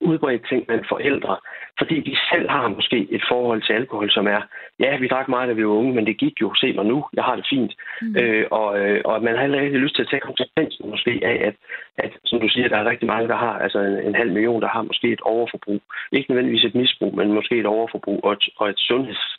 udbredt 0.00 0.48
ting 0.48 0.66
blandt 0.66 0.88
forældre, 0.88 1.36
fordi 1.78 1.96
de 2.00 2.16
selv 2.32 2.48
har 2.50 2.68
måske 2.68 2.98
et 3.10 3.24
forhold 3.28 3.62
til 3.62 3.72
alkohol, 3.72 4.10
som 4.10 4.26
er, 4.26 4.40
ja, 4.80 4.98
vi 4.98 5.08
drak 5.08 5.28
meget, 5.28 5.48
da 5.48 5.52
vi 5.52 5.66
var 5.66 5.80
unge, 5.80 5.94
men 5.94 6.06
det 6.06 6.16
gik 6.18 6.40
jo, 6.40 6.54
se 6.54 6.72
mig 6.72 6.86
nu, 6.86 7.04
jeg 7.16 7.24
har 7.24 7.36
det 7.36 7.46
fint. 7.50 7.72
Mm. 8.02 8.16
Øh, 8.20 8.46
og, 8.50 8.80
øh, 8.80 9.00
og 9.04 9.22
man 9.22 9.34
har 9.34 9.42
heller 9.42 9.60
ikke 9.60 9.78
lyst 9.78 9.94
til 9.94 10.02
at 10.02 10.08
tage 10.08 10.28
konsekvensen 10.28 10.90
måske 10.90 11.20
af, 11.22 11.36
at, 11.48 11.54
at, 11.98 12.12
som 12.24 12.40
du 12.40 12.48
siger, 12.48 12.68
der 12.68 12.76
er 12.76 12.90
rigtig 12.90 13.08
mange, 13.08 13.28
der 13.28 13.36
har, 13.36 13.58
altså 13.58 13.78
en, 13.78 13.98
en 14.08 14.14
halv 14.14 14.32
million, 14.32 14.62
der 14.62 14.68
har 14.68 14.82
måske 14.82 15.08
et 15.12 15.20
overforbrug. 15.20 15.82
Ikke 16.12 16.30
nødvendigvis 16.30 16.64
et 16.64 16.74
misbrug, 16.74 17.16
men 17.16 17.32
måske 17.32 17.58
et 17.58 17.66
overforbrug 17.66 18.20
og 18.24 18.32
et, 18.32 18.48
og 18.56 18.68
et 18.68 18.78
sundheds 18.78 19.38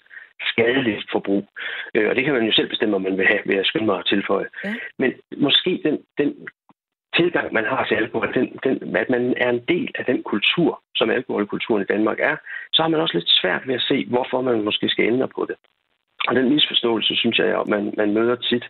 skadeligt 0.52 1.06
forbrug. 1.12 1.48
Øh, 1.96 2.10
og 2.10 2.16
det 2.16 2.24
kan 2.24 2.34
man 2.34 2.46
jo 2.46 2.52
selv 2.52 2.70
bestemme, 2.70 2.96
om 2.96 3.02
man 3.02 3.18
vil 3.18 3.28
have, 3.28 3.42
ved 3.46 3.56
at 3.56 3.66
skynde 3.66 3.86
mig 3.86 4.00
at 4.00 4.06
tilføje. 4.06 4.48
Ja. 4.64 4.74
Men 4.98 5.14
måske 5.38 5.82
den, 5.84 6.00
den 6.18 6.34
tilgang, 7.16 7.54
man 7.54 7.66
har 7.66 7.86
til 7.86 7.96
alkohol, 7.96 8.34
den, 8.34 8.60
den, 8.64 8.96
at 8.96 9.10
man 9.10 9.34
er 9.38 9.50
en 9.50 9.64
del 9.68 9.92
af 9.96 10.06
den 10.06 10.24
kultur, 10.24 10.82
som 10.96 11.10
alkoholkulturen 11.10 11.84
i 11.84 11.92
Danmark 11.94 12.20
er, 12.20 12.36
så 12.74 12.82
har 12.82 12.90
man 12.90 13.00
også 13.00 13.18
lidt 13.18 13.30
svært 13.42 13.68
ved 13.68 13.76
at 13.76 13.82
se, 13.82 14.06
hvorfor 14.06 14.42
man 14.42 14.62
måske 14.62 14.90
skal 14.90 15.06
ændre 15.06 15.28
på 15.28 15.46
det. 15.50 15.56
Og 16.28 16.36
den 16.36 16.50
misforståelse, 16.50 17.16
synes 17.16 17.38
jeg, 17.40 17.60
at 17.60 17.68
man, 17.68 17.94
man 17.98 18.14
møder 18.14 18.36
tit. 18.36 18.66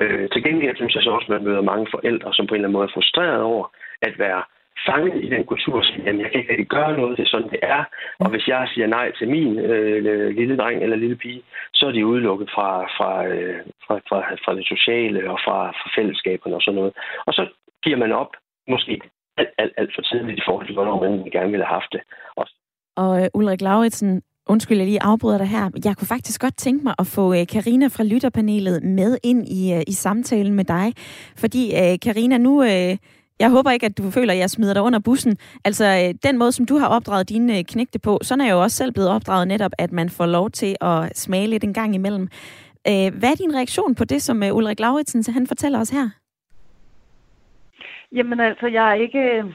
Øh, 0.00 0.28
til 0.30 0.42
gengæld 0.44 0.76
synes 0.76 0.94
jeg 0.94 1.02
så 1.02 1.10
også, 1.10 1.26
at 1.26 1.34
man 1.36 1.44
møder 1.44 1.60
mange 1.60 1.86
forældre, 1.90 2.34
som 2.34 2.46
på 2.46 2.54
en 2.54 2.56
eller 2.56 2.68
anden 2.68 2.78
måde 2.78 2.88
er 2.88 2.96
frustreret 2.96 3.42
over 3.42 3.66
at 4.02 4.18
være 4.18 4.42
fanget 4.86 5.24
i 5.24 5.28
den 5.28 5.44
kultur, 5.44 5.82
som 5.82 6.02
jamen, 6.04 6.20
jeg 6.20 6.30
kan 6.30 6.40
ikke 6.40 6.52
rigtig 6.52 6.68
gøre 6.76 6.92
noget, 6.98 7.16
det 7.16 7.24
er 7.24 7.28
sådan, 7.28 7.50
det 7.50 7.58
er. 7.62 7.84
Og 8.18 8.30
hvis 8.30 8.48
jeg 8.48 8.68
siger 8.74 8.86
nej 8.86 9.12
til 9.18 9.28
min 9.28 9.58
øh, 9.58 10.36
lille 10.36 10.56
dreng 10.56 10.82
eller 10.82 10.96
lille 10.96 11.16
pige, 11.16 11.42
så 11.74 11.86
er 11.86 11.92
de 11.92 12.06
udelukket 12.06 12.50
fra, 12.54 12.68
fra, 12.96 13.26
øh, 13.26 13.60
fra, 13.86 13.94
fra, 14.08 14.18
fra 14.44 14.54
det 14.54 14.66
sociale 14.66 15.30
og 15.30 15.38
fra, 15.44 15.58
fra 15.70 15.90
fællesskaberne 15.96 16.56
og 16.56 16.62
sådan 16.62 16.78
noget. 16.80 16.92
Og 17.26 17.34
så 17.34 17.46
giver 17.84 17.96
man 17.96 18.12
op, 18.12 18.32
måske 18.68 19.00
alt, 19.36 19.48
alt, 19.58 19.72
alt 19.76 19.92
for 19.94 20.02
tidligt 20.02 20.38
i 20.38 20.46
forhold 20.48 20.66
til, 20.66 20.74
hvornår 20.74 21.00
man 21.00 21.30
gerne 21.32 21.50
ville 21.50 21.66
have 21.66 21.80
haft 21.80 21.92
det. 21.92 22.02
Og, 22.36 22.46
og 22.96 23.22
øh, 23.22 23.28
Ulrik 23.34 23.60
Lauritsen, 23.60 24.22
Undskyld, 24.50 24.78
jeg 24.78 24.86
lige 24.86 25.02
afbryder 25.02 25.38
dig 25.38 25.46
her. 25.46 25.70
Jeg 25.84 25.96
kunne 25.96 26.06
faktisk 26.06 26.40
godt 26.40 26.56
tænke 26.56 26.84
mig 26.84 26.94
at 26.98 27.06
få 27.06 27.34
øh, 27.34 27.46
Karina 27.46 27.86
fra 27.86 28.04
lytterpanelet 28.04 28.82
med 28.82 29.18
ind 29.22 29.48
i, 29.48 29.74
øh, 29.74 29.82
i 29.86 29.92
samtalen 29.92 30.54
med 30.54 30.64
dig. 30.64 30.92
Fordi 31.36 31.72
Karina, 32.02 32.38
nu, 32.38 32.62
jeg 33.40 33.50
håber 33.50 33.70
ikke, 33.70 33.86
at 33.86 33.98
du 33.98 34.10
føler, 34.10 34.32
at 34.32 34.38
jeg 34.38 34.50
smider 34.50 34.74
dig 34.74 34.82
under 34.82 34.98
bussen. 34.98 35.36
Altså, 35.64 36.14
den 36.22 36.38
måde, 36.38 36.52
som 36.52 36.66
du 36.66 36.76
har 36.76 36.88
opdraget 36.88 37.28
dine 37.28 37.64
knægte 37.64 37.98
på, 37.98 38.18
sådan 38.22 38.40
er 38.40 38.44
jeg 38.44 38.52
jo 38.52 38.62
også 38.62 38.76
selv 38.76 38.92
blevet 38.92 39.10
opdraget 39.10 39.48
netop, 39.48 39.72
at 39.78 39.92
man 39.92 40.10
får 40.10 40.26
lov 40.26 40.50
til 40.50 40.76
at 40.80 41.18
smage 41.18 41.46
lidt 41.46 41.64
en 41.64 41.74
gang 41.74 41.94
imellem. 41.94 42.28
Hvad 43.18 43.30
er 43.30 43.34
din 43.38 43.54
reaktion 43.54 43.94
på 43.94 44.04
det, 44.04 44.22
som 44.22 44.42
Ulrik 44.52 44.80
Lauritsen 44.80 45.34
han 45.34 45.46
fortæller 45.46 45.80
os 45.80 45.90
her? 45.90 46.08
Jamen 48.12 48.40
altså, 48.40 48.66
jeg 48.66 48.90
er 48.90 48.94
ikke... 48.94 49.54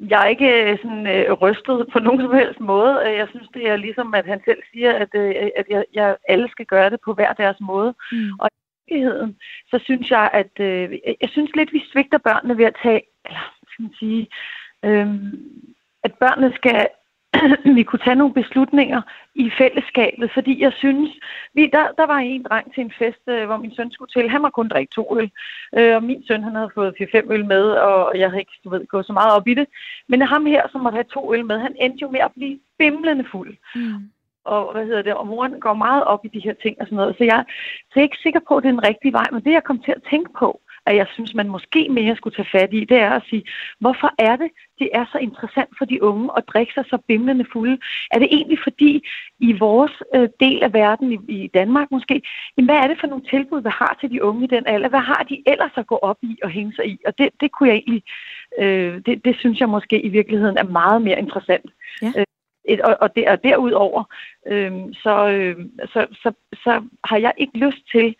Jeg 0.00 0.22
er 0.22 0.26
ikke 0.26 0.78
sådan 0.82 1.06
øh, 1.06 1.32
rystet 1.32 1.86
på 1.92 1.98
nogen 1.98 2.20
som 2.20 2.34
helst 2.34 2.60
måde. 2.60 2.98
Jeg 2.98 3.28
synes, 3.28 3.48
det 3.54 3.68
er 3.68 3.76
ligesom, 3.76 4.14
at 4.14 4.26
han 4.26 4.40
selv 4.44 4.62
siger, 4.72 4.92
at, 4.92 5.08
øh, 5.14 5.34
at 5.56 5.66
jeg, 5.70 5.84
jeg, 5.94 6.16
alle 6.28 6.48
skal 6.50 6.66
gøre 6.66 6.90
det 6.90 7.00
på 7.04 7.14
hver 7.14 7.32
deres 7.32 7.56
måde. 7.60 7.94
Mm. 8.12 8.32
Og 8.40 8.50
virkeligheden, 8.88 9.36
så 9.70 9.78
synes 9.84 10.10
jeg, 10.10 10.30
at 10.32 10.60
øh, 10.60 10.98
jeg 11.20 11.28
synes 11.28 11.50
lidt, 11.54 11.72
vi 11.72 11.82
svigter 11.92 12.18
børnene 12.18 12.58
ved 12.58 12.64
at 12.64 12.76
tage, 12.82 13.02
eller 13.24 13.54
skal 13.68 13.82
man 13.82 13.94
sige, 13.98 14.28
øh, 14.84 15.08
at 16.04 16.14
børnene 16.14 16.52
skal 16.54 16.88
vi 17.78 17.82
kunne 17.82 18.04
tage 18.04 18.20
nogle 18.20 18.34
beslutninger 18.34 19.02
i 19.34 19.50
fællesskabet, 19.58 20.30
fordi 20.34 20.62
jeg 20.62 20.72
synes, 20.72 21.10
vi, 21.54 21.70
der, 21.72 21.86
der 21.98 22.06
var 22.06 22.18
en 22.18 22.42
dreng 22.42 22.74
til 22.74 22.80
en 22.80 22.92
fest, 22.98 23.24
øh, 23.28 23.46
hvor 23.46 23.56
min 23.56 23.74
søn 23.74 23.90
skulle 23.90 24.12
til. 24.12 24.30
Han 24.30 24.42
må 24.42 24.50
kun 24.50 24.68
drikke 24.68 24.92
to 24.94 25.18
øl, 25.18 25.30
øh, 25.78 25.96
og 25.96 26.02
min 26.02 26.24
søn 26.26 26.42
han 26.42 26.54
havde 26.54 26.70
fået 26.74 26.94
4-5 27.00 27.32
øl 27.32 27.44
med, 27.44 27.64
og 27.88 28.18
jeg 28.18 28.28
havde 28.28 28.40
ikke 28.40 28.60
du 28.64 28.70
ved, 28.70 28.86
gået 28.86 29.06
så 29.06 29.12
meget 29.12 29.32
op 29.32 29.48
i 29.48 29.54
det. 29.54 29.66
Men 30.08 30.22
ham 30.22 30.46
her, 30.46 30.62
som 30.72 30.80
måtte 30.80 30.96
have 30.96 31.12
to 31.14 31.34
øl 31.34 31.44
med, 31.46 31.58
han 31.58 31.76
endte 31.80 32.02
jo 32.02 32.10
med 32.10 32.20
at 32.20 32.32
blive 32.36 32.58
bimlende 32.78 33.24
fuld. 33.32 33.56
Mm. 33.74 34.10
Og, 34.44 34.72
hvad 34.72 34.84
hedder 34.86 35.02
det, 35.02 35.14
og 35.14 35.26
moren 35.26 35.60
går 35.60 35.74
meget 35.74 36.04
op 36.04 36.24
i 36.24 36.28
de 36.28 36.40
her 36.40 36.54
ting 36.62 36.76
og 36.80 36.86
sådan 36.86 36.96
noget. 36.96 37.14
Så 37.18 37.24
jeg, 37.24 37.44
så 37.82 37.92
jeg 37.94 38.00
er 38.00 38.08
ikke 38.10 38.22
sikker 38.22 38.40
på, 38.48 38.56
at 38.56 38.62
det 38.62 38.68
er 38.68 38.72
den 38.72 38.88
rigtige 38.88 39.12
vej, 39.12 39.26
men 39.32 39.44
det 39.44 39.52
jeg 39.52 39.64
kom 39.64 39.78
til 39.78 39.92
at 39.92 40.02
tænke 40.10 40.30
på, 40.38 40.60
at 40.86 40.96
jeg 40.96 41.06
synes, 41.12 41.34
man 41.34 41.48
måske 41.48 41.88
mere 41.88 42.16
skulle 42.16 42.36
tage 42.36 42.48
fat 42.52 42.72
i, 42.72 42.84
det 42.84 42.96
er 42.96 43.10
at 43.10 43.22
sige, 43.30 43.44
hvorfor 43.80 44.10
er 44.18 44.36
det, 44.36 44.50
det 44.78 44.88
er 44.94 45.04
så 45.12 45.18
interessant 45.18 45.70
for 45.78 45.84
de 45.84 46.02
unge 46.02 46.30
at 46.36 46.44
drikke 46.52 46.72
sig 46.74 46.84
så 46.90 46.98
bimlende 47.08 47.46
fulde? 47.52 47.78
Er 48.10 48.18
det 48.18 48.28
egentlig 48.30 48.58
fordi, 48.62 49.06
i 49.40 49.52
vores 49.52 49.92
øh, 50.14 50.28
del 50.40 50.62
af 50.62 50.72
verden, 50.72 51.12
i, 51.12 51.18
i 51.28 51.50
Danmark 51.54 51.90
måske, 51.90 52.22
jamen, 52.56 52.68
hvad 52.68 52.76
er 52.76 52.86
det 52.86 53.00
for 53.00 53.06
nogle 53.06 53.24
tilbud, 53.30 53.62
vi 53.62 53.70
har 53.72 53.96
til 54.00 54.10
de 54.10 54.22
unge 54.22 54.44
i 54.44 54.54
den 54.54 54.66
alder? 54.66 54.88
Hvad 54.88 55.00
har 55.12 55.26
de 55.30 55.42
ellers 55.46 55.72
at 55.76 55.86
gå 55.86 55.96
op 56.02 56.18
i 56.22 56.38
og 56.42 56.50
hænge 56.50 56.72
sig 56.74 56.86
i? 56.86 56.98
Og 57.06 57.18
det, 57.18 57.28
det 57.40 57.52
kunne 57.52 57.68
jeg 57.68 57.76
egentlig, 57.76 58.02
øh, 58.58 59.00
det, 59.06 59.24
det 59.24 59.36
synes 59.38 59.60
jeg 59.60 59.68
måske 59.68 60.00
i 60.00 60.08
virkeligheden 60.08 60.58
er 60.58 60.64
meget 60.80 61.02
mere 61.02 61.18
interessant. 61.18 61.70
Ja. 62.02 62.12
Øh, 62.16 62.24
et, 62.68 62.80
og, 62.80 62.96
og, 63.00 63.16
der, 63.16 63.32
og 63.32 63.44
derudover, 63.44 64.04
øh, 64.46 64.72
så, 64.92 65.28
øh, 65.28 65.56
så, 65.92 66.06
så, 66.12 66.32
så 66.54 66.82
har 67.04 67.18
jeg 67.18 67.32
ikke 67.36 67.58
lyst 67.58 67.82
til 67.92 68.14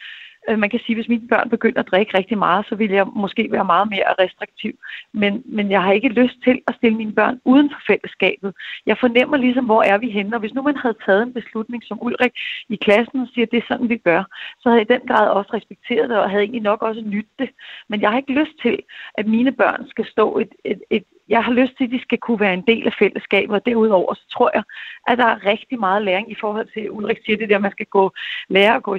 Øh, 0.49 0.59
man 0.59 0.71
kan 0.71 0.81
sige, 0.81 0.95
at 0.95 0.97
hvis 0.97 1.09
mine 1.09 1.29
børn 1.29 1.51
begynder 1.51 1.81
at 1.81 1.91
drikke 1.91 2.19
rigtig 2.19 2.39
meget, 2.39 2.67
så 2.69 2.75
vil 2.75 2.91
jeg 2.91 3.07
måske 3.07 3.49
være 3.51 3.65
meget 3.65 3.89
mere 3.91 4.15
restriktiv. 4.19 4.73
Men, 5.13 5.43
men 5.45 5.71
jeg 5.71 5.83
har 5.83 5.93
ikke 5.93 6.09
lyst 6.09 6.37
til 6.45 6.61
at 6.69 6.75
stille 6.75 6.97
mine 6.97 7.13
børn 7.13 7.41
uden 7.45 7.71
for 7.71 7.81
fællesskabet. 7.87 8.55
Jeg 8.87 8.97
fornemmer 9.01 9.37
ligesom, 9.37 9.65
hvor 9.65 9.83
er 9.83 9.99
vi 9.99 10.11
henne. 10.11 10.37
Og 10.37 10.41
hvis 10.41 10.55
nu 10.55 10.63
man 10.63 10.77
havde 10.77 10.97
taget 11.07 11.23
en 11.23 11.33
beslutning 11.33 11.83
som 11.85 11.99
Ulrik 12.03 12.33
i 12.69 12.77
klassen 12.77 13.21
og 13.21 13.29
siger, 13.35 13.47
at 13.47 13.51
det 13.53 13.59
er 13.59 13.69
sådan, 13.69 13.89
vi 13.89 13.97
gør, 13.97 14.23
så 14.61 14.69
havde 14.69 14.81
jeg 14.81 14.91
i 14.91 14.95
den 14.95 15.09
grad 15.09 15.29
også 15.29 15.51
respekteret 15.55 16.11
det, 16.11 16.19
og 16.19 16.31
havde 16.31 16.43
egentlig 16.43 16.63
nok 16.63 16.83
også 16.83 17.01
nyttet 17.01 17.39
det. 17.39 17.51
Men 17.89 18.01
jeg 18.01 18.11
har 18.11 18.19
ikke 18.19 18.41
lyst 18.41 18.57
til, 18.63 18.79
at 19.15 19.27
mine 19.27 19.53
børn 19.53 19.89
skal 19.89 20.07
stå 20.07 20.39
et, 20.39 20.53
et, 20.65 20.81
et, 20.91 21.05
jeg 21.29 21.45
har 21.45 21.53
lyst 21.53 21.73
til, 21.77 21.85
at 21.85 21.91
de 21.91 22.03
skal 22.03 22.19
kunne 22.19 22.41
være 22.41 22.55
en 22.55 22.67
del 22.67 22.87
af 22.87 22.93
fællesskabet, 22.99 23.55
og 23.57 23.67
derudover 23.67 24.15
så 24.15 24.29
tror 24.33 24.51
jeg, 24.55 24.63
at 25.07 25.19
der 25.19 25.27
er 25.27 25.47
rigtig 25.47 25.79
meget 25.81 26.03
læring 26.03 26.31
i 26.31 26.37
forhold 26.41 26.69
til, 26.73 26.91
Ulrik 26.91 27.19
siger 27.25 27.37
det 27.37 27.49
der, 27.49 27.57
at 27.57 27.63
man 27.63 27.71
skal 27.71 27.87
gå, 27.87 28.13
lære 28.49 28.75
at 28.75 28.83
gå 28.83 28.99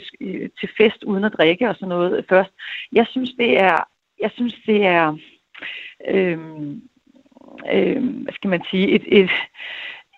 til 0.59 0.69
fest 0.77 1.03
uden 1.03 1.23
at 1.23 1.33
drikke 1.37 1.69
og 1.69 1.75
sådan 1.75 1.89
noget 1.89 2.25
først. 2.29 2.51
Jeg 2.93 3.07
synes, 3.09 3.31
det 3.39 3.59
er, 3.59 3.77
jeg 4.19 4.31
synes, 4.33 4.55
det 4.65 4.85
er, 4.85 5.17
øhm, 6.07 6.81
øhm, 7.73 8.07
hvad 8.23 8.33
skal 8.33 8.49
man 8.49 8.63
sige, 8.71 8.87
et, 8.89 9.03
et, 9.07 9.31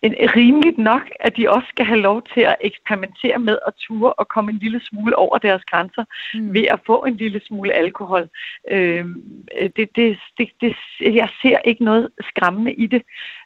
rimeligt 0.03 0.77
nok, 0.77 1.01
at 1.19 1.37
de 1.37 1.49
også 1.49 1.67
skal 1.69 1.85
have 1.85 1.99
lov 1.99 2.21
til 2.33 2.41
at 2.41 2.55
eksperimentere 2.61 3.39
med 3.39 3.57
at 3.67 3.73
ture 3.73 4.13
og 4.13 4.27
komme 4.27 4.51
en 4.51 4.57
lille 4.57 4.81
smule 4.83 5.15
over 5.15 5.37
deres 5.37 5.63
grænser 5.63 6.03
mm. 6.33 6.53
ved 6.53 6.65
at 6.71 6.79
få 6.85 7.03
en 7.03 7.15
lille 7.15 7.41
smule 7.47 7.73
alkohol. 7.73 8.29
Øh, 8.71 9.05
det, 9.75 9.89
det, 9.95 10.17
det, 10.37 10.49
det, 10.61 10.75
jeg 10.99 11.29
ser 11.41 11.57
ikke 11.65 11.83
noget 11.83 12.09
skræmmende 12.19 12.73
i 12.73 12.87
det, 12.87 13.01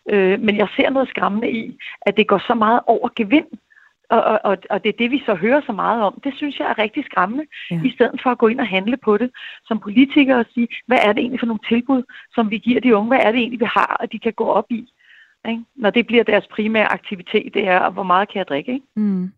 øh, 0.09 0.39
men 0.39 0.57
jeg 0.57 0.67
ser 0.75 0.89
noget 0.89 1.09
skræmmende 1.09 1.51
i, 1.51 1.77
at 2.01 2.17
det 2.17 2.27
går 2.27 2.41
så 2.47 2.53
meget 2.53 2.79
over 2.87 3.09
gevind. 3.15 3.47
Og, 4.09 4.39
og, 4.43 4.57
og 4.69 4.83
det 4.83 4.89
er 4.89 4.97
det, 4.97 5.11
vi 5.11 5.23
så 5.25 5.35
hører 5.35 5.61
så 5.65 5.71
meget 5.71 6.03
om. 6.03 6.21
Det 6.23 6.33
synes 6.35 6.59
jeg 6.59 6.67
er 6.69 6.77
rigtig 6.77 7.05
skræmmende, 7.05 7.45
ja. 7.71 7.81
i 7.85 7.91
stedet 7.91 8.19
for 8.23 8.29
at 8.29 8.37
gå 8.37 8.47
ind 8.47 8.59
og 8.59 8.67
handle 8.67 8.97
på 8.97 9.17
det 9.17 9.31
som 9.65 9.79
politikere 9.79 10.39
og 10.39 10.45
sige, 10.53 10.67
hvad 10.87 10.97
er 11.01 11.13
det 11.13 11.19
egentlig 11.19 11.39
for 11.39 11.47
nogle 11.47 11.67
tilbud, 11.69 12.03
som 12.35 12.51
vi 12.51 12.57
giver 12.57 12.81
de 12.81 12.95
unge? 12.95 13.07
Hvad 13.07 13.19
er 13.23 13.31
det 13.31 13.39
egentlig, 13.39 13.59
vi 13.59 13.65
har, 13.65 13.97
og 13.99 14.11
de 14.11 14.19
kan 14.19 14.33
gå 14.33 14.45
op 14.45 14.65
i? 14.69 14.89
Ikke? 15.49 15.63
Når 15.75 15.89
det 15.89 16.07
bliver 16.07 16.23
deres 16.23 16.47
primære 16.47 16.93
aktivitet, 16.93 17.53
det 17.53 17.67
er, 17.67 17.89
hvor 17.89 18.03
meget 18.03 18.29
kan 18.29 18.39
jeg 18.39 18.47
drikke? 18.47 18.73
Ikke? 18.73 18.85
Mm. 18.95 19.31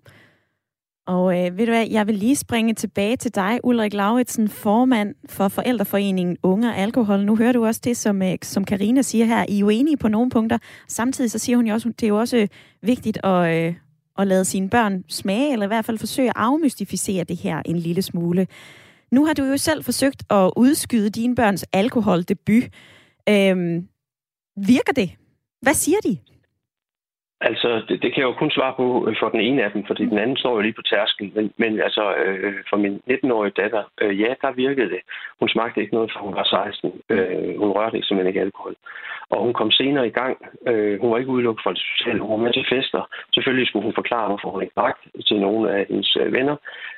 Og 1.08 1.46
øh, 1.46 1.58
ved 1.58 1.66
du 1.66 1.72
hvad, 1.72 1.88
jeg 1.92 2.08
vil 2.08 2.16
lige 2.16 2.36
springe 2.36 2.74
tilbage 2.74 3.16
til 3.16 3.36
dig, 3.36 3.60
Ulrik 3.64 3.94
Lauritsen, 3.94 4.50
formand 4.50 5.16
for 5.30 5.48
Forældreforeningen 5.48 6.38
Unge 6.44 6.70
og 6.70 6.78
Alkohol. 6.78 7.26
Nu 7.26 7.36
hører 7.36 7.52
du 7.52 7.66
også 7.66 7.82
det, 7.84 7.98
som, 7.98 8.22
øh, 8.22 8.38
som 8.42 8.66
Karina 8.66 9.02
siger 9.02 9.26
her. 9.26 9.46
I 9.50 9.56
er 9.56 9.60
jo 9.60 9.70
enige 9.70 9.98
på 9.98 10.08
nogle 10.08 10.30
punkter. 10.30 10.58
Samtidig 10.88 11.32
så 11.32 11.40
siger 11.40 11.56
hun 11.56 11.68
jo 11.68 11.74
også, 11.74 11.90
det 11.90 12.04
er 12.04 12.08
jo 12.08 12.20
også 12.20 12.38
øh, 12.38 12.48
vigtigt 12.82 13.26
at, 13.26 13.66
øh, 13.68 13.74
at 14.18 14.28
lade 14.28 14.46
sine 14.46 14.70
børn 14.70 15.04
smage, 15.10 15.52
eller 15.52 15.66
i 15.66 15.68
hvert 15.68 15.86
fald 15.86 15.98
forsøge 15.98 16.30
at 16.30 16.36
afmystificere 16.36 17.24
det 17.24 17.38
her 17.38 17.62
en 17.66 17.78
lille 17.78 18.02
smule. 18.02 18.48
Nu 19.12 19.26
har 19.26 19.34
du 19.34 19.44
jo 19.44 19.58
selv 19.58 19.84
forsøgt 19.84 20.24
at 20.30 20.52
udskyde 20.56 21.10
dine 21.10 21.36
børns 21.36 21.66
alkoholdebut. 21.74 22.64
Øhm, 23.30 23.88
virker 24.58 24.94
det? 24.96 25.10
Hvad 25.62 25.74
siger 25.74 25.98
de? 26.04 26.18
Altså, 27.42 27.70
det, 27.88 28.02
det 28.02 28.10
kan 28.14 28.22
jeg 28.22 28.30
jo 28.32 28.42
kun 28.42 28.52
svare 28.52 28.74
på 28.78 29.08
øh, 29.08 29.16
for 29.20 29.30
den 29.30 29.40
ene 29.40 29.64
af 29.64 29.72
dem, 29.72 29.84
fordi 29.88 30.04
den 30.06 30.18
anden 30.18 30.38
står 30.38 30.54
jo 30.56 30.62
lige 30.62 30.80
på 30.80 30.82
tærsken. 30.82 31.32
Men, 31.36 31.54
men 31.58 31.80
altså, 31.80 32.16
øh, 32.16 32.54
for 32.70 32.78
min 32.78 33.02
19-årige 33.10 33.58
datter, 33.62 33.84
øh, 34.02 34.22
ja, 34.22 34.34
der 34.42 34.52
virkede 34.52 34.90
det. 34.90 35.02
Hun 35.40 35.50
smagte 35.50 35.82
ikke 35.82 35.94
noget, 35.94 36.12
for 36.14 36.20
hun 36.20 36.36
var 36.36 36.44
16. 36.44 37.02
Øh, 37.10 37.60
hun 37.62 37.72
rørte 37.78 37.96
ikke 37.96 38.08
simpelthen 38.08 38.32
ikke 38.32 38.42
alkohol. 38.42 38.76
Og 39.30 39.44
hun 39.44 39.54
kom 39.54 39.72
senere 39.72 40.08
i 40.08 40.18
gang. 40.22 40.38
Øh, 40.68 41.02
hun 41.02 41.12
var 41.12 41.18
ikke 41.18 41.32
udelukket 41.36 41.64
fra 41.64 41.74
det 41.74 41.80
sociale. 41.80 42.20
Hun 42.20 42.32
var 42.32 42.46
med 42.46 42.54
til 42.54 42.66
fester. 42.74 43.02
Selvfølgelig 43.34 43.68
skulle 43.68 43.84
hun 43.84 44.00
forklare, 44.00 44.28
hvorfor 44.28 44.50
hun 44.50 44.62
ikke 44.62 44.80
drak 44.82 44.98
til 45.28 45.40
nogle 45.40 45.72
af 45.72 45.86
hendes 45.90 46.18
øh, 46.22 46.34
venner. 46.34 46.56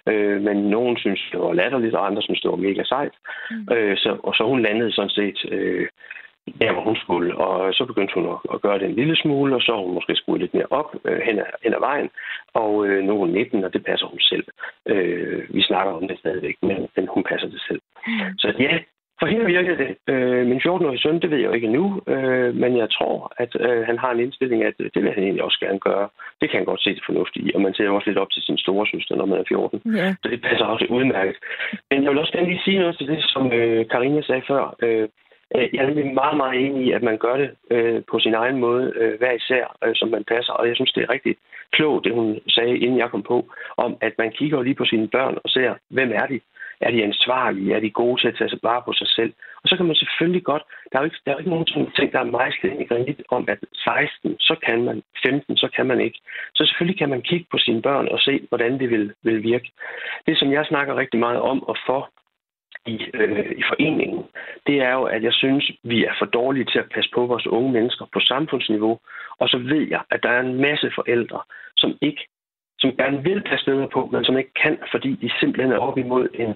Øh, 0.10 0.42
men 0.42 0.58
nogen 0.58 0.98
synes, 0.98 1.22
det 1.32 1.40
var 1.40 1.54
latterligt, 1.54 1.96
og 1.96 2.06
andre 2.06 2.22
synes, 2.22 2.42
det 2.42 2.52
var 2.52 2.66
mega 2.68 2.84
sejt. 2.84 3.16
Mm. 3.52 3.68
Øh, 3.74 3.98
så, 3.98 4.18
og 4.24 4.34
så 4.36 4.44
hun 4.44 4.62
landede 4.62 4.92
sådan 4.92 5.16
set... 5.20 5.40
Øh, 5.52 5.88
der, 6.62 6.72
hvor 6.74 6.82
hun 6.82 6.96
skulle. 6.96 7.38
Og 7.38 7.74
så 7.74 7.86
begyndte 7.86 8.14
hun 8.14 8.26
at, 8.54 8.62
gøre 8.62 8.80
det 8.80 8.86
en 8.86 8.96
lille 8.96 9.16
smule, 9.16 9.56
og 9.56 9.62
så 9.62 9.72
har 9.72 9.82
hun 9.82 9.94
måske 9.94 10.16
skruet 10.16 10.42
lidt 10.42 10.54
mere 10.54 10.68
op 10.70 10.96
øh, 11.06 11.20
hen, 11.28 11.40
ad, 11.40 11.46
hen 11.64 11.74
ad 11.74 11.80
vejen. 11.80 12.10
Og 12.54 12.88
øh, 12.88 13.04
nu 13.04 13.14
er 13.14 13.18
hun 13.18 13.30
19, 13.30 13.64
og 13.64 13.74
det 13.74 13.86
passer 13.86 14.08
hun 14.08 14.20
selv. 14.20 14.46
Øh, 14.86 15.44
vi 15.50 15.62
snakker 15.62 15.94
om 15.94 16.08
det 16.08 16.20
stadigvæk, 16.20 16.56
men, 16.62 16.88
men 16.96 17.08
hun 17.14 17.24
passer 17.24 17.50
det 17.50 17.62
selv. 17.68 17.82
Mm. 18.08 18.38
Så 18.38 18.54
ja, 18.60 18.80
for 19.20 19.28
hende 19.28 19.46
virker 19.46 19.76
det. 19.84 19.92
Øh, 20.14 20.48
min 20.48 20.62
14-årige 20.66 21.00
søn, 21.00 21.22
det 21.22 21.32
ved 21.32 21.38
jeg 21.38 21.48
jo 21.48 21.52
ikke 21.52 21.68
endnu, 21.68 22.02
øh, 22.08 22.56
men 22.56 22.78
jeg 22.78 22.90
tror, 22.90 23.34
at 23.38 23.52
øh, 23.60 23.86
han 23.86 23.98
har 23.98 24.12
en 24.12 24.20
indstilling, 24.20 24.64
at 24.64 24.74
det 24.94 25.04
vil 25.04 25.14
han 25.14 25.24
egentlig 25.24 25.44
også 25.44 25.60
gerne 25.60 25.80
gøre. 25.80 26.10
Det 26.42 26.50
kan 26.50 26.58
han 26.58 26.66
godt 26.66 26.84
se 26.84 26.96
det 26.96 27.04
fornuftige 27.06 27.46
i, 27.46 27.52
og 27.56 27.62
man 27.62 27.74
ser 27.74 27.90
også 27.90 28.10
lidt 28.10 28.18
op 28.24 28.32
til 28.32 28.44
sin 28.44 28.58
store 28.58 28.88
søster, 28.88 29.16
når 29.16 29.26
man 29.26 29.40
er 29.40 29.44
14. 29.48 29.82
Yeah. 29.86 30.14
Så 30.24 30.30
det 30.30 30.42
passer 30.42 30.66
også 30.66 30.86
udmærket. 30.90 31.36
Men 31.92 32.04
jeg 32.04 32.12
vil 32.12 32.20
også 32.20 32.34
gerne 32.34 32.50
lige 32.50 32.66
sige 32.66 32.80
noget 32.80 32.98
til 32.98 33.08
det, 33.08 33.20
som 33.24 33.54
øh, 33.54 33.88
Karina 33.88 34.22
sagde 34.22 34.44
før. 34.48 34.76
Øh, 34.82 34.88
Øh, 34.88 35.08
Øh, 35.56 35.70
jeg 35.74 35.84
er 35.84 36.14
meget, 36.14 36.38
meget 36.38 36.66
enig 36.66 36.88
i, 36.88 36.92
at 36.92 37.04
man 37.04 37.18
gør 37.18 37.38
det 37.38 37.50
øh, 37.72 38.02
på 38.12 38.20
sin 38.20 38.34
egen 38.34 38.58
måde, 38.60 38.94
øh, 38.96 39.18
hver 39.18 39.32
især, 39.32 39.78
øh, 39.84 39.96
som 39.96 40.10
man 40.10 40.24
passer. 40.24 40.54
Og 40.54 40.68
jeg 40.68 40.76
synes, 40.76 40.92
det 40.92 41.04
er 41.04 41.10
rigtig 41.10 41.36
klogt, 41.72 42.06
det 42.06 42.14
hun 42.14 42.40
sagde, 42.48 42.78
inden 42.78 42.98
jeg 43.00 43.10
kom 43.12 43.24
på, 43.24 43.38
om 43.78 43.98
at 44.02 44.14
man 44.18 44.32
kigger 44.32 44.62
lige 44.62 44.76
på 44.76 44.86
sine 44.86 45.08
børn 45.08 45.38
og 45.44 45.50
ser, 45.50 45.74
hvem 45.90 46.12
er 46.12 46.26
de? 46.26 46.40
Er 46.82 46.92
de 46.92 47.04
ansvarlige? 47.04 47.76
Er 47.76 47.80
de 47.80 47.90
gode 47.90 48.22
til 48.22 48.28
at 48.28 48.36
tage 48.38 48.50
sig 48.50 48.60
bare 48.62 48.82
på 48.86 48.94
sig 48.94 49.08
selv? 49.08 49.34
Og 49.64 49.70
så 49.70 49.78
kan 49.78 49.86
man 49.86 49.96
selvfølgelig 49.96 50.44
godt, 50.44 50.64
der 50.92 50.98
er 50.98 51.02
jo 51.02 51.06
ikke, 51.06 51.18
der 51.26 51.32
er 51.32 51.36
jo 51.36 51.40
ikke 51.40 51.50
nogen 51.50 51.92
ting, 51.98 52.12
der 52.14 52.20
er 52.20 52.36
mejslet 52.40 52.82
i 52.82 52.84
granit 52.84 53.22
om, 53.30 53.46
at 53.48 53.60
16, 53.74 54.36
så 54.40 54.56
kan 54.66 54.84
man, 54.84 55.04
15, 55.26 55.58
så 55.58 55.68
kan 55.76 55.86
man 55.86 56.00
ikke. 56.02 56.20
Så 56.56 56.66
selvfølgelig 56.66 57.00
kan 57.00 57.10
man 57.10 57.22
kigge 57.22 57.46
på 57.52 57.58
sine 57.58 57.82
børn 57.82 58.08
og 58.08 58.20
se, 58.20 58.48
hvordan 58.50 58.80
det 58.80 58.90
vil, 58.90 59.14
vil 59.24 59.44
virke. 59.44 59.72
Det, 60.26 60.38
som 60.38 60.52
jeg 60.52 60.66
snakker 60.66 60.96
rigtig 60.96 61.20
meget 61.20 61.40
om 61.40 61.64
og 61.64 61.78
for, 61.86 62.10
i, 62.88 62.98
øh, 63.14 63.52
i 63.62 63.64
foreningen, 63.70 64.24
det 64.68 64.78
er 64.82 64.94
jo, 64.94 65.04
at 65.04 65.24
jeg 65.24 65.34
synes, 65.34 65.72
vi 65.84 66.06
er 66.06 66.14
for 66.20 66.26
dårlige 66.26 66.66
til 66.66 66.80
at 66.80 66.92
passe 66.96 67.10
på 67.16 67.26
vores 67.26 67.48
unge 67.48 67.72
mennesker 67.72 68.06
på 68.14 68.20
samfundsniveau. 68.20 69.00
Og 69.40 69.50
så 69.50 69.58
ved 69.58 69.88
jeg, 69.90 70.02
at 70.12 70.24
der 70.24 70.30
er 70.30 70.40
en 70.40 70.62
masse 70.62 70.92
forældre, 70.96 71.40
som 71.78 71.98
ikke 72.02 72.28
som 72.80 72.92
gerne 72.92 73.24
vil 73.24 73.42
passe 73.50 73.66
bedre 73.66 73.90
på, 73.94 74.10
men 74.12 74.24
som 74.26 74.38
ikke 74.38 74.54
kan, 74.64 74.78
fordi 74.92 75.12
de 75.22 75.30
simpelthen 75.40 75.72
er 75.72 75.78
op 75.78 75.98
imod 75.98 76.28
en, 76.34 76.54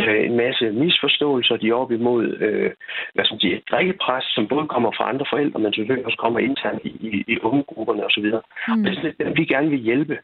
øh, 0.00 0.24
en 0.26 0.36
masse 0.36 0.70
misforståelser. 0.70 1.56
De 1.56 1.68
er 1.68 1.74
op 1.74 1.92
imod 1.92 2.24
øh, 2.44 2.70
hvad 3.14 3.24
som 3.24 3.40
siger, 3.40 3.56
et 3.56 3.70
drikkepres, 3.70 4.24
som 4.24 4.48
både 4.48 4.68
kommer 4.68 4.90
fra 4.96 5.08
andre 5.08 5.26
forældre, 5.30 5.60
men 5.60 5.72
selvfølgelig 5.72 6.06
også 6.06 6.18
kommer 6.18 6.38
internt 6.38 6.82
i, 6.84 6.88
i, 6.88 7.24
i 7.32 7.38
ungegrupperne 7.42 8.06
osv. 8.06 8.24
Mm. 8.24 8.84
Og 8.84 8.90
det 8.90 9.14
er 9.18 9.30
vi 9.30 9.44
gerne 9.44 9.70
vil 9.70 9.78
hjælpe 9.78 10.18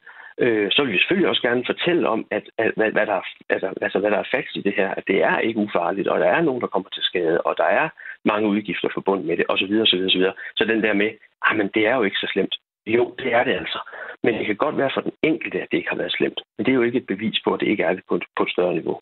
øh, 0.45 0.69
så 0.71 0.83
vil 0.83 0.93
vi 0.93 0.99
selvfølgelig 0.99 1.29
også 1.29 1.43
gerne 1.43 1.65
fortælle 1.67 2.09
om, 2.09 2.27
at, 2.31 2.45
at 2.59 2.73
hvad, 2.77 2.91
hvad, 2.93 3.07
der, 3.07 3.21
altså, 3.49 3.69
altså, 3.83 3.99
hvad 3.99 4.11
der 4.11 4.19
er 4.19 4.33
facts 4.35 4.57
i 4.57 4.63
det 4.63 4.75
her, 4.77 4.89
at 4.99 5.05
det 5.07 5.19
er 5.23 5.39
ikke 5.39 5.61
ufarligt, 5.61 6.09
og 6.09 6.21
der 6.21 6.27
er 6.27 6.43
nogen, 6.43 6.61
der 6.61 6.67
kommer 6.75 6.91
til 6.91 7.03
skade, 7.03 7.41
og 7.41 7.55
der 7.57 7.69
er 7.81 7.89
mange 8.25 8.49
udgifter 8.49 8.89
forbundet 8.95 9.27
med 9.27 9.37
det, 9.37 9.47
osv. 9.49 9.73
osv., 9.85 10.01
osv. 10.09 10.25
Så 10.57 10.65
den 10.65 10.83
der 10.83 10.93
med, 10.93 11.11
ah, 11.47 11.57
men 11.57 11.69
det 11.75 11.87
er 11.87 11.95
jo 11.97 12.03
ikke 12.03 12.23
så 12.23 12.29
slemt. 12.33 12.55
Jo, 12.87 13.15
det 13.19 13.35
er 13.35 13.45
det 13.45 13.53
altså. 13.53 13.81
Men 14.23 14.35
det 14.35 14.47
kan 14.47 14.57
godt 14.57 14.77
være 14.77 14.91
for 14.95 15.01
den 15.01 15.13
enkelte, 15.23 15.63
at 15.63 15.69
det 15.71 15.77
ikke 15.77 15.91
har 15.91 15.97
været 15.97 16.13
slemt. 16.13 16.41
Men 16.57 16.67
det 16.67 16.73
er 16.73 16.77
jo 16.77 16.83
ikke 16.83 16.99
et 16.99 17.07
bevis 17.07 17.39
på, 17.45 17.55
at 17.55 17.61
det 17.61 17.69
ikke 17.69 17.83
er 17.83 17.93
det 17.95 18.03
på 18.09 18.15
et, 18.15 18.25
på 18.37 18.43
et 18.43 18.51
større 18.51 18.75
niveau. 18.75 19.01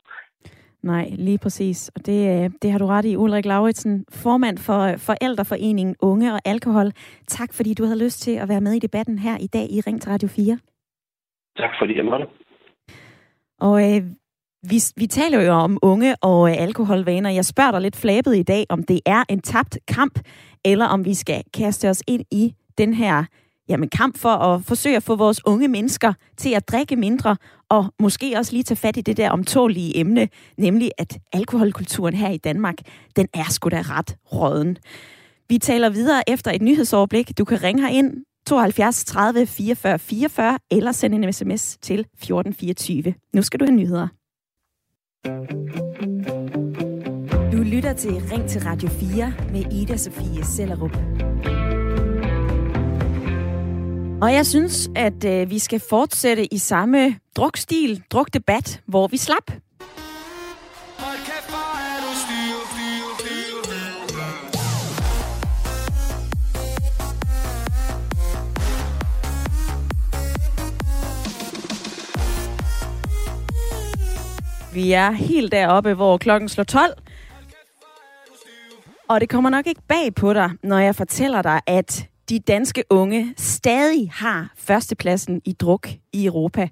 Nej, 0.83 1.05
lige 1.17 1.37
præcis. 1.37 1.91
Og 1.95 2.05
det, 2.05 2.19
øh, 2.33 2.49
det 2.61 2.71
har 2.71 2.79
du 2.79 2.85
ret 2.85 3.05
i, 3.05 3.15
Ulrik 3.15 3.45
Lauritsen, 3.45 4.05
formand 4.23 4.57
for 4.57 4.79
øh, 4.79 4.97
Forældreforeningen 4.97 5.95
Unge 6.01 6.33
og 6.33 6.39
Alkohol. 6.45 6.91
Tak, 7.27 7.53
fordi 7.53 7.73
du 7.73 7.83
havde 7.83 8.03
lyst 8.03 8.21
til 8.21 8.35
at 8.35 8.49
være 8.49 8.61
med 8.61 8.73
i 8.73 8.79
debatten 8.79 9.19
her 9.19 9.37
i 9.37 9.47
dag 9.47 9.67
i 9.71 9.81
Ring 9.87 10.01
til 10.01 10.11
Radio 10.11 10.27
4. 10.27 10.57
Tak 11.57 11.69
fordi 11.79 11.97
jeg 11.97 12.05
måtte. 12.05 12.25
Og 13.59 13.95
øh, 13.95 14.03
vi, 14.69 14.77
vi 14.97 15.07
taler 15.07 15.41
jo 15.41 15.53
om 15.53 15.79
unge 15.81 16.15
og 16.21 16.49
øh, 16.49 16.55
alkoholvaner. 16.61 17.29
Jeg 17.29 17.45
spørger 17.45 17.71
dig 17.71 17.81
lidt 17.81 17.95
flabet 17.95 18.35
i 18.35 18.43
dag, 18.43 18.65
om 18.69 18.83
det 18.83 18.99
er 19.05 19.23
en 19.29 19.41
tabt 19.41 19.77
kamp, 19.87 20.19
eller 20.65 20.85
om 20.85 21.05
vi 21.05 21.13
skal 21.13 21.43
kaste 21.53 21.89
os 21.89 22.03
ind 22.07 22.25
i 22.31 22.53
den 22.77 22.93
her 22.93 23.23
jamen, 23.69 23.89
kamp 23.89 24.17
for 24.17 24.29
at 24.29 24.61
forsøge 24.63 24.95
at 24.95 25.03
få 25.03 25.15
vores 25.15 25.41
unge 25.45 25.67
mennesker 25.67 26.13
til 26.37 26.53
at 26.55 26.69
drikke 26.69 26.95
mindre, 26.95 27.37
og 27.69 27.85
måske 27.99 28.33
også 28.37 28.51
lige 28.53 28.63
tage 28.63 28.77
fat 28.77 28.97
i 28.97 29.01
det 29.01 29.17
der 29.17 29.31
omtålige 29.31 29.97
emne, 29.97 30.27
nemlig 30.57 30.91
at 30.97 31.17
alkoholkulturen 31.33 32.13
her 32.13 32.29
i 32.29 32.37
Danmark, 32.37 32.75
den 33.15 33.27
er 33.33 33.43
sgu 33.49 33.69
da 33.69 33.81
ret 33.81 34.17
råden. 34.33 34.77
Vi 35.49 35.57
taler 35.57 35.89
videre 35.89 36.29
efter 36.29 36.51
et 36.51 36.61
nyhedsoverblik. 36.61 37.37
Du 37.37 37.45
kan 37.45 37.63
ringe 37.63 37.81
her 37.81 37.89
ind 37.89 38.25
72 38.45 39.05
30 39.05 39.45
44 39.45 39.99
44 39.99 40.59
eller 40.71 40.91
send 40.91 41.15
en 41.15 41.33
sms 41.33 41.77
til 41.81 41.99
1424. 41.99 43.13
Nu 43.33 43.41
skal 43.41 43.59
du 43.59 43.65
have 43.65 43.75
nyheder. 43.75 44.07
Du 47.51 47.57
lytter 47.63 47.93
til 47.93 48.11
Ring 48.31 48.49
til 48.49 48.61
Radio 48.61 48.89
4 48.89 49.33
med 49.51 49.73
Ida 49.73 49.97
Sofie 49.97 50.45
Sellerup. 50.45 50.97
Og 54.21 54.33
jeg 54.33 54.45
synes, 54.45 54.89
at 54.95 55.25
øh, 55.25 55.49
vi 55.49 55.59
skal 55.59 55.81
fortsætte 55.89 56.53
i 56.53 56.57
samme 56.57 57.15
drukstil, 57.35 58.03
drukdebat, 58.11 58.81
hvor 58.85 59.07
vi 59.07 59.17
slap. 59.17 59.64
Vi 74.75 74.91
er 74.91 75.11
helt 75.11 75.51
deroppe, 75.51 75.93
hvor 75.93 76.17
klokken 76.17 76.49
slår 76.49 76.63
12. 76.63 76.93
Og 79.07 79.21
det 79.21 79.29
kommer 79.29 79.49
nok 79.49 79.67
ikke 79.67 79.81
bag 79.87 80.15
på 80.15 80.33
dig, 80.33 80.51
når 80.63 80.79
jeg 80.79 80.95
fortæller 80.95 81.41
dig, 81.41 81.61
at 81.67 82.09
de 82.29 82.39
danske 82.39 82.83
unge 82.89 83.33
stadig 83.37 84.11
har 84.11 84.53
førstepladsen 84.57 85.41
i 85.45 85.53
druk 85.53 85.89
i 86.13 86.25
Europa. 86.25 86.69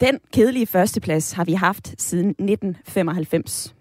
Den 0.00 0.18
kedelige 0.32 0.66
førsteplads 0.66 1.32
har 1.32 1.44
vi 1.44 1.52
haft 1.52 1.94
siden 1.98 2.28
1995. 2.28 3.74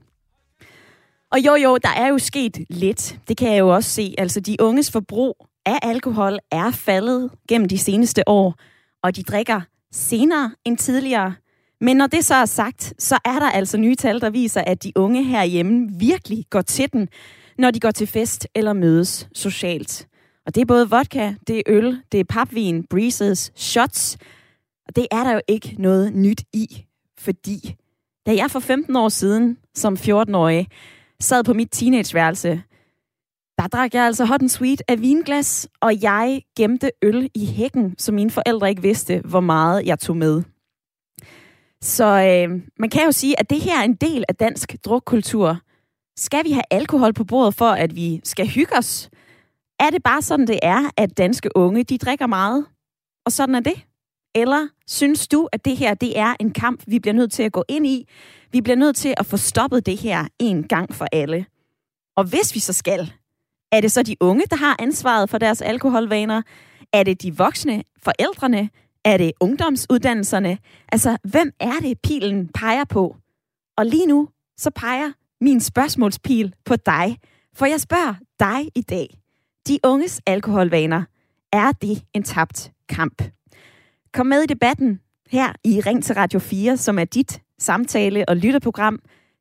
Og 1.32 1.40
jo, 1.40 1.56
jo, 1.56 1.78
der 1.78 1.90
er 1.98 2.08
jo 2.08 2.18
sket 2.18 2.66
lidt. 2.70 3.20
Det 3.28 3.38
kan 3.38 3.52
jeg 3.52 3.60
jo 3.60 3.70
også 3.76 3.90
se. 3.90 4.16
Altså, 4.18 4.40
de 4.40 4.58
unges 4.60 4.92
forbrug 4.92 5.48
af 5.66 5.80
alkohol 5.82 6.40
er 6.52 6.72
faldet 6.72 7.32
gennem 7.50 7.68
de 7.68 7.78
seneste 7.78 8.30
år, 8.30 8.56
og 9.04 9.16
de 9.16 9.24
drikker 9.24 9.62
senere 9.92 10.52
end 10.66 10.78
tidligere. 10.78 11.34
Men 11.84 11.98
når 11.98 12.08
det 12.08 12.26
så 12.26 12.36
er 12.36 12.46
sagt, 12.46 12.94
så 13.00 13.18
er 13.26 13.40
der 13.40 13.50
altså 13.50 13.78
nye 13.78 13.96
tal, 13.96 14.22
der 14.22 14.30
viser, 14.30 14.62
at 14.62 14.84
de 14.84 14.92
unge 14.96 15.24
herhjemme 15.24 15.90
virkelig 16.00 16.46
går 16.50 16.62
til 16.62 16.94
den, 16.94 17.10
når 17.58 17.72
de 17.72 17.80
går 17.80 17.92
til 17.92 18.08
fest 18.08 18.48
eller 18.56 18.74
mødes 18.74 19.28
socialt. 19.34 20.08
Og 20.46 20.56
det 20.56 20.62
er 20.62 20.66
både 20.66 20.90
vodka, 20.90 21.34
det 21.48 21.58
er 21.58 21.62
øl, 21.68 22.02
det 22.12 22.20
er 22.20 22.24
papvin, 22.24 22.84
breezes, 22.84 23.52
shots. 23.56 24.18
Og 24.88 24.96
det 24.96 25.08
er 25.12 25.24
der 25.24 25.34
jo 25.34 25.42
ikke 25.48 25.76
noget 25.80 26.14
nyt 26.14 26.44
i, 26.54 26.86
fordi 27.20 27.76
da 28.26 28.36
jeg 28.36 28.52
for 28.52 28.60
15 28.60 28.96
år 28.96 29.10
siden, 29.10 29.58
som 29.76 29.94
14-årig, 29.94 30.68
sad 31.20 31.44
på 31.44 31.54
mit 31.54 31.70
teenageværelse, 31.72 32.62
der 33.58 33.68
drak 33.68 33.94
jeg 33.94 34.06
altså 34.06 34.26
hot 34.26 34.42
and 34.42 34.50
sweet 34.50 34.82
af 34.88 35.02
vinglas, 35.02 35.68
og 35.82 36.04
jeg 36.04 36.42
gemte 36.58 36.92
øl 37.02 37.30
i 37.36 37.46
hækken, 37.46 37.96
så 37.98 38.12
mine 38.12 38.32
forældre 38.32 38.70
ikke 38.70 38.82
vidste, 38.82 39.22
hvor 39.26 39.40
meget 39.40 39.86
jeg 39.86 40.00
tog 40.00 40.18
med. 40.18 40.44
Så 41.84 42.06
øh, 42.06 42.62
man 42.80 42.90
kan 42.90 43.06
jo 43.06 43.12
sige, 43.12 43.40
at 43.40 43.50
det 43.50 43.62
her 43.62 43.80
er 43.80 43.84
en 43.84 43.96
del 43.96 44.24
af 44.30 44.36
dansk 44.36 44.76
drukkultur. 44.86 45.60
Skal 46.18 46.46
vi 46.46 46.52
have 46.52 46.64
alkohol 46.72 47.14
på 47.14 47.24
bordet 47.24 47.56
for, 47.56 47.70
at 47.70 47.96
vi 47.96 48.22
skal 48.24 48.48
hygge 48.48 48.78
os? 48.78 49.10
Er 49.80 49.90
det 49.90 50.04
bare 50.04 50.22
sådan, 50.22 50.48
det 50.48 50.60
er, 50.62 50.90
at 50.98 51.18
danske 51.18 51.50
unge, 51.56 51.84
de 51.84 51.98
drikker 51.98 52.28
meget, 52.28 52.66
og 53.26 53.32
sådan 53.32 53.56
er 53.56 53.60
det? 53.60 53.86
Eller 54.36 54.68
synes 54.88 55.28
du, 55.28 55.50
at 55.52 55.66
det 55.66 55.78
her, 55.78 55.94
det 55.94 56.20
er 56.20 56.36
en 56.40 56.52
kamp, 56.52 56.84
vi 56.88 57.00
bliver 57.00 57.14
nødt 57.14 57.32
til 57.32 57.44
at 57.44 57.52
gå 57.52 57.64
ind 57.70 57.88
i? 57.88 58.08
Vi 58.52 58.62
bliver 58.62 58.78
nødt 58.78 58.96
til 58.96 59.14
at 59.18 59.26
få 59.26 59.38
stoppet 59.38 59.86
det 59.86 59.98
her 59.98 60.28
en 60.40 60.68
gang 60.68 60.96
for 60.96 61.08
alle. 61.12 61.46
Og 62.18 62.24
hvis 62.24 62.56
vi 62.56 62.60
så 62.60 62.74
skal, 62.74 63.14
er 63.72 63.82
det 63.82 63.92
så 63.92 64.04
de 64.04 64.16
unge, 64.20 64.44
der 64.50 64.56
har 64.56 64.76
ansvaret 64.80 65.30
for 65.30 65.38
deres 65.38 65.62
alkoholvaner? 65.62 66.42
Er 66.94 67.04
det 67.04 67.22
de 67.22 67.38
voksne, 67.38 67.84
forældrene? 68.04 68.70
Er 69.06 69.18
det 69.18 69.32
ungdomsuddannelserne? 69.40 70.58
Altså, 70.92 71.18
hvem 71.24 71.52
er 71.60 71.80
det, 71.82 71.98
pilen 72.04 72.50
peger 72.54 72.84
på? 72.84 73.16
Og 73.78 73.86
lige 73.86 74.06
nu, 74.06 74.30
så 74.58 74.72
peger 74.76 75.12
min 75.42 75.60
spørgsmålspil 75.60 76.54
på 76.66 76.76
dig. 76.76 77.18
For 77.56 77.66
jeg 77.66 77.82
spørger 77.82 78.14
dig 78.40 78.70
i 78.76 78.82
dag. 78.82 79.18
De 79.68 79.80
unges 79.84 80.22
alkoholvaner, 80.26 81.04
er 81.52 81.72
det 81.72 82.04
en 82.14 82.24
tabt 82.24 82.72
kamp? 82.90 83.24
Kom 84.14 84.26
med 84.26 84.42
i 84.42 84.46
debatten 84.46 85.00
her 85.32 85.54
i 85.64 85.82
Ring 85.82 86.04
til 86.04 86.16
Radio 86.16 86.40
4, 86.40 86.78
som 86.78 87.00
er 87.00 87.06
dit 87.06 87.42
samtale- 87.60 88.30
og 88.30 88.38
lytterprogram. 88.38 89.00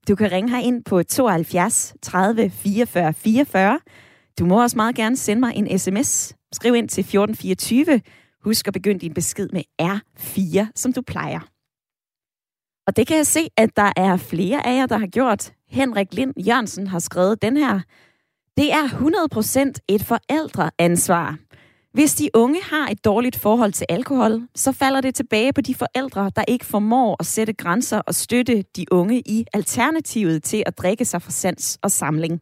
Du 0.09 0.14
kan 0.14 0.33
ringe 0.33 0.51
her 0.51 0.59
ind 0.59 0.85
på 0.85 1.03
72 1.03 1.94
30 2.03 2.51
44 2.51 3.14
44. 3.14 3.81
Du 4.38 4.46
må 4.46 4.62
også 4.62 4.77
meget 4.77 4.94
gerne 4.94 5.16
sende 5.16 5.40
mig 5.40 5.53
en 5.57 5.79
sms. 5.79 6.35
Skriv 6.53 6.75
ind 6.75 6.88
til 6.88 7.01
1424. 7.01 8.01
Husk 8.44 8.66
at 8.66 8.72
begynde 8.72 9.00
din 9.00 9.14
besked 9.14 9.48
med 9.52 9.62
R4, 9.83 10.66
som 10.74 10.92
du 10.92 11.02
plejer. 11.02 11.40
Og 12.87 12.96
det 12.96 13.07
kan 13.07 13.16
jeg 13.16 13.26
se, 13.26 13.48
at 13.57 13.76
der 13.76 13.92
er 13.96 14.16
flere 14.16 14.66
af 14.66 14.76
jer, 14.76 14.87
der 14.87 14.98
har 14.98 15.07
gjort. 15.07 15.52
Henrik 15.68 16.14
Lind 16.14 16.35
Jørgensen 16.46 16.87
har 16.87 16.98
skrevet 16.98 17.42
den 17.42 17.57
her. 17.57 17.81
Det 18.57 18.72
er 18.72 18.85
100% 19.68 19.72
et 19.88 20.02
forældreansvar. 20.02 21.37
Hvis 21.92 22.14
de 22.14 22.31
unge 22.35 22.62
har 22.62 22.88
et 22.88 23.05
dårligt 23.05 23.37
forhold 23.37 23.72
til 23.72 23.87
alkohol, 23.88 24.48
så 24.55 24.72
falder 24.72 25.00
det 25.00 25.14
tilbage 25.14 25.52
på 25.52 25.61
de 25.61 25.74
forældre, 25.74 26.31
der 26.37 26.44
ikke 26.48 26.64
formår 26.64 27.16
at 27.20 27.26
sætte 27.26 27.52
grænser 27.52 27.98
og 27.98 28.14
støtte 28.14 28.64
de 28.76 28.92
unge 28.92 29.22
i 29.26 29.44
alternativet 29.52 30.42
til 30.42 30.62
at 30.66 30.78
drikke 30.78 31.05
sig 31.05 31.22
for 31.22 31.31
sans 31.31 31.78
og 31.83 31.90
samling. 31.90 32.40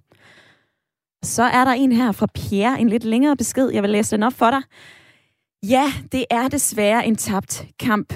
Så 1.23 1.43
er 1.43 1.65
der 1.65 1.73
en 1.73 1.93
her 1.93 2.13
fra 2.13 2.27
Pierre, 2.35 2.81
en 2.81 2.89
lidt 2.89 3.05
længere 3.05 3.37
besked. 3.37 3.71
Jeg 3.71 3.83
vil 3.83 3.91
læse 3.91 4.17
den 4.17 4.23
op 4.23 4.33
for 4.33 4.51
dig. 4.51 4.63
Ja, 5.69 5.93
det 6.13 6.25
er 6.31 6.49
desværre 6.49 7.07
en 7.07 7.17
tabt 7.17 7.67
kamp. 7.81 8.15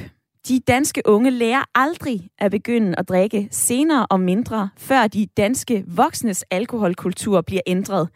De 0.48 0.60
danske 0.60 1.02
unge 1.04 1.30
lærer 1.30 1.64
aldrig 1.74 2.28
at 2.38 2.50
begynde 2.50 2.98
at 2.98 3.08
drikke 3.08 3.48
senere 3.50 4.06
og 4.06 4.20
mindre, 4.20 4.68
før 4.76 5.06
de 5.06 5.26
danske 5.26 5.84
voksnes 5.86 6.44
alkoholkultur 6.50 7.40
bliver 7.40 7.60
ændret. 7.66 8.08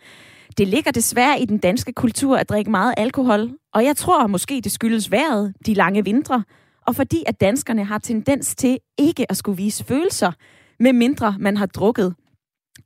Det 0.59 0.69
ligger 0.69 0.91
desværre 0.91 1.41
i 1.41 1.45
den 1.45 1.59
danske 1.59 1.93
kultur 1.93 2.37
at 2.37 2.49
drikke 2.49 2.71
meget 2.71 2.95
alkohol, 2.97 3.51
og 3.75 3.85
jeg 3.85 3.97
tror 3.97 4.27
måske 4.27 4.61
det 4.65 4.73
skyldes 4.73 5.11
vejret, 5.11 5.55
de 5.67 5.75
lange 5.75 6.05
vintre, 6.05 6.45
og 6.87 6.97
fordi 6.97 7.25
at 7.27 7.41
danskerne 7.41 7.85
har 7.85 7.99
tendens 7.99 8.55
til 8.55 8.79
ikke 8.99 9.31
at 9.31 9.37
skulle 9.37 9.57
vise 9.57 9.85
følelser, 9.85 10.33
med 10.81 10.93
mindre 10.93 11.37
man 11.39 11.57
har 11.57 11.67
drukket. 11.67 12.15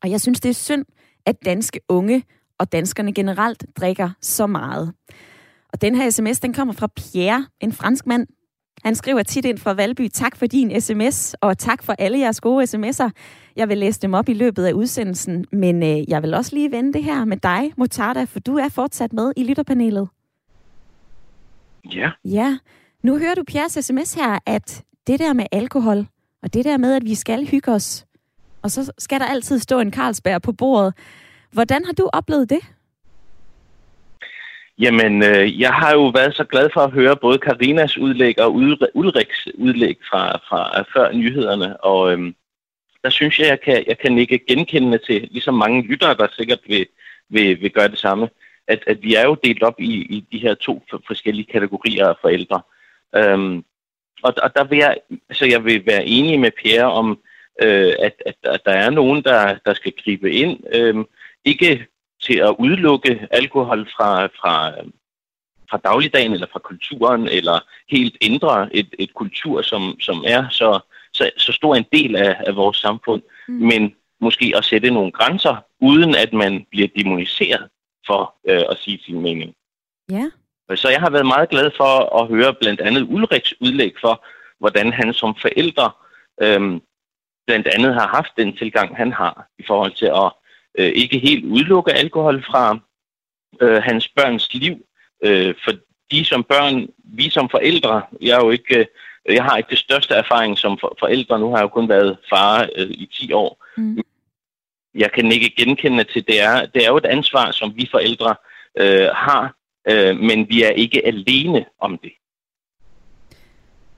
Og 0.02 0.11
jeg 0.11 0.20
synes, 0.20 0.40
det 0.40 0.48
er 0.48 0.55
synd, 0.55 0.85
at 1.26 1.44
danske 1.44 1.81
unge 1.88 2.24
og 2.59 2.72
danskerne 2.72 3.14
generelt 3.14 3.64
drikker 3.76 4.11
så 4.20 4.46
meget. 4.46 4.92
Og 5.72 5.80
den 5.80 5.94
her 5.94 6.11
sms, 6.11 6.40
den 6.40 6.52
kommer 6.52 6.74
fra 6.74 6.87
Pierre, 6.87 7.46
en 7.61 7.72
fransk 7.72 8.06
mand. 8.06 8.26
Han 8.85 8.94
skriver 8.94 9.22
tit 9.22 9.44
ind 9.44 9.58
fra 9.58 9.72
Valby, 9.72 10.08
tak 10.08 10.37
for 10.37 10.46
din 10.46 10.80
sms, 10.80 11.35
og 11.40 11.58
tak 11.58 11.82
for 11.82 11.94
alle 11.98 12.18
jeres 12.18 12.40
gode 12.40 12.64
sms'er. 12.64 13.11
Jeg 13.56 13.68
vil 13.68 13.78
læse 13.78 14.00
dem 14.00 14.14
op 14.14 14.28
i 14.28 14.35
løbet 14.35 14.64
af 14.64 14.72
udsendelsen, 14.72 15.46
men 15.52 15.82
øh, 15.82 16.11
jeg 16.11 16.22
vil 16.22 16.35
også 16.35 16.54
lige 16.54 16.72
vende 16.72 16.92
det 16.92 17.04
her 17.04 17.24
med 17.24 17.37
dig, 17.37 17.72
Motarda, 17.76 18.24
for 18.24 18.40
du 18.40 18.56
er 18.56 18.68
fortsat 18.68 19.12
med 19.12 19.32
i 19.37 19.44
lytterpanelet. 19.44 20.08
Ja. 21.94 22.11
Ja. 22.24 22.58
Nu 23.02 23.18
hører 23.18 23.35
du 23.35 23.42
Pierres 23.46 23.78
sms 23.80 24.14
her, 24.14 24.38
at 24.46 24.85
det 25.06 25.18
der 25.18 25.32
med 25.32 25.46
alkohol, 25.52 26.06
og 26.42 26.54
det 26.54 26.64
der 26.64 26.76
med, 26.76 26.94
at 26.94 27.04
vi 27.04 27.14
skal 27.14 27.46
hygge 27.46 27.72
os, 27.72 28.06
og 28.62 28.70
så 28.70 28.92
skal 28.98 29.20
der 29.20 29.26
altid 29.26 29.58
stå 29.58 29.80
en 29.80 29.92
Carlsberg 29.92 30.42
på 30.42 30.52
bordet. 30.52 30.94
Hvordan 31.52 31.85
har 31.85 31.92
du 31.92 32.11
oplevet 32.12 32.50
det? 32.50 32.61
Jamen, 34.83 35.23
øh, 35.23 35.61
jeg 35.61 35.73
har 35.73 35.92
jo 35.92 36.07
været 36.07 36.35
så 36.35 36.45
glad 36.45 36.71
for 36.75 36.81
at 36.81 36.92
høre 36.92 37.16
både 37.16 37.38
Karinas 37.38 37.99
udlæg 37.99 38.40
og 38.40 38.55
Ulriks 38.95 39.49
udlæg 39.55 39.97
fra, 40.11 40.37
fra 40.49 40.85
før 40.95 41.12
nyhederne, 41.12 41.85
og 41.85 42.12
øh, 42.12 42.33
der 43.05 43.11
synes 43.11 43.38
jeg, 43.38 43.47
jeg 43.47 43.61
kan, 43.61 43.85
jeg 43.87 43.99
kan 43.99 44.18
ikke 44.18 44.45
genkende 44.49 44.99
til, 44.99 45.29
ligesom 45.31 45.55
mange 45.55 45.83
lyttere, 45.83 46.14
der 46.14 46.27
sikkert 46.33 46.61
vil, 46.66 46.87
vil, 47.29 47.61
vil 47.61 47.71
gøre 47.71 47.88
det 47.88 47.99
samme, 47.99 48.29
at, 48.68 48.85
at 48.87 49.03
vi 49.03 49.14
er 49.14 49.25
jo 49.25 49.37
delt 49.45 49.62
op 49.62 49.81
i, 49.81 49.92
i 50.16 50.25
de 50.33 50.38
her 50.38 50.55
to 50.55 50.83
forskellige 51.07 51.53
kategorier 51.53 52.07
af 52.07 52.16
forældre. 52.21 52.62
Øhm, 53.16 53.64
og, 54.23 54.35
og 54.42 54.57
der 54.57 54.64
vil 54.64 54.79
jeg, 54.79 54.97
så 55.33 55.47
jeg 55.47 55.64
vil 55.64 55.87
være 55.87 56.07
enig 56.07 56.40
med 56.40 56.51
Pierre 56.62 56.92
om, 56.92 57.18
øh, 57.62 57.92
at, 57.99 58.14
at, 58.27 58.37
at 58.45 58.61
der 58.64 58.73
er 58.73 58.90
nogen, 58.90 59.23
der, 59.25 59.59
der 59.66 59.75
skal 59.75 59.92
gribe 60.05 60.33
ind. 60.33 60.61
Øh, 60.75 61.05
ikke 61.45 61.87
til 62.22 62.38
at 62.38 62.56
udelukke 62.58 63.28
alkohol 63.30 63.88
fra, 63.96 64.26
fra, 64.26 64.70
fra 65.70 65.78
dagligdagen 65.85 66.32
eller 66.32 66.46
fra 66.52 66.58
kulturen, 66.58 67.28
eller 67.28 67.61
helt 67.90 68.16
ændre 68.20 68.76
et, 68.76 68.94
et 68.98 69.14
kultur, 69.14 69.62
som, 69.62 70.00
som 70.00 70.24
er 70.26 70.48
så 70.48 70.80
så, 71.12 71.30
så 71.37 71.52
stor 71.52 71.74
en 71.74 71.87
del 71.92 72.16
af, 72.16 72.37
af 72.46 72.56
vores 72.56 72.76
samfund, 72.76 73.22
mm. 73.48 73.54
men 73.54 73.94
måske 74.20 74.52
at 74.56 74.64
sætte 74.64 74.90
nogle 74.90 75.12
grænser, 75.12 75.56
uden 75.80 76.14
at 76.14 76.32
man 76.32 76.66
bliver 76.70 76.88
demoniseret 76.96 77.68
for 78.06 78.35
øh, 78.48 78.62
at 78.70 78.78
sige 78.78 78.98
sin 79.04 79.20
mening. 79.20 79.54
Ja. 80.11 80.30
Så 80.74 80.88
jeg 80.88 81.00
har 81.00 81.11
været 81.11 81.26
meget 81.26 81.48
glad 81.48 81.70
for 81.76 82.20
at 82.20 82.28
høre 82.28 82.54
blandt 82.54 82.80
andet 82.80 83.02
Ulriks 83.02 83.54
udlæg 83.61 83.94
for, 84.00 84.24
hvordan 84.58 84.92
han 84.92 85.12
som 85.12 85.35
forældre 85.40 85.90
øhm, 86.42 86.80
blandt 87.46 87.66
andet 87.66 87.94
har 87.94 88.08
haft 88.08 88.32
den 88.37 88.56
tilgang, 88.56 88.96
han 88.96 89.12
har 89.12 89.48
i 89.58 89.62
forhold 89.66 89.92
til 89.92 90.06
at 90.06 90.32
øh, 90.78 90.92
ikke 90.94 91.18
helt 91.18 91.44
udelukke 91.44 91.92
alkohol 91.92 92.44
fra 92.44 92.78
øh, 93.61 93.82
hans 93.82 94.08
børns 94.08 94.54
liv. 94.54 94.87
Øh, 95.24 95.54
for 95.64 95.72
de 96.11 96.24
som 96.24 96.44
børn, 96.44 96.88
vi 97.04 97.30
som 97.30 97.50
forældre, 97.50 98.02
jeg 98.20 98.38
er 98.38 98.44
jo 98.44 98.50
ikke, 98.50 98.87
øh, 99.26 99.35
jeg 99.35 99.44
har 99.44 99.56
ikke 99.56 99.70
det 99.70 99.78
største 99.78 100.14
erfaring 100.14 100.58
som 100.58 100.78
for, 100.78 100.96
forældre, 101.00 101.38
nu 101.38 101.50
har 101.50 101.56
jeg 101.56 101.62
jo 101.62 101.68
kun 101.68 101.88
været 101.88 102.18
far 102.28 102.68
øh, 102.76 102.90
i 102.90 103.11
10 103.12 103.32
år. 103.32 103.64
Mm. 103.76 104.02
Jeg 104.94 105.12
kan 105.12 105.32
ikke 105.32 105.54
genkende 105.56 106.04
til, 106.04 106.26
det 106.26 106.40
er, 106.40 106.66
det 106.66 106.85
er 106.85 106.88
jo 106.88 106.96
et 106.96 107.06
ansvar, 107.06 107.50
som 107.50 107.72
vi 107.76 107.88
forældre 107.90 108.35
øh, 108.78 109.08
har, 109.14 109.54
øh, 109.88 110.16
men 110.16 110.48
vi 110.48 110.62
er 110.62 110.70
ikke 110.70 111.06
alene 111.06 111.64
om 111.80 111.98
det. 111.98 112.12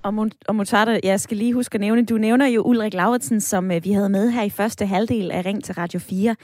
Og, 0.05 0.31
og 0.49 0.57
Mutata, 0.57 1.01
jeg 1.03 1.21
skal 1.21 1.37
lige 1.37 1.53
huske 1.55 1.75
at 1.75 1.81
nævne, 1.81 2.05
du 2.05 2.19
nævner 2.19 2.47
jo 2.47 2.63
Ulrik 2.63 2.95
Lauritsen, 2.95 3.41
som 3.41 3.71
øh, 3.71 3.85
vi 3.85 3.93
havde 3.93 4.09
med 4.09 4.31
her 4.31 4.43
i 4.43 4.51
første 4.51 4.87
halvdel 4.87 5.31
af 5.31 5.45
Ring 5.45 5.65
til 5.65 5.75
Radio 5.75 6.01
4. 6.01 6.37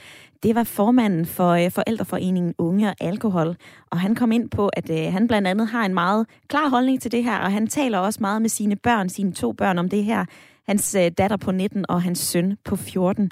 Det 0.43 0.55
var 0.55 0.63
formanden 0.63 1.25
for 1.25 1.49
øh, 1.49 1.71
Forældreforeningen 1.71 2.53
Unge 2.57 2.89
og 2.89 2.95
Alkohol, 2.99 3.55
og 3.89 3.99
han 3.99 4.15
kom 4.15 4.31
ind 4.31 4.49
på, 4.49 4.67
at 4.67 4.89
øh, 4.89 5.13
han 5.13 5.27
blandt 5.27 5.47
andet 5.47 5.67
har 5.67 5.85
en 5.85 5.93
meget 5.93 6.27
klar 6.47 6.69
holdning 6.69 7.01
til 7.01 7.11
det 7.11 7.23
her, 7.23 7.37
og 7.37 7.51
han 7.51 7.67
taler 7.67 7.97
også 7.97 8.17
meget 8.21 8.41
med 8.41 8.49
sine 8.49 8.75
børn, 8.75 9.09
sine 9.09 9.33
to 9.33 9.51
børn 9.51 9.77
om 9.77 9.89
det 9.89 10.03
her. 10.03 10.25
Hans 10.67 10.97
datter 11.17 11.37
på 11.37 11.51
19 11.51 11.85
og 11.89 12.01
hans 12.01 12.19
søn 12.19 12.57
på 12.65 12.75
14. 12.75 13.31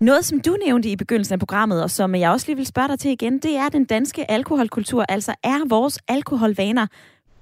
Noget, 0.00 0.24
som 0.24 0.40
du 0.40 0.56
nævnte 0.66 0.88
i 0.88 0.96
begyndelsen 0.96 1.32
af 1.32 1.38
programmet, 1.38 1.82
og 1.82 1.90
som 1.90 2.14
jeg 2.14 2.30
også 2.30 2.46
lige 2.46 2.56
vil 2.56 2.66
spørge 2.66 2.88
dig 2.88 2.98
til 2.98 3.10
igen, 3.10 3.38
det 3.38 3.56
er 3.56 3.68
den 3.68 3.84
danske 3.84 4.30
alkoholkultur. 4.30 5.04
Altså 5.08 5.34
er 5.42 5.68
vores 5.68 5.98
alkoholvaner, 6.08 6.86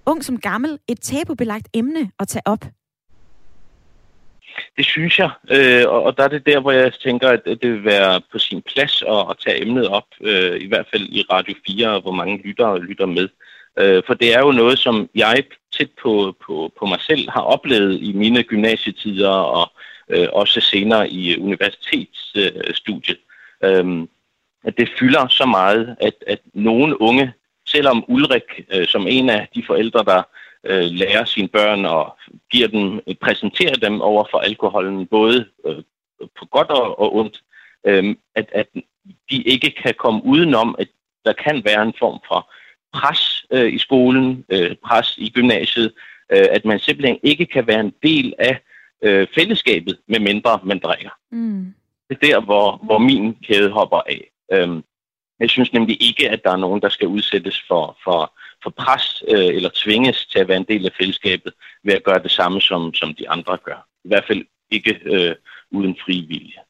ung 0.07 0.25
som 0.25 0.40
gammel, 0.40 0.79
et 0.88 1.01
tabubelagt 1.01 1.69
emne 1.75 2.11
at 2.21 2.29
tage 2.29 2.42
op? 2.47 2.64
Det 4.77 4.85
synes 4.85 5.19
jeg, 5.19 5.31
øh, 5.51 5.85
og 5.88 6.16
der 6.16 6.25
er 6.25 6.29
det 6.29 6.47
der, 6.47 6.61
hvor 6.61 6.71
jeg 6.71 6.92
tænker, 6.95 7.29
at 7.29 7.40
det 7.45 7.73
vil 7.73 7.85
være 7.85 8.21
på 8.33 8.38
sin 8.38 8.62
plads 8.62 9.03
at, 9.03 9.27
at 9.31 9.37
tage 9.45 9.62
emnet 9.62 9.88
op, 9.88 10.07
øh, 10.21 10.61
i 10.61 10.69
hvert 10.69 10.87
fald 10.90 11.03
i 11.03 11.25
Radio 11.31 11.55
4, 11.66 12.01
hvor 12.01 12.12
mange 12.12 12.42
lyttere 12.45 12.81
lytter 12.81 13.07
med. 13.07 13.29
Øh, 13.79 14.03
for 14.07 14.14
det 14.14 14.35
er 14.35 14.40
jo 14.40 14.53
noget, 14.53 14.79
som 14.79 15.09
jeg 15.14 15.45
tæt 15.79 15.90
på, 16.03 16.35
på, 16.47 16.73
på 16.79 16.87
mig 16.87 17.01
selv 17.01 17.31
har 17.31 17.40
oplevet 17.40 18.03
i 18.03 18.12
mine 18.12 18.42
gymnasietider 18.42 19.31
og 19.31 19.73
øh, 20.09 20.29
også 20.33 20.61
senere 20.61 21.11
i 21.11 21.38
universitetsstudiet. 21.40 23.19
Øh, 23.64 24.07
at 24.64 24.77
det 24.79 24.88
fylder 24.99 25.29
så 25.29 25.47
meget, 25.47 25.97
at, 26.01 26.14
at 26.27 26.40
nogle 26.55 27.01
unge, 27.01 27.33
selvom 27.66 28.05
Ulrik 28.09 28.66
øh, 28.74 28.87
som 28.87 29.07
en 29.09 29.31
af 29.31 29.48
de 29.55 29.62
forældre, 29.66 30.05
der 30.05 30.22
øh, 30.66 30.85
lærer 30.90 31.24
sine 31.24 31.48
børn 31.48 31.85
og 31.85 32.18
giver 32.50 32.68
dem, 32.68 33.00
præsenterer 33.20 33.74
dem 33.74 34.00
over 34.00 34.24
for 34.31 34.38
alkoholen, 34.38 35.07
både 35.07 35.48
øh, 35.66 35.83
på 36.38 36.46
godt 36.46 36.70
og, 36.70 37.00
og 37.00 37.16
ondt, 37.16 37.42
øh, 37.87 38.16
at, 38.35 38.48
at 38.52 38.66
de 39.31 39.42
ikke 39.42 39.70
kan 39.70 39.94
komme 39.98 40.24
udenom, 40.24 40.76
at 40.79 40.88
der 41.24 41.33
kan 41.33 41.62
være 41.64 41.83
en 41.83 41.94
form 41.98 42.20
for 42.29 42.52
pres 42.92 43.46
øh, 43.50 43.72
i 43.72 43.79
skolen, 43.79 44.44
øh, 44.48 44.76
pres 44.85 45.14
i 45.18 45.31
gymnasiet, 45.31 45.92
øh, 46.33 46.46
at 46.50 46.64
man 46.64 46.79
simpelthen 46.79 47.18
ikke 47.22 47.46
kan 47.46 47.66
være 47.66 47.81
en 47.81 47.92
del 48.02 48.35
af 48.38 48.61
øh, 49.02 49.26
fællesskabet, 49.35 49.98
med 50.09 50.20
mindre 50.20 50.61
man 50.64 50.79
drikker. 50.79 51.11
Mm. 51.31 51.74
Det 52.09 52.16
er 52.22 52.26
der, 52.26 52.40
hvor, 52.40 52.81
hvor 52.83 52.98
min 52.98 53.35
kæde 53.35 53.70
hopper 53.70 54.00
af. 54.07 54.31
Øhm, 54.52 54.85
jeg 55.40 55.51
synes 55.51 55.72
nemlig 55.72 56.03
ikke, 56.03 56.31
at 56.31 56.40
der 56.44 56.51
er 56.51 56.57
nogen, 56.57 56.83
der 56.83 56.88
skal 56.88 57.09
udsættes 57.09 57.62
for, 57.68 57.96
for, 58.05 58.33
for 58.62 58.70
pres 58.70 59.22
øh, 59.29 59.57
eller 59.57 59.70
tvinges 59.75 60.27
til 60.27 60.38
at 60.38 60.49
være 60.49 60.57
en 60.57 60.66
del 60.68 60.87
af 60.87 60.92
fællesskabet 60.99 61.53
ved 61.85 61.94
at 61.94 62.05
gøre 62.05 62.22
det 62.22 62.31
samme, 62.31 62.61
som, 62.61 62.94
som 62.94 63.14
de 63.14 63.31
andre 63.31 63.59
gør. 63.64 63.87
I 64.05 64.09
hvert 64.09 64.25
fald 64.27 64.44
ikke 64.70 65.01
øh, 65.05 65.35
uden 65.70 65.96
fri 66.05 66.27
vilje. 66.29 66.61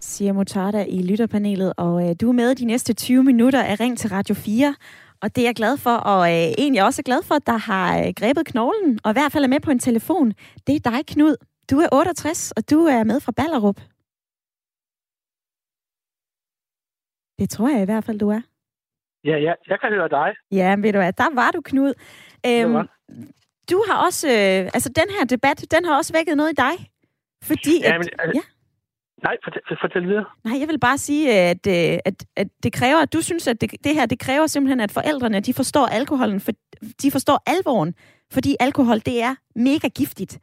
Siger 0.00 0.32
Mutarda 0.32 0.84
i 0.88 1.02
lytterpanelet, 1.02 1.72
og 1.76 2.08
øh, 2.08 2.14
du 2.20 2.28
er 2.28 2.32
med 2.32 2.54
de 2.54 2.64
næste 2.64 2.92
20 2.92 3.24
minutter 3.24 3.62
af 3.62 3.80
Ring 3.80 3.98
til 3.98 4.10
Radio 4.10 4.34
4. 4.34 4.74
Og 5.22 5.36
det 5.36 5.42
er 5.42 5.46
jeg 5.46 5.54
glad 5.54 5.76
for, 5.76 5.90
og 5.90 6.30
øh, 6.30 6.52
egentlig 6.58 6.84
også 6.84 7.02
glad 7.02 7.22
for, 7.22 7.34
at 7.34 7.46
der 7.46 7.56
har 7.56 7.98
øh, 7.98 8.12
grebet 8.16 8.46
knoglen, 8.46 8.98
og 9.04 9.10
i 9.10 9.12
hvert 9.12 9.32
fald 9.32 9.44
er 9.44 9.48
med 9.48 9.60
på 9.60 9.70
en 9.70 9.78
telefon. 9.78 10.32
Det 10.66 10.74
er 10.76 10.90
dig, 10.90 11.06
Knud. 11.06 11.36
Du 11.70 11.78
er 11.78 11.88
68, 11.92 12.52
og 12.56 12.70
du 12.70 12.84
er 12.84 13.04
med 13.04 13.20
fra 13.20 13.32
Ballerup. 13.32 13.80
Det 17.42 17.50
tror 17.50 17.68
jeg 17.68 17.82
i 17.82 17.84
hvert 17.84 18.04
fald, 18.04 18.18
du 18.18 18.28
er. 18.28 18.40
Ja, 19.24 19.36
ja, 19.46 19.52
jeg 19.68 19.80
kan 19.80 19.90
høre 19.92 20.08
dig. 20.08 20.28
Ja, 20.52 20.76
ved 20.78 20.92
du 20.92 20.98
hvad, 20.98 21.12
der 21.12 21.34
var 21.34 21.50
du, 21.50 21.60
Knud. 21.60 21.92
Øhm, 22.46 22.88
du 23.70 23.84
har 23.88 23.96
også, 24.06 24.28
øh, 24.28 24.70
altså 24.76 24.88
den 25.00 25.08
her 25.16 25.24
debat, 25.24 25.64
den 25.70 25.84
har 25.84 25.96
også 25.96 26.12
vækket 26.12 26.36
noget 26.36 26.50
i 26.50 26.54
dig. 26.54 26.74
Fordi, 27.44 27.74
ja, 27.82 27.98
men, 27.98 28.08
altså, 28.18 28.32
ja. 28.34 28.44
Nej, 29.22 29.36
fortæl, 29.44 29.62
fortæl 29.80 30.08
videre. 30.08 30.24
Nej, 30.44 30.60
jeg 30.60 30.68
vil 30.68 30.80
bare 30.80 30.98
sige, 30.98 31.32
at, 31.32 31.66
øh, 31.66 31.98
at, 32.04 32.24
at 32.36 32.48
det 32.62 32.72
kræver, 32.72 32.98
at 32.98 33.12
du 33.12 33.20
synes, 33.22 33.48
at 33.48 33.60
det, 33.60 33.70
det 33.84 33.94
her, 33.94 34.06
det 34.06 34.18
kræver 34.18 34.46
simpelthen, 34.46 34.80
at 34.80 34.92
forældrene, 34.92 35.40
de 35.40 35.54
forstår 35.54 35.86
alkoholen, 35.86 36.40
for, 36.40 36.52
de 37.02 37.10
forstår 37.10 37.42
alvoren, 37.46 37.94
fordi 38.32 38.56
alkohol, 38.60 38.98
det 38.98 39.22
er 39.22 39.34
mega 39.56 39.88
giftigt. 39.88 40.38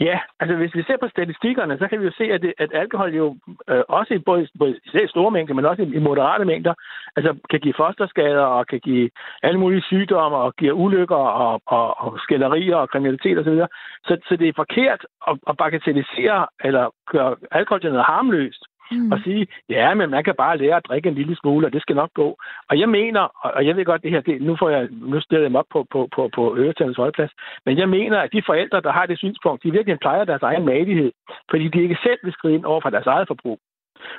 Ja, 0.00 0.20
altså 0.40 0.56
hvis 0.56 0.74
vi 0.74 0.82
ser 0.82 0.96
på 1.00 1.08
statistikkerne, 1.08 1.78
så 1.78 1.88
kan 1.88 2.00
vi 2.00 2.04
jo 2.04 2.12
se, 2.18 2.24
at, 2.24 2.42
det, 2.42 2.52
at 2.58 2.70
alkohol 2.72 3.14
jo 3.14 3.36
øh, 3.68 3.82
også 3.88 4.14
i 4.14 4.18
både, 4.18 4.48
både 4.58 4.76
i 4.94 5.08
store 5.08 5.30
mængder, 5.30 5.54
men 5.54 5.64
også 5.64 5.82
i, 5.82 5.94
i 5.94 5.98
moderate 5.98 6.44
mængder, 6.44 6.74
altså 7.16 7.36
kan 7.50 7.60
give 7.60 7.74
fosterskader 7.76 8.42
og 8.42 8.66
kan 8.66 8.80
give 8.80 9.10
alle 9.42 9.60
mulige 9.60 9.82
sygdomme 9.82 10.38
og 10.38 10.56
giver 10.56 10.72
ulykker 10.72 11.16
og, 11.16 11.62
og, 11.66 12.00
og 12.00 12.18
skælderier 12.18 12.76
og 12.76 12.88
kriminalitet 12.88 13.38
osv. 13.38 13.56
Så, 13.56 13.66
så, 14.04 14.16
så 14.28 14.36
det 14.36 14.48
er 14.48 14.52
forkert 14.56 15.06
at, 15.28 15.38
at 15.48 15.56
bagatellisere 15.56 16.46
eller 16.64 16.84
gøre 17.12 17.36
alkohol 17.50 17.80
til 17.80 17.90
noget 17.90 18.06
harmløst 18.06 18.64
mm. 18.90 19.12
og 19.12 19.18
sige, 19.24 19.46
ja, 19.68 19.94
men 19.94 20.10
man 20.10 20.24
kan 20.24 20.34
bare 20.38 20.58
lære 20.58 20.76
at 20.76 20.86
drikke 20.88 21.08
en 21.08 21.14
lille 21.14 21.36
smule, 21.36 21.66
og 21.66 21.72
det 21.72 21.82
skal 21.82 21.96
nok 21.96 22.12
gå. 22.14 22.28
Og 22.68 22.78
jeg 22.78 22.88
mener, 22.88 23.20
og 23.56 23.66
jeg 23.66 23.76
ved 23.76 23.84
godt, 23.84 24.02
det 24.02 24.10
her, 24.10 24.20
det, 24.20 24.42
nu, 24.42 24.56
får 24.60 24.68
jeg, 24.70 24.88
nu 24.90 25.20
stiller 25.20 25.42
jeg 25.42 25.50
dem 25.50 25.56
op 25.56 25.70
på, 25.72 25.86
på, 25.92 26.08
på, 26.14 26.30
på 26.34 26.56
Øretandens 26.56 26.96
Højplads, 26.96 27.32
men 27.66 27.78
jeg 27.78 27.88
mener, 27.88 28.18
at 28.18 28.32
de 28.32 28.42
forældre, 28.46 28.80
der 28.80 28.92
har 28.92 29.06
det 29.06 29.18
synspunkt, 29.18 29.62
de 29.62 29.70
virkelig 29.72 29.98
plejer 30.00 30.24
deres 30.24 30.42
egen 30.42 30.64
madighed, 30.64 31.12
fordi 31.50 31.68
de 31.68 31.82
ikke 31.82 31.98
selv 32.02 32.18
vil 32.24 32.32
skrive 32.32 32.54
ind 32.54 32.64
over 32.64 32.80
for 32.80 32.90
deres 32.90 33.06
eget 33.06 33.28
forbrug. 33.28 33.58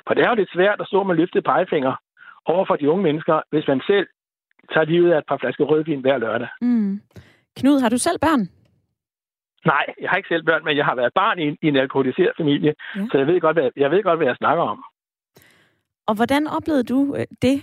For 0.06 0.14
det 0.14 0.24
er 0.24 0.28
jo 0.28 0.34
lidt 0.34 0.52
svært 0.52 0.80
at 0.80 0.86
stå 0.86 1.02
med 1.02 1.16
løftet 1.16 1.44
pegefinger 1.44 1.94
over 2.44 2.64
for 2.64 2.76
de 2.76 2.90
unge 2.90 3.02
mennesker, 3.02 3.40
hvis 3.50 3.68
man 3.68 3.80
selv 3.86 4.06
tager 4.72 4.84
livet 4.84 5.12
af 5.12 5.18
et 5.18 5.24
par 5.28 5.36
flasker 5.36 5.64
rødvin 5.64 6.00
hver 6.00 6.18
lørdag. 6.18 6.48
Mm. 6.60 7.00
Knud, 7.56 7.80
har 7.80 7.88
du 7.88 7.98
selv 7.98 8.18
børn? 8.18 8.61
Nej, 9.66 9.84
jeg 10.00 10.10
har 10.10 10.16
ikke 10.16 10.28
selv 10.28 10.44
børn, 10.44 10.64
men 10.64 10.76
jeg 10.76 10.84
har 10.84 10.94
været 10.94 11.12
barn 11.14 11.38
i 11.38 11.42
en, 11.42 11.56
i 11.62 11.68
en 11.68 11.76
alkoholiseret 11.76 12.32
familie, 12.36 12.74
ja. 12.96 13.06
så 13.12 13.18
jeg 13.18 13.26
ved, 13.26 13.40
godt, 13.40 13.56
hvad, 13.56 13.70
jeg 13.76 13.90
ved 13.90 14.02
godt, 14.02 14.18
hvad 14.18 14.26
jeg 14.26 14.36
snakker 14.36 14.64
om. 14.64 14.84
Og 16.06 16.14
hvordan 16.14 16.46
oplevede 16.46 16.84
du 16.84 17.14
øh, 17.18 17.26
det? 17.42 17.62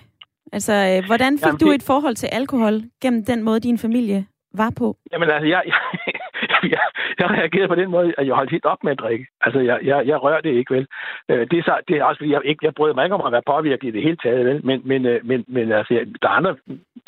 Altså, 0.52 0.74
øh, 0.74 1.06
hvordan 1.06 1.38
fik 1.38 1.46
Jamen, 1.46 1.60
du 1.60 1.72
et 1.72 1.84
forhold 1.84 2.16
til 2.16 2.28
alkohol 2.28 2.74
gennem 3.02 3.26
den 3.26 3.44
måde, 3.44 3.60
din 3.60 3.78
familie 3.78 4.26
var 4.54 4.74
på? 4.78 4.98
Jamen 5.12 5.30
altså, 5.30 5.48
jeg, 5.48 5.64
jeg, 6.52 6.60
jeg, 6.64 6.80
jeg 7.20 7.30
reagerede 7.30 7.68
på 7.68 7.76
den 7.76 7.90
måde, 7.92 8.14
at 8.18 8.28
jeg 8.28 8.36
holdt 8.36 8.52
helt 8.52 8.66
op 8.66 8.84
med 8.84 8.92
at 8.92 9.00
drikke. 9.00 9.26
Altså, 9.42 9.60
jeg, 9.60 9.80
jeg, 9.84 10.08
jeg 10.08 10.24
rører 10.24 10.42
det 10.42 10.54
ikke, 10.54 10.74
vel. 10.74 10.88
Øh, 11.30 11.48
det 11.52 11.60
er, 11.60 11.64
så, 11.64 11.74
det 11.88 11.98
er 11.98 12.04
også 12.04 12.20
fordi, 12.20 12.32
jeg, 12.32 12.42
ikke, 12.46 12.66
jeg 12.66 12.76
brød 12.76 12.94
mig 12.94 13.04
ikke 13.04 13.16
om 13.16 13.26
at 13.26 13.32
være 13.32 13.50
påvirket 13.54 13.88
i 13.88 13.92
det 13.92 14.04
hele 14.04 14.18
taget, 14.18 14.46
vel. 14.46 14.66
Men, 14.66 14.82
men, 14.86 15.02
men, 15.24 15.46
men 15.48 15.72
altså, 15.72 15.94
der 16.22 16.28
er 16.28 16.40
andre 16.40 16.56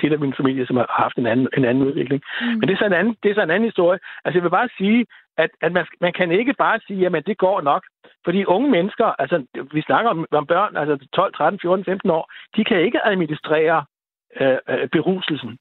til 0.02 0.14
af 0.14 0.20
min 0.20 0.34
familie, 0.40 0.68
som 0.68 0.78
har 0.78 0.88
haft 1.04 1.18
en 1.18 1.28
anden, 1.28 1.48
en 1.58 1.66
anden 1.66 1.84
udvikling. 1.84 2.22
Mm. 2.42 2.48
Men 2.48 2.62
det 2.62 2.74
er, 2.74 2.78
så 2.78 2.86
en 2.86 3.00
anden, 3.02 3.16
det 3.24 3.32
er 3.32 3.36
så 3.36 3.42
en 3.42 3.56
anden 3.56 3.70
historie. 3.72 4.00
Altså, 4.26 4.38
jeg 4.38 4.44
vil 4.44 4.58
bare 4.60 4.70
sige, 4.78 5.06
at, 5.38 5.50
at 5.62 5.72
man, 5.72 5.86
man 6.02 6.14
kan 6.14 6.32
ikke 6.32 6.54
bare 6.54 6.80
sige, 6.88 7.06
at 7.06 7.28
det 7.28 7.38
går 7.38 7.62
nok. 7.62 7.84
Fordi 8.26 8.46
unge 8.46 8.70
mennesker, 8.72 9.06
altså 9.06 9.46
vi 9.74 9.82
snakker 9.82 10.10
om, 10.10 10.26
om 10.32 10.46
børn, 10.46 10.78
altså 10.78 11.08
12, 11.14 11.34
13, 11.34 11.60
14, 11.62 11.86
15 11.86 12.10
år, 12.10 12.32
de 12.56 12.64
kan 12.64 12.82
ikke 12.82 13.08
administrere 13.08 13.86
øh, 14.42 14.58
øh, 14.70 14.90
beruselsen. 14.90 15.58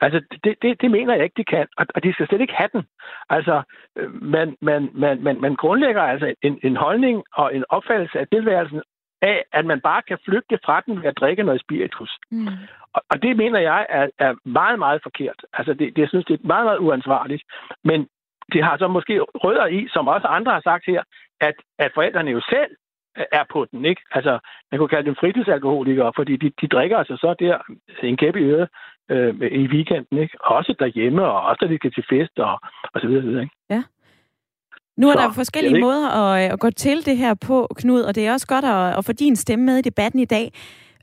Altså, 0.00 0.20
det, 0.44 0.54
det, 0.62 0.80
det 0.80 0.90
mener 0.90 1.14
jeg 1.14 1.24
ikke, 1.24 1.36
de 1.36 1.44
kan, 1.44 1.66
og, 1.76 1.86
og 1.94 2.02
de 2.04 2.12
skal 2.12 2.26
slet 2.26 2.40
ikke 2.40 2.54
have 2.56 2.70
den. 2.72 2.82
Altså, 3.30 3.62
øh, 3.98 4.22
man, 4.22 4.56
man, 4.60 4.90
man, 4.94 5.22
man, 5.22 5.40
man 5.40 5.56
grundlægger 5.56 6.02
altså 6.02 6.34
en, 6.42 6.58
en 6.62 6.76
holdning 6.76 7.24
og 7.32 7.56
en 7.56 7.64
opfattelse 7.68 8.18
af 8.18 8.26
tilværelsen 8.28 8.82
af, 9.22 9.44
at 9.52 9.64
man 9.66 9.80
bare 9.80 10.02
kan 10.02 10.18
flygte 10.24 10.58
fra 10.64 10.80
den 10.86 11.02
ved 11.02 11.08
at 11.08 11.18
drikke 11.20 11.42
noget 11.42 11.60
spiritus. 11.60 12.18
Mm. 12.30 12.46
Og, 12.94 13.02
og 13.10 13.22
det 13.22 13.36
mener 13.36 13.60
jeg 13.60 13.86
er, 13.88 14.06
er 14.18 14.34
meget, 14.44 14.78
meget 14.78 15.00
forkert. 15.02 15.40
Altså, 15.52 15.74
det, 15.74 15.96
det, 15.96 15.98
jeg 15.98 16.08
synes, 16.08 16.24
det 16.24 16.34
er 16.34 16.46
meget, 16.46 16.64
meget 16.64 16.78
uansvarligt. 16.78 17.42
Men 17.84 18.08
det 18.52 18.64
har 18.64 18.76
så 18.78 18.88
måske 18.88 19.20
rødder 19.20 19.66
i, 19.66 19.88
som 19.88 20.08
også 20.08 20.26
andre 20.26 20.52
har 20.52 20.60
sagt 20.60 20.84
her, 20.86 21.02
at, 21.40 21.54
at 21.78 21.90
forældrene 21.94 22.30
jo 22.30 22.40
selv 22.40 22.70
er 23.16 23.44
på 23.52 23.66
den, 23.70 23.84
ikke? 23.84 24.02
Altså, 24.10 24.38
man 24.70 24.78
kunne 24.78 24.88
kalde 24.88 25.06
dem 25.06 25.16
fritidsalkoholikere, 25.20 26.12
fordi 26.16 26.36
de, 26.36 26.52
de 26.60 26.66
drikker 26.66 26.96
altså 26.98 27.16
så 27.16 27.34
der 27.38 27.58
en 28.02 28.16
kæppe 28.16 28.40
i 28.40 28.44
øret 28.44 28.68
øh, 29.10 29.34
i 29.40 29.66
weekenden, 29.66 30.18
ikke? 30.18 30.44
Også 30.44 30.74
derhjemme, 30.78 31.22
og 31.24 31.42
også, 31.42 31.58
da 31.60 31.72
de 31.72 31.76
skal 31.76 31.92
til 31.92 32.04
fest, 32.10 32.38
og, 32.38 32.60
og 32.94 33.00
så 33.00 33.06
videre, 33.06 33.42
ikke? 33.42 33.54
Ja. 33.70 33.82
Nu 34.96 35.08
er 35.08 35.12
så, 35.12 35.18
der 35.18 35.32
forskellige 35.32 35.80
måder 35.80 36.08
at, 36.22 36.52
at 36.52 36.60
gå 36.60 36.70
til 36.70 37.06
det 37.06 37.16
her 37.16 37.34
på, 37.46 37.68
Knud, 37.76 38.00
og 38.00 38.14
det 38.14 38.26
er 38.26 38.32
også 38.32 38.46
godt 38.46 38.64
at, 38.64 38.98
at 38.98 39.04
få 39.04 39.12
din 39.12 39.36
stemme 39.36 39.64
med 39.64 39.76
i 39.78 39.82
debatten 39.82 40.20
i 40.20 40.24
dag. 40.24 40.52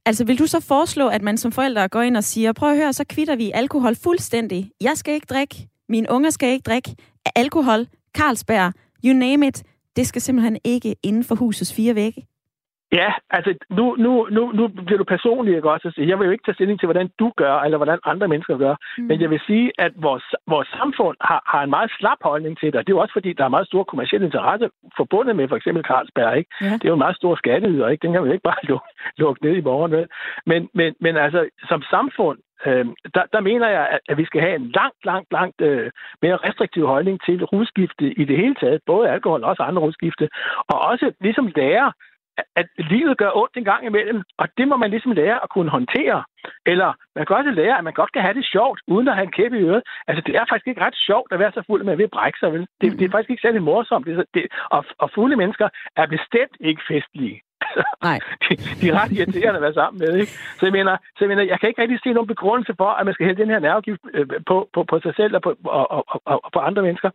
Altså, 0.06 0.26
vil 0.26 0.40
du 0.40 0.48
så 0.48 0.60
foreslå, 0.60 1.08
at 1.08 1.22
man 1.22 1.38
som 1.38 1.52
forældre 1.52 1.88
går 1.88 2.02
ind 2.02 2.18
og 2.18 2.24
siger, 2.24 2.54
prøv 2.54 2.70
at 2.72 2.78
høre, 2.78 2.94
så 2.94 3.04
kvitter 3.04 3.36
vi 3.36 3.52
alkohol 3.54 3.96
fuldstændig. 3.96 4.72
Jeg 4.82 4.98
skal 4.98 5.14
ikke 5.14 5.28
drikke, 5.30 5.68
mine 5.90 6.08
unger 6.12 6.30
skal 6.30 6.50
ikke 6.50 6.64
drikke 6.64 6.96
alkohol, 7.36 7.88
Carlsberg, 8.18 8.74
you 9.06 9.14
name 9.14 9.48
it. 9.48 9.64
Det 9.96 10.08
skal 10.08 10.22
simpelthen 10.22 10.58
ikke 10.64 10.96
inden 11.04 11.24
for 11.24 11.36
husets 11.36 11.74
fire 11.74 11.96
vægge. 11.96 12.26
Ja, 12.92 13.14
altså 13.30 13.54
nu, 13.70 13.96
nu, 13.96 14.28
nu, 14.32 14.52
nu 14.52 14.68
bliver 14.68 14.98
du 14.98 15.04
personlig, 15.04 15.56
ikke 15.56 15.72
også? 15.72 15.94
Jeg 15.98 16.20
vil 16.20 16.26
jo 16.26 16.32
ikke 16.32 16.44
tage 16.46 16.56
stilling 16.56 16.80
til, 16.80 16.88
hvordan 16.88 17.10
du 17.20 17.32
gør, 17.36 17.56
eller 17.60 17.78
hvordan 17.78 18.00
andre 18.06 18.28
mennesker 18.28 18.58
gør. 18.58 18.76
Mm. 18.98 19.04
Men 19.04 19.22
jeg 19.22 19.30
vil 19.30 19.42
sige, 19.48 19.72
at 19.78 19.92
vores, 19.96 20.24
vores 20.48 20.68
samfund 20.68 21.18
har, 21.22 21.42
har 21.48 21.64
en 21.64 21.70
meget 21.70 21.92
slap 22.00 22.18
holdning 22.22 22.60
til 22.60 22.68
det. 22.68 22.76
Og 22.76 22.88
det 22.88 22.94
er 22.94 22.98
jo 22.98 23.02
også 23.02 23.14
fordi, 23.14 23.34
der 23.34 23.44
er 23.46 23.56
meget 23.56 23.68
stor 23.68 23.84
kommersielle 23.84 24.26
interesse 24.26 24.70
forbundet 24.98 25.36
med 25.36 25.48
for 25.48 25.56
eksempel 25.56 25.84
Carlsberg. 25.84 26.38
Ikke? 26.38 26.52
Ja. 26.62 26.74
Det 26.74 26.86
er 26.86 26.90
jo 26.94 27.00
en 27.00 27.06
meget 27.06 27.16
stor 27.16 27.36
skatteyder, 27.36 27.88
ikke? 27.88 28.02
Den 28.02 28.12
kan 28.12 28.26
jo 28.26 28.32
ikke 28.32 28.50
bare 28.52 28.66
lukke, 28.72 28.88
lukke 29.18 29.44
ned 29.46 29.56
i 29.56 29.62
morgen. 29.62 29.92
Vel? 29.92 30.08
Men, 30.46 30.70
men, 30.74 30.96
men 31.00 31.18
altså, 31.18 31.50
som 31.70 31.82
samfund, 31.82 32.38
øh, 32.66 32.86
der, 33.16 33.24
der 33.34 33.40
mener 33.40 33.68
jeg, 33.70 33.88
at, 33.92 34.00
at 34.10 34.18
vi 34.18 34.26
skal 34.26 34.42
have 34.42 34.56
en 34.56 34.72
langt, 34.80 35.06
langt, 35.06 35.32
langt 35.32 35.62
øh, 35.62 35.92
mere 36.22 36.38
restriktiv 36.38 36.88
holdning 36.88 37.22
til 37.26 37.46
rusgifte 37.46 38.06
i 38.22 38.24
det 38.26 38.38
hele 38.38 38.56
taget. 38.56 38.82
Både 38.86 39.10
alkohol 39.10 39.44
og 39.44 39.50
også 39.50 39.64
andre 39.64 39.82
rusgifte. 39.82 40.30
Og 40.68 40.82
også 40.82 41.12
ligesom 41.22 41.52
lære, 41.56 41.92
at 42.56 42.68
livet 42.78 43.18
gør 43.18 43.32
ondt 43.42 43.58
en 43.58 43.64
gang 43.64 43.86
imellem, 43.86 44.24
og 44.38 44.48
det 44.58 44.68
må 44.68 44.78
man 44.78 44.90
ligesom 44.90 45.12
lære 45.12 45.44
at 45.44 45.50
kunne 45.50 45.72
håndtere. 45.78 46.24
Eller 46.66 46.94
man 47.16 47.26
kan 47.26 47.36
også 47.36 47.52
lære, 47.52 47.78
at 47.78 47.84
man 47.84 47.94
godt 47.94 48.12
kan 48.14 48.22
have 48.22 48.34
det 48.34 48.46
sjovt, 48.46 48.80
uden 48.88 49.08
at 49.08 49.16
have 49.16 49.26
en 49.26 49.32
kæppe 49.32 49.60
i 49.60 49.64
øret. 49.64 49.84
Altså, 50.08 50.22
det 50.26 50.36
er 50.36 50.46
faktisk 50.50 50.68
ikke 50.68 50.86
ret 50.86 50.98
sjovt 51.08 51.32
at 51.32 51.40
være 51.40 51.52
så 51.52 51.64
fuld, 51.68 51.82
at 51.82 51.86
man 51.86 51.98
vil 51.98 52.08
brække 52.08 52.40
sig, 52.40 52.54
vel? 52.54 52.68
Det, 52.82 52.92
mm. 52.92 52.98
det 52.98 53.06
er 53.06 53.12
faktisk 53.12 53.30
ikke 53.30 53.42
særlig 53.42 53.62
morsomt. 53.64 54.06
Det, 54.06 54.26
det, 54.34 54.48
og, 54.70 54.86
og 54.98 55.12
fulde 55.16 55.36
mennesker 55.36 55.70
er 55.96 56.08
bestemt 56.08 56.56
ikke 56.60 56.82
festlige. 56.88 57.42
Nej. 58.08 58.20
de, 58.50 58.56
de 58.80 58.90
er 58.90 58.96
ret 59.02 59.12
irriterende 59.12 59.60
at 59.60 59.62
være 59.62 59.74
sammen 59.74 60.00
med, 60.00 60.18
ikke? 60.22 60.32
Så 60.32 60.66
jeg 60.66 60.72
mener, 60.72 60.98
så 60.98 61.20
jeg, 61.20 61.30
mener, 61.30 61.44
jeg 61.44 61.60
kan 61.60 61.70
ikke 61.70 61.82
rigtig 61.82 62.00
se 62.04 62.14
nogen 62.14 62.28
begrundelse 62.28 62.74
for, 62.78 62.90
at 62.90 63.06
man 63.06 63.14
skal 63.14 63.26
hælde 63.26 63.42
den 63.42 63.50
her 63.50 63.60
nervegift 63.60 64.02
øh, 64.14 64.28
på, 64.48 64.70
på, 64.74 64.84
på 64.84 65.00
sig 65.00 65.14
selv 65.16 65.36
og 65.36 65.42
på, 65.42 65.56
og, 65.66 65.92
og, 65.92 66.04
og, 66.26 66.40
og 66.46 66.52
på 66.54 66.60
andre 66.60 66.82
mennesker 66.82 67.10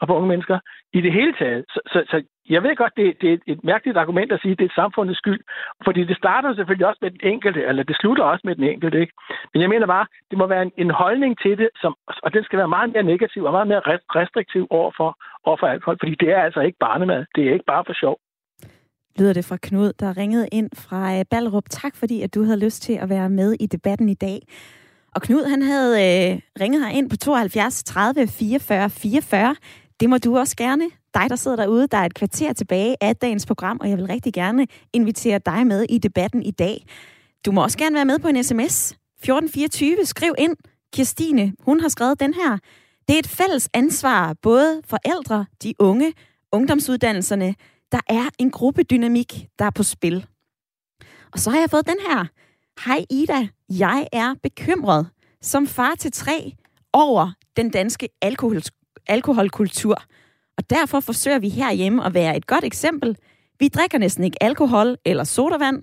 og 0.00 0.08
på 0.08 0.14
unge 0.16 0.28
mennesker 0.28 0.58
i 0.92 1.00
det 1.00 1.12
hele 1.12 1.34
taget. 1.40 1.64
Så, 1.68 1.80
så, 1.92 1.98
så 2.10 2.22
jeg 2.48 2.62
ved 2.62 2.76
godt, 2.76 2.92
det, 2.96 3.06
det 3.20 3.32
er 3.32 3.38
et 3.46 3.64
mærkeligt 3.64 3.98
argument 3.98 4.32
at 4.32 4.40
sige, 4.40 4.52
at 4.52 4.58
det 4.58 4.64
er 4.64 4.80
samfundets 4.82 5.18
skyld, 5.18 5.40
fordi 5.84 6.04
det 6.04 6.16
starter 6.16 6.54
selvfølgelig 6.54 6.86
også 6.86 6.98
med 7.02 7.10
den 7.10 7.20
enkelte, 7.32 7.60
eller 7.68 7.82
det 7.82 7.96
slutter 8.00 8.24
også 8.24 8.42
med 8.44 8.54
den 8.56 8.64
enkelte. 8.64 9.00
Ikke? 9.00 9.12
Men 9.52 9.62
jeg 9.62 9.68
mener 9.68 9.86
bare, 9.86 10.06
det 10.30 10.38
må 10.38 10.46
være 10.46 10.62
en, 10.62 10.72
en 10.78 10.90
holdning 10.90 11.38
til 11.42 11.58
det, 11.58 11.68
som, 11.80 11.94
og 12.22 12.34
den 12.34 12.44
skal 12.44 12.58
være 12.58 12.74
meget 12.76 12.92
mere 12.92 13.02
negativ 13.02 13.44
og 13.44 13.52
meget 13.52 13.68
mere 13.68 13.82
restriktiv 14.20 14.66
overfor, 14.70 15.10
overfor 15.44 15.66
alkohol, 15.66 15.98
fordi 16.00 16.14
det 16.14 16.30
er 16.30 16.42
altså 16.42 16.60
ikke 16.60 16.78
barnemad. 16.80 17.24
Det 17.34 17.48
er 17.48 17.52
ikke 17.52 17.70
bare 17.72 17.84
for 17.86 17.94
sjov. 18.02 18.16
Lyder 19.18 19.32
det 19.32 19.44
fra 19.44 19.58
Knud, 19.62 19.92
der 20.00 20.16
ringede 20.16 20.48
ind 20.52 20.70
fra 20.74 21.18
øh, 21.18 21.24
Ballerup. 21.30 21.64
Tak 21.70 21.96
fordi, 21.96 22.22
at 22.22 22.34
du 22.34 22.42
havde 22.42 22.64
lyst 22.64 22.82
til 22.82 22.92
at 23.02 23.08
være 23.08 23.30
med 23.30 23.52
i 23.60 23.66
debatten 23.66 24.08
i 24.08 24.14
dag. 24.14 24.38
Og 25.14 25.22
Knud, 25.22 25.44
han 25.44 25.62
havde 25.62 25.92
øh, 25.92 26.40
ringet 26.60 26.84
her 26.84 26.90
ind 26.90 27.10
på 27.10 27.16
72 27.16 27.82
30 27.82 28.26
44 28.26 28.90
44. 28.90 29.56
Det 30.00 30.10
må 30.10 30.18
du 30.18 30.38
også 30.38 30.56
gerne. 30.56 30.84
Dig, 31.14 31.26
der 31.30 31.36
sidder 31.36 31.56
derude, 31.56 31.86
der 31.86 31.98
er 31.98 32.04
et 32.04 32.14
kvarter 32.14 32.52
tilbage 32.52 32.96
af 33.00 33.16
dagens 33.16 33.46
program, 33.46 33.78
og 33.80 33.90
jeg 33.90 33.98
vil 33.98 34.06
rigtig 34.06 34.32
gerne 34.32 34.66
invitere 34.92 35.40
dig 35.46 35.66
med 35.66 35.86
i 35.88 35.98
debatten 35.98 36.42
i 36.42 36.50
dag. 36.50 36.86
Du 37.46 37.52
må 37.52 37.62
også 37.62 37.78
gerne 37.78 37.94
være 37.94 38.04
med 38.04 38.18
på 38.18 38.28
en 38.28 38.44
sms. 38.44 38.90
1424, 38.90 40.04
skriv 40.04 40.34
ind. 40.38 40.56
Kirstine, 40.92 41.52
hun 41.60 41.80
har 41.80 41.88
skrevet 41.88 42.20
den 42.20 42.34
her. 42.34 42.58
Det 43.08 43.14
er 43.14 43.18
et 43.18 43.26
fælles 43.26 43.68
ansvar, 43.74 44.34
både 44.42 44.80
forældre, 44.84 45.46
de 45.62 45.74
unge, 45.78 46.12
ungdomsuddannelserne. 46.52 47.54
Der 47.92 48.00
er 48.08 48.24
en 48.38 48.50
gruppedynamik, 48.50 49.46
der 49.58 49.64
er 49.64 49.70
på 49.70 49.82
spil. 49.82 50.26
Og 51.32 51.38
så 51.38 51.50
har 51.50 51.58
jeg 51.58 51.70
fået 51.70 51.86
den 51.86 51.98
her. 52.08 52.26
Hej 52.84 53.04
Ida, 53.10 53.48
jeg 53.68 54.06
er 54.12 54.34
bekymret 54.42 55.08
som 55.42 55.66
far 55.66 55.94
til 55.94 56.12
tre 56.12 56.52
over 56.92 57.32
den 57.56 57.70
danske 57.70 58.08
alkohol 58.22 58.62
alkoholkultur. 59.06 60.02
Og 60.58 60.70
derfor 60.70 61.00
forsøger 61.00 61.38
vi 61.38 61.48
herhjemme 61.48 62.04
at 62.04 62.14
være 62.14 62.36
et 62.36 62.46
godt 62.46 62.64
eksempel. 62.64 63.16
Vi 63.58 63.68
drikker 63.68 63.98
næsten 63.98 64.24
ikke 64.24 64.42
alkohol 64.42 64.96
eller 65.04 65.24
sodavand, 65.24 65.82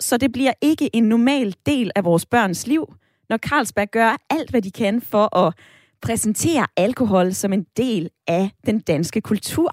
så 0.00 0.16
det 0.16 0.32
bliver 0.32 0.52
ikke 0.60 0.96
en 0.96 1.04
normal 1.04 1.54
del 1.66 1.90
af 1.96 2.04
vores 2.04 2.26
børns 2.26 2.66
liv, 2.66 2.94
når 3.28 3.36
Carlsberg 3.36 3.90
gør 3.90 4.16
alt, 4.30 4.50
hvad 4.50 4.62
de 4.62 4.70
kan 4.70 5.00
for 5.00 5.36
at 5.36 5.54
præsentere 6.02 6.66
alkohol 6.76 7.34
som 7.34 7.52
en 7.52 7.66
del 7.76 8.10
af 8.26 8.50
den 8.66 8.80
danske 8.80 9.20
kultur. 9.20 9.72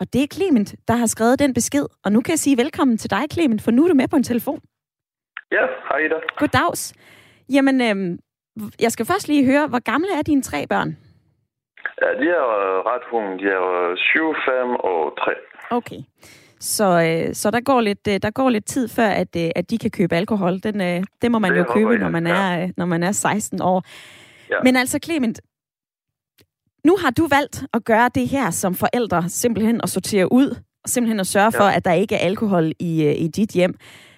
Og 0.00 0.12
det 0.12 0.22
er 0.22 0.26
Clement, 0.32 0.74
der 0.88 0.96
har 0.96 1.06
skrevet 1.06 1.38
den 1.38 1.54
besked. 1.54 1.86
Og 2.04 2.12
nu 2.12 2.20
kan 2.20 2.30
jeg 2.30 2.38
sige 2.38 2.56
velkommen 2.56 2.98
til 2.98 3.10
dig, 3.10 3.24
Clement, 3.32 3.62
for 3.62 3.70
nu 3.70 3.84
er 3.84 3.88
du 3.88 3.94
med 3.94 4.08
på 4.08 4.16
en 4.16 4.22
telefon. 4.22 4.60
Ja, 5.56 5.64
hej 5.88 5.98
Ida. 6.06 6.18
Goddags. 6.38 6.94
Jamen, 7.54 7.80
øhm, 7.80 8.18
jeg 8.80 8.92
skal 8.92 9.06
først 9.06 9.28
lige 9.28 9.44
høre, 9.44 9.66
hvor 9.66 9.82
gamle 9.92 10.08
er 10.18 10.22
dine 10.22 10.42
tre 10.42 10.66
børn? 10.66 10.96
Ja, 12.02 12.08
de 12.20 12.26
er 12.28 12.46
ret 12.90 13.06
unge. 13.12 13.38
De 13.38 13.44
er 13.44 13.96
7, 13.96 14.34
5 14.44 14.70
og 14.90 14.98
3. 15.18 15.30
Okay. 15.70 16.00
Så, 16.60 16.84
øh, 16.84 17.34
så 17.34 17.50
der, 17.50 17.60
går 17.60 17.80
lidt, 17.80 18.08
øh, 18.08 18.18
der 18.22 18.30
går 18.30 18.50
lidt 18.50 18.66
tid 18.66 18.88
før, 18.88 19.08
at, 19.08 19.36
øh, 19.36 19.50
at 19.56 19.70
de 19.70 19.78
kan 19.78 19.90
købe 19.90 20.14
alkohol. 20.16 20.58
Den, 20.62 20.80
øh, 20.80 21.02
det 21.22 21.30
må 21.30 21.38
man 21.38 21.52
det 21.52 21.58
jo 21.58 21.64
købe, 21.64 21.90
jeg, 21.90 21.98
når, 21.98 22.08
man 22.08 22.26
er, 22.26 22.58
ja. 22.58 22.70
når 22.76 22.86
man 22.86 23.02
er 23.02 23.12
16 23.12 23.62
år. 23.62 23.84
Ja. 24.50 24.56
Men 24.64 24.76
altså, 24.76 24.98
Clement, 25.04 25.40
nu 26.84 26.96
har 26.96 27.10
du 27.10 27.26
valgt 27.26 27.64
at 27.74 27.84
gøre 27.84 28.10
det 28.14 28.28
her 28.28 28.50
som 28.50 28.74
forældre, 28.74 29.28
simpelthen 29.28 29.80
at 29.82 29.88
sortere 29.88 30.32
ud, 30.32 30.50
og 30.84 30.88
simpelthen 30.88 31.20
at 31.20 31.26
sørge 31.26 31.50
ja. 31.54 31.60
for, 31.60 31.64
at 31.64 31.84
der 31.84 31.92
ikke 31.92 32.14
er 32.14 32.26
alkohol 32.26 32.72
i, 32.78 33.10
i 33.10 33.28
dit 33.28 33.50
hjem. 33.50 33.74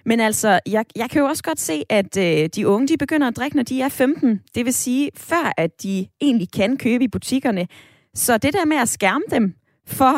Men 0.07 0.21
altså, 0.21 0.49
jeg, 0.67 0.85
jeg 0.97 1.11
kan 1.11 1.23
jo 1.23 1.27
også 1.27 1.43
godt 1.43 1.61
se, 1.61 1.83
at 1.91 2.13
øh, 2.19 2.49
de 2.57 2.69
unge, 2.69 2.89
de 2.89 2.97
begynder 2.99 3.29
at 3.29 3.37
drikke, 3.37 3.57
når 3.57 3.63
de 3.63 3.83
er 3.83 3.89
15. 3.89 4.43
Det 4.55 4.65
vil 4.65 4.75
sige, 4.75 5.11
før 5.31 5.53
at 5.57 5.83
de 5.83 6.07
egentlig 6.21 6.49
kan 6.57 6.79
købe 6.79 7.05
i 7.05 7.09
butikkerne. 7.09 7.67
Så 8.15 8.39
det 8.39 8.53
der 8.55 8.65
med 8.65 8.77
at 8.77 8.89
skærme 8.89 9.25
dem 9.31 9.55
for, 9.99 10.15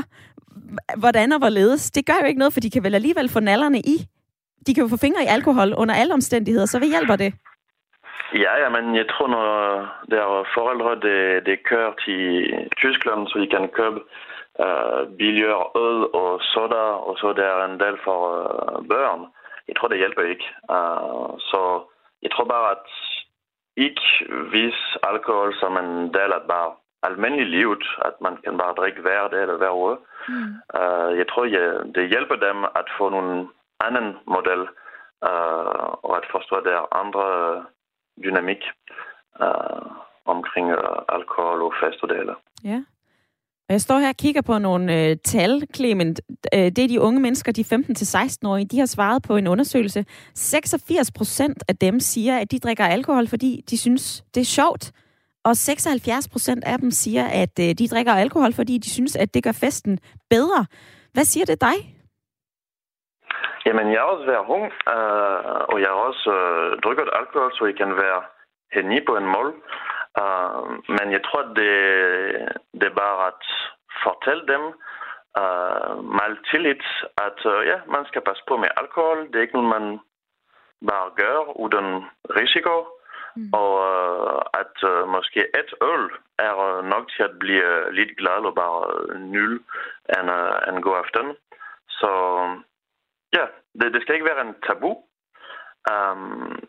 hvordan 1.03 1.33
og 1.33 1.39
hvorledes, 1.39 1.91
det 1.91 2.07
gør 2.07 2.19
jo 2.23 2.27
ikke 2.27 2.39
noget, 2.39 2.53
for 2.53 2.61
de 2.61 2.71
kan 2.71 2.85
vel 2.85 2.95
alligevel 2.95 3.29
få 3.29 3.41
nallerne 3.41 3.79
i. 3.79 3.97
De 4.67 4.75
kan 4.75 4.83
jo 4.83 4.89
få 4.89 4.97
fingre 4.97 5.23
i 5.23 5.33
alkohol 5.37 5.75
under 5.77 5.95
alle 5.95 6.15
omstændigheder, 6.15 6.67
så 6.67 6.79
hvad 6.79 6.89
hjælper 6.89 7.17
det? 7.17 7.33
Ja, 8.35 8.53
ja, 8.63 8.69
men 8.77 8.97
jeg 8.97 9.07
tror, 9.09 9.29
når 9.29 9.47
der 10.11 10.21
er 10.23 10.45
forældre, 10.59 10.91
det, 11.07 11.47
det 11.47 11.65
kører 11.71 11.93
til 12.05 12.23
Tyskland, 12.77 13.29
så 13.29 13.39
de 13.39 13.47
kan 13.47 13.69
købe 13.69 14.01
uh, 14.65 15.01
billigere 15.19 15.65
øl 15.85 15.99
og 16.21 16.31
soda, 16.53 16.85
og 17.09 17.15
så 17.21 17.33
der 17.33 17.49
er 17.57 17.65
en 17.65 17.81
del 17.81 17.97
for 18.05 18.21
uh, 18.43 18.89
børn 18.89 19.21
jeg 19.69 19.77
tror, 19.77 19.89
det 19.89 19.99
hjælper 19.99 20.23
ikke. 20.23 20.47
Uh, 20.75 21.39
så 21.51 21.61
jeg 22.23 22.31
tror 22.31 22.45
bare, 22.45 22.71
at 22.71 22.89
ikke 23.77 24.07
vise 24.53 24.85
alkohol 25.03 25.55
som 25.61 25.77
en 25.77 26.15
del 26.15 26.33
af 26.39 26.43
bare 26.49 26.71
almindelig 27.03 27.47
livet, 27.47 27.85
at 28.05 28.15
man 28.21 28.37
kan 28.37 28.59
bare 28.59 28.75
drikke 28.75 29.01
hver 29.01 29.29
dag 29.29 29.43
eller 29.43 29.57
hver 29.57 29.75
uge. 29.83 29.97
Mm. 30.29 30.53
Uh, 30.79 31.11
jeg 31.19 31.27
tror, 31.29 31.45
jeg, 31.45 31.95
det 31.95 32.09
hjælper 32.09 32.37
dem 32.37 32.65
at 32.65 32.87
få 32.99 33.09
nogle 33.09 33.49
anden 33.81 34.17
model 34.27 34.63
uh, 35.29 35.89
og 36.07 36.17
at 36.21 36.27
forstå 36.31 36.61
der 36.61 36.95
andre 37.03 37.27
dynamik 38.25 38.63
uh, 39.41 39.91
omkring 40.25 40.67
uh, 40.73 40.99
alkohol 41.09 41.63
og 41.63 41.73
festuddeler. 41.81 42.35
Ja. 42.65 42.79
Jeg 43.69 43.81
står 43.81 43.99
her 43.99 44.09
og 44.09 44.17
kigger 44.17 44.43
på 44.43 44.59
nogle 44.59 44.85
øh, 44.97 45.17
tal, 45.25 45.63
Clement. 45.75 46.21
Øh, 46.55 46.61
det 46.61 46.79
er 46.79 46.89
de 46.89 47.01
unge 47.01 47.21
mennesker, 47.21 47.53
de 47.53 47.65
15-16-årige, 47.73 48.67
de 48.67 48.79
har 48.79 48.87
svaret 48.87 49.23
på 49.23 49.37
en 49.37 49.47
undersøgelse. 49.47 50.05
86 50.35 51.13
procent 51.13 51.63
af 51.69 51.77
dem 51.77 52.01
siger, 52.01 52.39
at 52.39 52.51
de 52.51 52.59
drikker 52.59 52.85
alkohol, 52.85 53.27
fordi 53.27 53.65
de 53.71 53.79
synes, 53.79 54.25
det 54.35 54.41
er 54.41 54.45
sjovt. 54.45 54.93
Og 55.45 55.57
76 55.57 56.29
procent 56.29 56.65
af 56.65 56.79
dem 56.79 56.91
siger, 56.91 57.25
at 57.43 57.55
øh, 57.61 57.75
de 57.79 57.89
drikker 57.89 58.13
alkohol, 58.13 58.53
fordi 58.53 58.79
de 58.79 58.91
synes, 58.91 59.17
at 59.17 59.35
det 59.35 59.45
gør 59.45 59.53
festen 59.53 59.99
bedre. 60.31 60.67
Hvad 61.13 61.25
siger 61.25 61.47
det 61.47 61.61
dig? 61.61 61.77
Jamen, 63.67 63.93
jeg 63.93 64.01
har 64.01 64.09
også 64.15 64.27
været 64.27 64.47
ung, 64.57 64.65
øh, 64.95 65.61
og 65.73 65.77
jeg 65.83 65.89
har 65.93 66.01
også 66.11 66.31
øh, 66.41 66.81
drukket 66.83 67.09
alkohol, 67.21 67.53
så 67.55 67.65
jeg 67.65 67.77
kan 67.77 67.91
være 68.05 68.21
henne 68.75 69.01
på 69.09 69.17
en 69.17 69.29
mål. 69.35 69.51
Uh, 70.23 70.63
men 70.97 71.07
jeg 71.13 71.23
tror, 71.25 71.43
det, 71.43 71.73
det 72.79 72.87
er 72.89 73.01
bare 73.05 73.27
at 73.27 73.45
fortælle 74.05 74.45
dem 74.53 74.65
uh, 75.43 76.05
med 76.19 76.37
tillid, 76.51 76.85
at 77.27 77.39
uh, 77.53 77.67
ja, 77.71 77.79
man 77.87 78.05
skal 78.07 78.23
passe 78.29 78.43
på 78.49 78.57
med 78.57 78.69
alkohol. 78.77 79.27
Det 79.27 79.37
er 79.37 79.47
ikke 79.47 79.59
noget, 79.61 79.75
man 79.81 80.01
bare 80.91 81.11
gør 81.17 81.39
uden 81.65 81.89
risiko. 82.41 82.77
Mm. 83.37 83.51
Og 83.53 83.73
uh, 83.91 84.41
at 84.61 84.77
uh, 84.91 85.09
måske 85.09 85.41
et 85.61 85.73
øl 85.91 86.05
er 86.39 86.55
uh, 86.67 86.85
nok 86.85 87.05
til 87.11 87.23
at 87.23 87.39
blive 87.39 87.93
lidt 87.93 88.17
glad 88.19 88.41
og 88.51 88.55
bare 88.55 88.81
uh, 89.11 89.21
nul 89.21 89.53
en, 90.19 90.29
uh, 90.39 90.59
en 90.69 90.83
god 90.83 90.97
aften. 91.05 91.37
Så 91.89 92.11
ja, 93.37 93.45
det, 93.79 93.95
det 93.95 94.03
skal 94.03 94.15
ikke 94.15 94.31
være 94.31 94.47
en 94.47 94.61
tabu. 94.67 94.93
Um, 95.93 96.63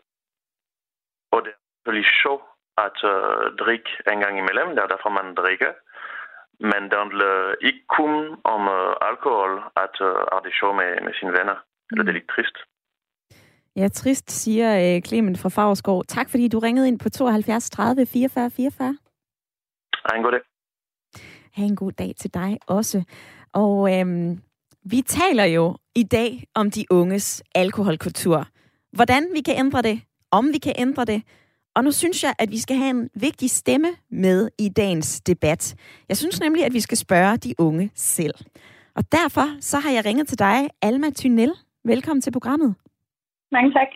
og 1.32 1.44
det 1.44 1.52
selvfølgelig 1.88 2.10
sjov 2.22 2.57
at 2.86 2.98
uh, 3.12 3.42
drikke 3.62 3.90
en 4.12 4.20
gang 4.24 4.34
imellem. 4.38 4.70
Det 4.74 4.82
er 4.82 4.92
derfor, 4.94 5.10
man 5.20 5.28
drikker. 5.40 5.72
Men 6.70 6.80
det 6.90 6.98
handler 7.02 7.34
ikke 7.68 7.82
kun 7.98 8.14
om 8.54 8.62
uh, 8.78 8.92
alkohol, 9.10 9.52
at 9.84 9.94
uh, 10.08 10.34
er 10.34 10.40
det 10.44 10.52
sjov 10.60 10.72
med, 10.80 10.90
med 11.06 11.12
sine 11.18 11.32
venner. 11.38 11.56
Mm. 11.58 11.90
Eller 11.90 12.02
det 12.04 12.12
er 12.12 12.18
lidt 12.18 12.32
trist. 12.34 12.56
Ja, 13.76 13.88
trist, 13.88 14.30
siger 14.30 14.70
uh, 14.78 15.02
Clement 15.06 15.38
fra 15.42 15.54
Fagerskov. 15.56 16.04
Tak, 16.04 16.30
fordi 16.30 16.48
du 16.48 16.58
ringede 16.58 16.88
ind 16.88 16.98
på 16.98 17.08
72 17.08 17.70
30 17.70 18.06
44 18.06 18.50
44. 18.50 18.98
Ha' 20.04 20.16
en 20.16 20.22
god 20.22 20.32
dag. 20.32 20.40
Ha' 21.56 21.64
en 21.64 21.76
god 21.76 21.92
dag 21.92 22.12
til 22.20 22.34
dig 22.34 22.58
også. 22.66 23.04
Og 23.52 23.98
øhm, 23.98 24.38
vi 24.92 25.02
taler 25.02 25.44
jo 25.44 25.76
i 25.94 26.02
dag 26.02 26.44
om 26.54 26.70
de 26.70 26.84
unges 26.90 27.42
alkoholkultur. 27.54 28.46
Hvordan 28.92 29.28
vi 29.34 29.40
kan 29.40 29.54
ændre 29.58 29.82
det, 29.82 30.00
om 30.30 30.46
vi 30.52 30.58
kan 30.58 30.74
ændre 30.78 31.04
det. 31.04 31.22
Og 31.78 31.84
nu 31.84 31.92
synes 31.92 32.24
jeg, 32.24 32.34
at 32.38 32.50
vi 32.50 32.58
skal 32.58 32.76
have 32.76 32.90
en 32.90 33.10
vigtig 33.14 33.50
stemme 33.50 33.88
med 34.10 34.48
i 34.58 34.68
dagens 34.68 35.20
debat. 35.20 35.74
Jeg 36.08 36.16
synes 36.16 36.40
nemlig, 36.40 36.64
at 36.64 36.72
vi 36.72 36.80
skal 36.80 36.98
spørge 36.98 37.36
de 37.36 37.54
unge 37.58 37.90
selv. 37.94 38.34
Og 38.96 39.12
derfor 39.12 39.60
så 39.60 39.78
har 39.78 39.90
jeg 39.90 40.04
ringet 40.04 40.28
til 40.28 40.38
dig, 40.38 40.68
Alma 40.82 41.10
Tynel. 41.10 41.52
Velkommen 41.84 42.22
til 42.22 42.30
programmet. 42.30 42.74
Mange 43.52 43.72
tak. 43.72 43.88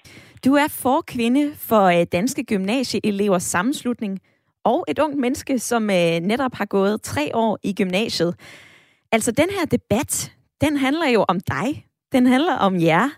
Du 0.45 0.55
er 0.55 0.69
forkvinde 0.69 1.55
for 1.55 1.83
øh, 1.83 2.07
Danske 2.13 2.45
Gymnasieelevers 2.45 3.43
Sammenslutning, 3.43 4.21
og 4.65 4.85
et 4.89 4.99
ungt 4.99 5.19
menneske, 5.19 5.59
som 5.59 5.91
øh, 5.91 6.21
netop 6.21 6.55
har 6.55 6.65
gået 6.65 7.03
tre 7.03 7.31
år 7.35 7.59
i 7.63 7.75
gymnasiet. 7.75 8.35
Altså, 9.13 9.33
den 9.33 9.51
her 9.51 9.65
debat, 9.65 10.33
den 10.61 10.77
handler 10.77 11.09
jo 11.09 11.25
om 11.29 11.41
dig. 11.41 11.87
Den 12.13 12.27
handler 12.27 12.55
om 12.55 12.81
jer. 12.81 13.09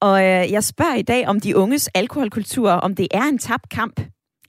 Og 0.00 0.20
øh, 0.22 0.52
jeg 0.52 0.64
spørger 0.64 0.94
i 0.94 1.02
dag 1.02 1.28
om 1.28 1.40
de 1.40 1.56
unges 1.56 1.88
alkoholkultur, 1.88 2.70
om 2.70 2.94
det 2.94 3.08
er 3.10 3.22
en 3.22 3.38
tabt 3.38 3.68
kamp, 3.68 4.00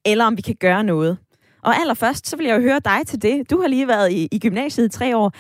eller 0.05 0.25
om 0.25 0.37
vi 0.37 0.41
kan 0.41 0.55
gøre 0.59 0.83
noget. 0.83 1.17
Og 1.63 1.75
allerførst, 1.75 2.27
så 2.27 2.37
vil 2.37 2.45
jeg 2.45 2.55
jo 2.57 2.61
høre 2.61 2.79
dig 2.85 3.07
til 3.07 3.21
det. 3.21 3.49
Du 3.49 3.61
har 3.61 3.67
lige 3.67 3.87
været 3.87 4.11
i, 4.11 4.27
i 4.31 4.39
gymnasiet 4.39 4.85
i 4.85 4.89
tre 4.89 5.17
år, 5.17 5.33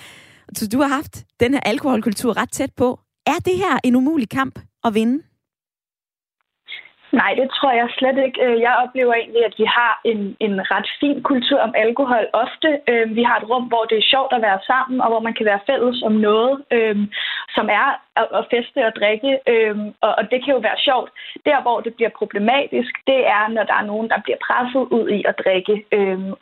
så 0.55 0.67
du 0.67 0.81
har 0.81 0.87
haft 0.87 1.23
den 1.39 1.53
her 1.53 1.59
alkoholkultur 1.59 2.37
ret 2.37 2.51
tæt 2.51 2.71
på. 2.77 2.99
Er 3.25 3.39
det 3.45 3.57
her 3.57 3.79
en 3.83 3.95
umulig 3.95 4.29
kamp 4.29 4.59
at 4.83 4.93
vinde? 4.93 5.23
Nej, 7.11 7.33
det 7.39 7.47
tror 7.57 7.71
jeg 7.71 7.89
slet 7.97 8.17
ikke. 8.25 8.39
Øh, 8.45 8.59
jeg 8.61 8.73
oplever 8.83 9.13
egentlig, 9.13 9.45
at 9.45 9.55
vi 9.57 9.65
har 9.77 10.01
en, 10.05 10.37
en 10.39 10.55
ret 10.71 10.89
fin 10.99 11.23
kultur 11.23 11.59
om 11.59 11.73
alkohol 11.75 12.25
ofte. 12.33 12.69
Øh, 12.89 13.15
vi 13.15 13.23
har 13.23 13.37
et 13.37 13.49
rum, 13.49 13.63
hvor 13.63 13.83
det 13.85 13.97
er 13.97 14.11
sjovt 14.13 14.33
at 14.33 14.41
være 14.41 14.59
sammen, 14.71 15.01
og 15.01 15.07
hvor 15.09 15.19
man 15.19 15.33
kan 15.33 15.45
være 15.45 15.65
fælles 15.69 16.03
om 16.03 16.11
noget, 16.11 16.63
øh, 16.71 16.97
som 17.55 17.65
er 17.69 17.87
at 18.39 18.45
feste 18.53 18.79
og 18.89 18.93
drikke. 18.99 19.31
Og 20.01 20.23
det 20.31 20.39
kan 20.43 20.53
jo 20.55 20.59
være 20.67 20.79
sjovt. 20.87 21.09
Der, 21.45 21.61
hvor 21.61 21.79
det 21.79 21.93
bliver 21.93 22.09
problematisk, 22.19 22.93
det 23.07 23.19
er, 23.37 23.43
når 23.55 23.63
der 23.63 23.73
er 23.73 23.89
nogen, 23.91 24.09
der 24.09 24.19
bliver 24.25 24.39
presset 24.47 24.83
ud 24.97 25.09
i 25.09 25.23
at 25.29 25.35
drikke. 25.43 25.75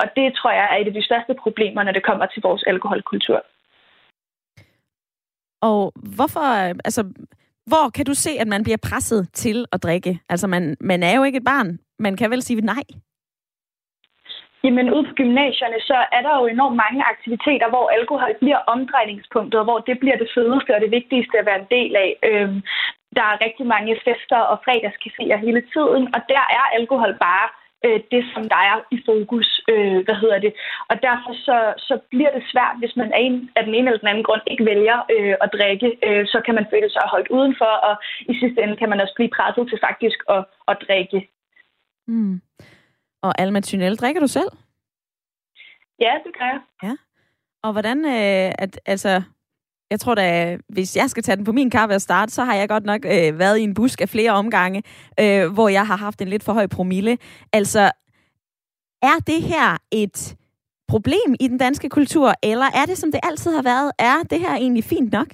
Og 0.01 0.07
det 0.15 0.27
tror 0.33 0.51
jeg 0.51 0.67
er 0.71 0.77
et 0.77 0.87
af 0.87 0.93
de 0.93 1.05
største 1.05 1.33
problemer, 1.43 1.83
når 1.83 1.91
det 1.91 2.03
kommer 2.03 2.25
til 2.25 2.41
vores 2.41 2.63
alkoholkultur. 2.63 3.39
Og 5.61 5.91
hvorfor, 6.17 6.45
altså, 6.87 7.01
hvor 7.71 7.85
kan 7.95 8.05
du 8.05 8.13
se, 8.13 8.31
at 8.39 8.47
man 8.47 8.63
bliver 8.63 8.81
presset 8.89 9.21
til 9.33 9.65
at 9.73 9.83
drikke? 9.83 10.19
Altså, 10.29 10.47
man, 10.47 10.77
man 10.79 11.03
er 11.03 11.15
jo 11.17 11.23
ikke 11.23 11.37
et 11.37 11.49
barn. 11.53 11.69
Man 11.99 12.17
kan 12.17 12.31
vel 12.31 12.41
sige 12.41 12.61
nej? 12.61 12.83
Jamen 14.63 14.93
ude 14.93 15.05
på 15.09 15.13
gymnasierne, 15.21 15.79
så 15.89 15.97
er 16.17 16.21
der 16.27 16.33
jo 16.39 16.45
enormt 16.45 16.77
mange 16.83 17.01
aktiviteter, 17.13 17.67
hvor 17.73 17.85
alkohol 17.97 18.33
bliver 18.41 18.61
omdrejningspunktet, 18.73 19.63
hvor 19.67 19.79
det 19.87 19.99
bliver 19.99 20.17
det 20.17 20.29
fedeste 20.35 20.71
og 20.75 20.81
det 20.81 20.91
vigtigste 20.97 21.35
at 21.39 21.45
være 21.49 21.59
en 21.63 21.71
del 21.77 21.91
af. 22.05 22.11
Øhm, 22.29 22.57
der 23.17 23.25
er 23.31 23.43
rigtig 23.45 23.65
mange 23.75 23.93
fester 24.05 24.41
og 24.51 24.57
fredagscaféer 24.65 25.37
hele 25.45 25.61
tiden, 25.73 26.03
og 26.15 26.21
der 26.33 26.43
er 26.59 26.65
alkohol 26.79 27.13
bare 27.27 27.47
øh, 27.85 27.99
det, 28.11 28.23
som 28.33 28.43
der 28.53 28.61
er 28.69 28.77
i 28.95 28.97
fokus. 29.09 29.47
Øh, 29.71 29.99
hvad 30.05 30.17
hedder 30.23 30.39
det? 30.45 30.53
Og 30.89 30.95
derfor 31.07 31.31
så, 31.47 31.57
så 31.87 31.99
bliver 32.11 32.31
det 32.35 32.43
svært, 32.51 32.75
hvis 32.79 32.95
man 32.95 33.09
af, 33.13 33.21
en, 33.27 33.49
af 33.55 33.63
den 33.65 33.73
ene 33.75 33.87
eller 33.87 34.03
den 34.03 34.11
anden 34.11 34.27
grund 34.27 34.41
ikke 34.51 34.65
vælger 34.65 34.97
øh, 35.15 35.35
at 35.43 35.49
drikke. 35.57 35.89
Øh, 36.07 36.23
så 36.33 36.37
kan 36.45 36.55
man 36.55 36.67
føle 36.73 36.89
sig 36.89 37.01
holdt 37.13 37.29
udenfor, 37.37 37.73
og 37.87 37.95
i 38.31 38.33
sidste 38.41 38.61
ende 38.63 38.75
kan 38.77 38.89
man 38.89 39.01
også 39.01 39.15
blive 39.15 39.35
presset 39.37 39.67
til 39.69 39.79
faktisk 39.87 40.19
at, 40.35 40.41
at 40.67 40.77
drikke. 40.87 41.19
Mm. 42.07 42.41
Og 43.21 43.31
Alma 43.41 43.59
Thynel, 43.59 43.95
drikker 43.97 44.21
du 44.21 44.27
selv? 44.27 44.51
Ja, 45.99 46.13
det 46.25 46.31
gør 46.37 46.45
jeg. 46.45 46.61
Ja. 46.83 46.93
Og 47.63 47.71
hvordan, 47.71 48.05
øh, 48.05 48.51
at, 48.63 48.79
altså, 48.85 49.23
jeg 49.91 49.99
tror 49.99 50.15
da, 50.15 50.57
hvis 50.69 50.97
jeg 50.97 51.09
skal 51.09 51.23
tage 51.23 51.35
den 51.35 51.45
på 51.45 51.51
min 51.51 51.69
kappe 51.69 51.95
og 51.95 52.01
starte, 52.01 52.31
så 52.31 52.43
har 52.43 52.55
jeg 52.55 52.69
godt 52.69 52.85
nok 52.85 53.01
øh, 53.05 53.39
været 53.39 53.57
i 53.57 53.63
en 53.63 53.73
busk 53.73 54.01
af 54.01 54.09
flere 54.09 54.31
omgange, 54.31 54.83
øh, 55.19 55.53
hvor 55.53 55.69
jeg 55.69 55.87
har 55.87 55.97
haft 55.97 56.21
en 56.21 56.27
lidt 56.27 56.43
for 56.43 56.53
høj 56.53 56.67
promille. 56.67 57.17
Altså, 57.53 57.91
er 59.01 59.17
det 59.27 59.41
her 59.43 59.77
et 59.91 60.35
problem 60.87 61.29
i 61.39 61.47
den 61.47 61.57
danske 61.57 61.89
kultur, 61.89 62.33
eller 62.43 62.65
er 62.65 62.85
det, 62.85 62.97
som 62.97 63.11
det 63.11 63.19
altid 63.23 63.51
har 63.55 63.63
været? 63.63 63.91
Er 63.99 64.17
det 64.29 64.39
her 64.39 64.55
egentlig 64.55 64.83
fint 64.83 65.11
nok? 65.11 65.27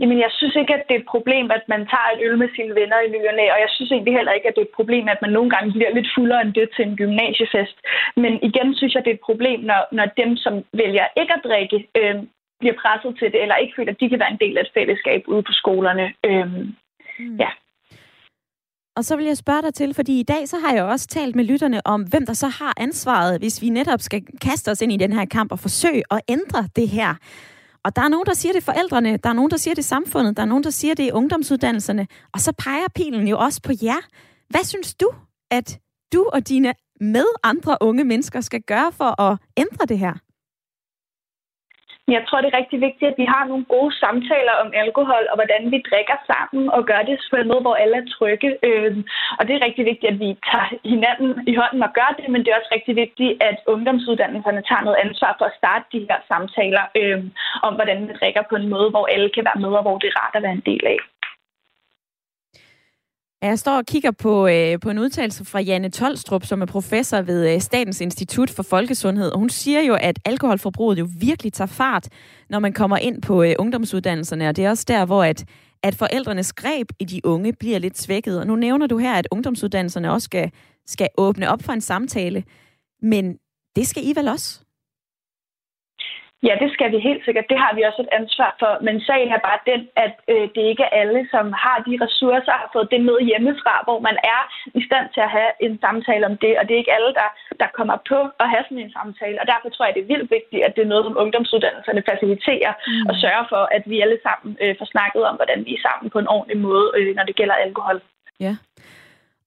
Jamen, 0.00 0.18
jeg 0.26 0.32
synes 0.38 0.56
ikke, 0.56 0.74
at 0.74 0.84
det 0.88 0.94
er 0.94 1.02
et 1.02 1.12
problem, 1.14 1.46
at 1.50 1.64
man 1.68 1.82
tager 1.92 2.08
et 2.14 2.20
øl 2.26 2.38
med 2.38 2.48
sine 2.56 2.74
venner 2.80 2.98
i 3.00 3.12
nyerne, 3.14 3.44
og 3.54 3.58
jeg 3.64 3.70
synes 3.74 3.90
egentlig 3.90 4.14
heller 4.18 4.32
ikke, 4.32 4.48
at 4.48 4.54
det 4.54 4.62
er 4.62 4.70
et 4.70 4.78
problem, 4.80 5.06
at 5.08 5.22
man 5.24 5.32
nogle 5.36 5.50
gange 5.54 5.72
bliver 5.72 5.94
lidt 5.94 6.10
fuldere 6.16 6.42
end 6.42 6.54
det 6.58 6.68
til 6.76 6.84
en 6.84 6.96
gymnasiefest. 7.02 7.76
Men 8.22 8.32
igen 8.48 8.68
synes 8.74 8.94
jeg, 8.94 9.02
det 9.04 9.10
er 9.10 9.18
et 9.20 9.28
problem, 9.30 9.60
når, 9.70 9.80
når 9.98 10.06
dem, 10.22 10.30
som 10.44 10.54
vælger 10.82 11.06
ikke 11.20 11.34
at 11.34 11.44
drikke, 11.48 11.78
øh, 12.00 12.16
bliver 12.60 12.76
presset 12.82 13.12
til 13.18 13.28
det, 13.32 13.42
eller 13.42 13.56
ikke 13.56 13.74
føler, 13.76 13.92
at 13.92 14.00
de 14.00 14.08
kan 14.08 14.18
være 14.18 14.32
en 14.32 14.42
del 14.44 14.58
af 14.58 14.62
et 14.62 14.74
fællesskab 14.74 15.20
ude 15.32 15.42
på 15.42 15.52
skolerne. 15.60 16.06
Øhm, 16.28 16.74
mm. 17.18 17.36
Ja. 17.42 17.50
Og 18.96 19.04
så 19.04 19.16
vil 19.16 19.26
jeg 19.26 19.36
spørge 19.36 19.62
dig 19.62 19.74
til, 19.74 19.94
fordi 19.94 20.20
i 20.20 20.22
dag 20.22 20.48
så 20.48 20.56
har 20.58 20.74
jeg 20.74 20.84
også 20.84 21.06
talt 21.06 21.36
med 21.36 21.44
lytterne 21.44 21.86
om, 21.86 22.02
hvem 22.02 22.26
der 22.26 22.32
så 22.32 22.48
har 22.48 22.74
ansvaret, 22.76 23.40
hvis 23.40 23.62
vi 23.62 23.68
netop 23.68 24.00
skal 24.00 24.22
kaste 24.42 24.70
os 24.70 24.82
ind 24.82 24.92
i 24.92 24.96
den 24.96 25.12
her 25.12 25.24
kamp 25.24 25.52
og 25.52 25.58
forsøge 25.58 26.02
at 26.10 26.20
ændre 26.28 26.68
det 26.76 26.88
her. 26.88 27.14
Og 27.84 27.96
der 27.96 28.02
er 28.02 28.08
nogen, 28.08 28.26
der 28.26 28.34
siger 28.34 28.52
det 28.52 28.64
forældrene, 28.64 29.16
der 29.16 29.28
er 29.28 29.32
nogen, 29.32 29.50
der 29.50 29.56
siger 29.56 29.74
det 29.74 29.84
samfundet, 29.84 30.36
der 30.36 30.42
er 30.42 30.46
nogen, 30.46 30.64
der 30.64 30.70
siger 30.70 30.94
det 30.94 31.12
ungdomsuddannelserne, 31.12 32.06
og 32.34 32.40
så 32.40 32.52
peger 32.64 32.88
pilen 32.94 33.28
jo 33.28 33.38
også 33.38 33.62
på 33.62 33.72
jer. 33.82 34.00
Hvad 34.50 34.64
synes 34.64 34.94
du, 34.94 35.10
at 35.50 35.78
du 36.12 36.30
og 36.32 36.48
dine 36.48 36.74
med 37.00 37.26
andre 37.42 37.76
unge 37.80 38.04
mennesker 38.04 38.40
skal 38.40 38.62
gøre 38.62 38.92
for 38.92 39.20
at 39.22 39.38
ændre 39.56 39.86
det 39.86 39.98
her? 39.98 40.27
Jeg 42.16 42.22
tror, 42.26 42.40
det 42.40 42.50
er 42.50 42.60
rigtig 42.60 42.80
vigtigt, 42.88 43.10
at 43.10 43.18
vi 43.22 43.26
har 43.34 43.44
nogle 43.50 43.64
gode 43.74 43.92
samtaler 44.02 44.54
om 44.62 44.68
alkohol, 44.82 45.24
og 45.30 45.36
hvordan 45.40 45.62
vi 45.72 45.78
drikker 45.90 46.18
sammen, 46.30 46.64
og 46.76 46.80
gør 46.90 47.02
det 47.08 47.16
på 47.30 47.36
en 47.36 47.50
måde, 47.50 47.64
hvor 47.66 47.76
alle 47.82 47.96
er 47.96 48.10
trygge. 48.16 48.50
Øhm, 48.68 49.00
og 49.38 49.42
det 49.46 49.52
er 49.54 49.66
rigtig 49.66 49.84
vigtigt, 49.90 50.12
at 50.12 50.20
vi 50.24 50.30
tager 50.50 50.68
hinanden 50.92 51.30
i 51.52 51.54
hånden 51.60 51.82
og 51.86 51.92
gør 51.98 52.10
det, 52.18 52.26
men 52.32 52.40
det 52.40 52.50
er 52.50 52.58
også 52.60 52.72
rigtig 52.76 52.94
vigtigt, 53.04 53.32
at 53.48 53.56
ungdomsuddannelserne 53.72 54.62
tager 54.68 54.84
noget 54.86 55.02
ansvar 55.04 55.32
for 55.38 55.46
at 55.48 55.58
starte 55.60 55.84
de 55.92 56.06
her 56.08 56.20
samtaler 56.30 56.84
øhm, 57.00 57.28
om, 57.66 57.72
hvordan 57.74 57.98
vi 58.08 58.12
drikker 58.20 58.42
på 58.50 58.54
en 58.56 58.68
måde, 58.74 58.88
hvor 58.90 59.06
alle 59.14 59.30
kan 59.34 59.44
være 59.48 59.62
med, 59.64 59.72
og 59.78 59.82
hvor 59.82 59.98
det 59.98 60.08
er 60.08 60.18
rart 60.20 60.36
at 60.36 60.42
være 60.42 60.58
en 60.60 60.68
del 60.70 60.84
af. 60.94 60.98
Jeg 63.42 63.58
står 63.58 63.76
og 63.76 63.86
kigger 63.86 64.10
på, 64.10 64.46
øh, 64.46 64.80
på 64.80 64.90
en 64.90 64.98
udtalelse 64.98 65.44
fra 65.44 65.60
Janne 65.60 65.90
Tolstrup, 65.90 66.44
som 66.44 66.62
er 66.62 66.66
professor 66.66 67.22
ved 67.22 67.54
øh, 67.54 67.60
Statens 67.60 68.00
Institut 68.00 68.50
for 68.50 68.62
Folkesundhed. 68.62 69.30
Og 69.30 69.38
hun 69.38 69.50
siger 69.50 69.80
jo, 69.80 69.94
at 69.94 70.18
alkoholforbruget 70.24 70.98
jo 70.98 71.08
virkelig 71.20 71.52
tager 71.52 71.66
fart, 71.66 72.08
når 72.50 72.58
man 72.58 72.72
kommer 72.72 72.96
ind 72.96 73.22
på 73.22 73.42
øh, 73.42 73.54
ungdomsuddannelserne. 73.58 74.48
Og 74.48 74.56
det 74.56 74.64
er 74.64 74.70
også 74.70 74.84
der, 74.88 75.04
hvor 75.04 75.24
at, 75.24 75.44
at 75.82 75.94
forældrenes 75.94 76.52
greb 76.52 76.88
i 76.98 77.04
de 77.04 77.20
unge 77.24 77.52
bliver 77.52 77.78
lidt 77.78 77.98
svækket. 77.98 78.40
Og 78.40 78.46
nu 78.46 78.56
nævner 78.56 78.86
du 78.86 78.98
her, 78.98 79.14
at 79.14 79.28
ungdomsuddannelserne 79.30 80.12
også 80.12 80.24
skal, 80.24 80.50
skal 80.86 81.08
åbne 81.18 81.50
op 81.50 81.62
for 81.62 81.72
en 81.72 81.80
samtale. 81.80 82.44
Men 83.02 83.38
det 83.76 83.86
skal 83.86 84.02
I 84.06 84.12
vel 84.16 84.28
også? 84.28 84.67
Ja, 86.46 86.54
det 86.62 86.68
skal 86.74 86.88
vi 86.94 86.98
helt 87.08 87.24
sikkert. 87.24 87.50
Det 87.52 87.58
har 87.64 87.72
vi 87.74 87.82
også 87.88 88.02
et 88.02 88.14
ansvar 88.20 88.50
for. 88.62 88.72
Men 88.86 88.96
sagen 89.08 89.30
er 89.32 89.46
bare 89.48 89.60
den, 89.70 89.82
at 90.04 90.14
øh, 90.32 90.46
det 90.54 90.62
ikke 90.70 90.84
er 90.86 90.96
alle, 91.02 91.20
som 91.34 91.44
har 91.64 91.78
de 91.86 91.94
ressourcer, 92.04 92.54
har 92.62 92.70
fået 92.72 92.92
det 92.92 93.00
med 93.08 93.18
hjemmefra, 93.28 93.74
hvor 93.86 93.98
man 94.08 94.16
er 94.34 94.42
i 94.80 94.82
stand 94.88 95.06
til 95.14 95.22
at 95.26 95.34
have 95.38 95.50
en 95.66 95.74
samtale 95.84 96.24
om 96.30 96.36
det. 96.44 96.52
Og 96.58 96.62
det 96.64 96.72
er 96.74 96.82
ikke 96.82 96.96
alle, 96.98 97.12
der, 97.20 97.28
der 97.62 97.68
kommer 97.78 97.96
på 98.10 98.20
at 98.42 98.50
have 98.52 98.64
sådan 98.64 98.84
en 98.84 98.96
samtale. 98.98 99.40
Og 99.42 99.46
derfor 99.52 99.68
tror 99.68 99.86
jeg, 99.86 99.94
det 99.94 100.04
er 100.04 100.12
vildt 100.12 100.30
vigtigt, 100.36 100.62
at 100.66 100.72
det 100.76 100.82
er 100.82 100.92
noget, 100.92 101.04
som 101.06 101.20
ungdomsuddannelserne 101.22 102.02
faciliterer 102.10 102.72
mm. 102.76 103.08
og 103.08 103.14
sørger 103.22 103.44
for, 103.52 103.62
at 103.76 103.82
vi 103.90 103.96
alle 104.04 104.18
sammen 104.26 104.50
øh, 104.62 104.74
får 104.78 104.88
snakket 104.94 105.22
om, 105.28 105.34
hvordan 105.40 105.60
vi 105.66 105.72
er 105.74 105.84
sammen 105.88 106.06
på 106.10 106.18
en 106.20 106.32
ordentlig 106.34 106.58
måde, 106.68 106.86
øh, 106.96 107.10
når 107.16 107.24
det 107.28 107.36
gælder 107.40 107.64
alkohol. 107.66 107.98
Ja. 108.46 108.54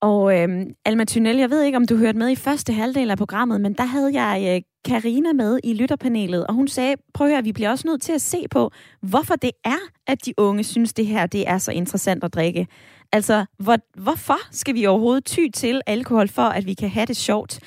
Og 0.02 0.39
øh, 0.39 0.66
Alma 0.86 1.06
Thynel, 1.06 1.38
jeg 1.38 1.49
ved 1.49 1.64
ikke, 1.64 1.76
om 1.76 1.88
du 1.88 1.97
hørte 1.97 2.18
med 2.18 2.30
i 2.30 2.36
første 2.36 2.74
halvdel 2.74 3.12
af 3.12 3.18
programmet, 3.18 3.62
men 3.62 3.74
der 3.74 3.84
havde 3.84 4.22
jeg 4.22 4.56
øh, 4.56 4.62
Karina 4.86 5.34
med 5.34 5.60
i 5.64 5.74
lytterpanelet, 5.74 6.47
og 6.47 6.54
hun 6.54 6.68
sagde, 6.68 6.95
prøv 7.14 7.28
at 7.28 7.34
høre, 7.34 7.43
vi 7.43 7.52
bliver 7.52 7.70
også 7.70 7.88
nødt 7.88 8.02
til 8.02 8.14
at 8.14 8.22
se 8.22 8.45
på, 8.52 8.72
hvorfor 9.02 9.36
det 9.36 9.52
er, 9.66 9.78
at 10.08 10.26
de 10.26 10.34
unge 10.38 10.64
synes, 10.64 10.93
det 10.93 11.08
her 11.08 11.26
det 11.26 11.47
er 11.47 11.58
så 11.58 11.72
interessant 11.72 12.24
at 12.24 12.34
drikke. 12.34 12.68
Altså, 13.12 13.45
hvor, 13.60 13.78
hvorfor 14.02 14.38
skal 14.52 14.76
vi 14.76 14.86
overhovedet 14.86 15.26
ty 15.26 15.39
til 15.54 15.82
alkohol, 15.88 16.28
for 16.28 16.41
at 16.41 16.66
vi 16.66 16.74
kan 16.74 16.89
have 16.89 17.06
det 17.06 17.18
sjovt? 17.18 17.60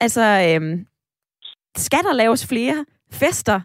Altså, 0.00 0.20
øh, 0.22 0.78
skal 1.76 2.02
der 2.02 2.12
laves 2.12 2.46
flere 2.46 2.84
fester? 3.10 3.60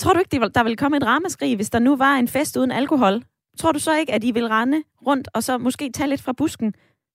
Tror 0.00 0.12
du 0.12 0.18
ikke, 0.18 0.48
der 0.54 0.64
vil 0.64 0.76
komme 0.76 0.96
et 0.96 1.06
ramaskrig, 1.06 1.56
hvis 1.56 1.70
der 1.70 1.78
nu 1.78 1.96
var 1.96 2.16
en 2.16 2.28
fest 2.28 2.56
uden 2.56 2.70
alkohol? 2.70 3.22
Tror 3.58 3.72
du 3.72 3.78
så 3.78 3.96
ikke, 3.96 4.12
at 4.12 4.24
I 4.24 4.30
vil 4.30 4.48
rende 4.48 4.82
rundt 5.06 5.28
og 5.34 5.42
så 5.42 5.58
måske 5.58 5.90
tage 5.90 6.08
lidt 6.08 6.22
fra 6.22 6.32
busken 6.32 6.74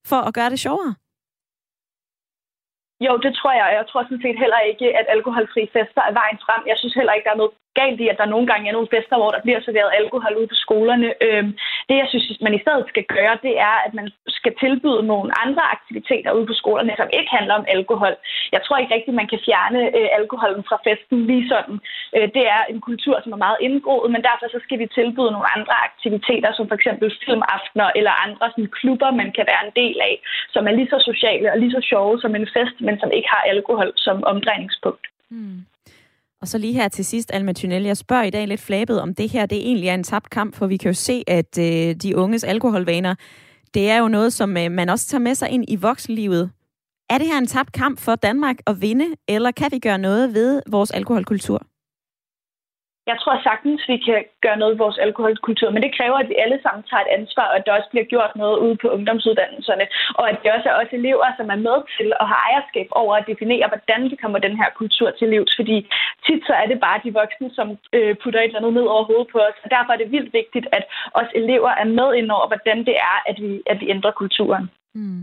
for 0.10 0.20
at 0.28 0.34
gøre 0.38 0.50
det 0.54 0.60
sjovere? 0.66 0.94
Jo, 3.06 3.14
det 3.26 3.32
tror 3.40 3.54
jeg. 3.62 3.70
Jeg 3.80 3.86
tror 3.88 4.04
sådan 4.04 4.24
set 4.26 4.38
heller 4.44 4.62
ikke, 4.72 4.88
at 5.00 5.06
alkoholfri 5.16 5.64
fester 5.76 6.04
er 6.10 6.14
vejen 6.22 6.40
frem. 6.46 6.62
Jeg 6.72 6.78
synes 6.78 6.94
heller 7.00 7.14
ikke, 7.14 7.28
der 7.28 7.36
er 7.36 7.42
noget 7.44 7.56
galt 7.80 8.00
i, 8.04 8.08
at 8.08 8.20
der 8.22 8.34
nogle 8.34 8.48
gange 8.52 8.68
er 8.68 8.76
nogle 8.78 8.94
fester, 8.96 9.18
hvor 9.18 9.32
der 9.32 9.42
bliver 9.46 9.60
serveret 9.62 9.98
alkohol 10.00 10.34
ude 10.40 10.52
på 10.52 10.58
skolerne. 10.66 11.10
Øhm, 11.26 11.52
det, 11.88 11.96
jeg 12.02 12.08
synes, 12.10 12.42
man 12.46 12.54
i 12.58 12.64
stedet 12.64 12.86
skal 12.92 13.06
gøre, 13.16 13.36
det 13.46 13.54
er, 13.70 13.76
at 13.86 13.94
man 14.00 14.08
skal 14.38 14.54
tilbyde 14.64 15.04
nogle 15.12 15.30
andre 15.44 15.64
aktiviteter 15.76 16.32
ude 16.38 16.48
på 16.50 16.56
skolerne, 16.62 16.94
som 16.98 17.10
ikke 17.18 17.32
handler 17.38 17.56
om 17.60 17.66
alkohol. 17.76 18.16
Jeg 18.56 18.62
tror 18.64 18.78
ikke 18.78 18.96
rigtigt, 18.96 19.20
man 19.22 19.32
kan 19.32 19.40
fjerne 19.48 19.82
øh, 19.98 20.10
alkoholen 20.20 20.64
fra 20.70 20.78
festen 20.88 21.18
lige 21.30 21.50
sådan. 21.54 21.78
Øh, 22.16 22.28
det 22.36 22.44
er 22.56 22.62
en 22.74 22.82
kultur, 22.90 23.16
som 23.24 23.32
er 23.34 23.44
meget 23.46 23.64
indgroet, 23.68 24.12
men 24.12 24.22
derfor 24.28 24.46
så 24.50 24.60
skal 24.66 24.80
vi 24.80 24.88
tilbyde 24.98 25.32
nogle 25.36 25.52
andre 25.58 25.76
aktiviteter, 25.90 26.52
som 26.54 26.68
for 26.68 26.76
eksempel 26.80 27.08
filmaftener 27.26 27.88
eller 28.00 28.14
andre 28.26 28.46
sådan, 28.50 28.72
klubber, 28.80 29.12
man 29.22 29.30
kan 29.38 29.46
være 29.52 29.64
en 29.68 29.76
del 29.82 29.98
af, 30.10 30.16
som 30.54 30.68
er 30.68 30.74
lige 30.76 30.92
så 30.94 31.00
sociale 31.12 31.52
og 31.54 31.58
lige 31.60 31.76
så 31.78 31.82
sjove 31.92 32.20
som 32.20 32.36
en 32.36 32.48
fest, 32.56 32.78
men 32.88 33.00
som 33.00 33.12
ikke 33.18 33.30
har 33.36 33.44
alkohol 33.54 33.92
som 33.96 34.24
omdrejningspunkt. 34.24 35.06
Mm. 35.30 35.60
Og 36.42 36.48
så 36.48 36.58
lige 36.58 36.74
her 36.74 36.88
til 36.88 37.06
sidst, 37.06 37.32
Alma 37.34 37.54
Thunel, 37.54 37.84
jeg 37.84 37.98
spørger 37.98 38.24
i 38.24 38.30
dag 38.30 38.48
lidt 38.48 38.62
flabet, 38.62 39.02
om 39.02 39.16
det 39.16 39.30
her 39.30 39.46
det 39.46 39.58
egentlig 39.58 39.88
er 39.90 39.94
en 39.94 40.04
tabt 40.04 40.30
kamp, 40.30 40.56
for 40.56 40.68
vi 40.68 40.78
kan 40.78 40.90
jo 40.90 40.94
se, 40.94 41.24
at 41.28 41.58
øh, 41.60 41.96
de 41.96 42.18
unges 42.18 42.44
alkoholvaner, 42.44 43.16
det 43.74 43.90
er 43.90 43.98
jo 43.98 44.08
noget, 44.08 44.34
som 44.34 44.58
øh, 44.58 44.72
man 44.72 44.90
også 44.90 45.08
tager 45.08 45.22
med 45.22 45.36
sig 45.36 45.50
ind 45.50 45.66
i 45.68 45.76
voksenlivet. 45.76 46.52
Er 47.10 47.18
det 47.18 47.28
her 47.28 47.38
en 47.38 47.48
tabt 47.48 47.72
kamp 47.72 48.00
for 48.00 48.16
Danmark 48.16 48.56
at 48.68 48.82
vinde, 48.82 49.06
eller 49.28 49.52
kan 49.52 49.68
vi 49.72 49.80
gøre 49.80 49.98
noget 49.98 50.34
ved 50.34 50.62
vores 50.68 50.92
alkoholkultur? 50.92 51.71
Jeg 53.12 53.18
tror 53.22 53.36
sagtens, 53.50 53.82
vi 53.92 53.98
kan 54.08 54.20
gøre 54.46 54.58
noget 54.62 54.74
i 54.76 54.82
vores 54.84 54.98
alkoholkultur, 55.06 55.70
men 55.72 55.84
det 55.86 55.96
kræver, 55.98 56.18
at 56.20 56.30
vi 56.32 56.42
alle 56.44 56.60
sammen 56.64 56.84
tager 56.90 57.04
et 57.06 57.14
ansvar, 57.20 57.48
og 57.52 57.56
at 57.58 57.66
der 57.66 57.78
også 57.78 57.90
bliver 57.92 58.08
gjort 58.14 58.34
noget 58.42 58.58
ude 58.66 58.76
på 58.82 58.88
ungdomsuddannelserne, 58.96 59.86
og 60.20 60.26
at 60.32 60.38
det 60.42 60.50
også 60.56 60.68
er 60.70 60.80
os 60.82 60.92
elever, 61.00 61.28
som 61.38 61.48
er 61.56 61.60
med 61.68 61.78
til 61.98 62.08
at 62.22 62.26
have 62.32 62.44
ejerskab 62.50 62.88
over 63.02 63.14
at 63.16 63.28
definere, 63.32 63.72
hvordan 63.72 64.02
vi 64.12 64.16
kommer 64.22 64.40
den 64.48 64.56
her 64.62 64.70
kultur 64.82 65.10
til 65.20 65.28
livs. 65.34 65.54
Fordi 65.60 65.78
tit 66.26 66.42
så 66.50 66.54
er 66.62 66.68
det 66.72 66.80
bare 66.86 67.04
de 67.06 67.18
voksne, 67.22 67.50
som 67.58 67.68
øh, 67.98 68.14
putter 68.22 68.40
et 68.40 68.46
eller 68.46 68.60
andet 68.60 68.74
ned 68.78 68.88
over 68.94 69.04
hovedet 69.10 69.30
på 69.34 69.40
os, 69.48 69.58
og 69.64 69.70
derfor 69.76 69.92
er 69.94 70.00
det 70.02 70.14
vildt 70.16 70.34
vigtigt, 70.40 70.68
at 70.78 70.84
os 71.20 71.32
elever 71.42 71.72
er 71.82 71.88
med 72.00 72.10
ind 72.20 72.30
over, 72.38 72.48
hvordan 72.52 72.80
det 72.90 72.96
er, 73.12 73.18
at 73.30 73.38
vi, 73.44 73.52
at 73.72 73.78
vi 73.82 73.86
ændrer 73.96 74.12
kulturen. 74.22 74.66
Mm. 75.00 75.22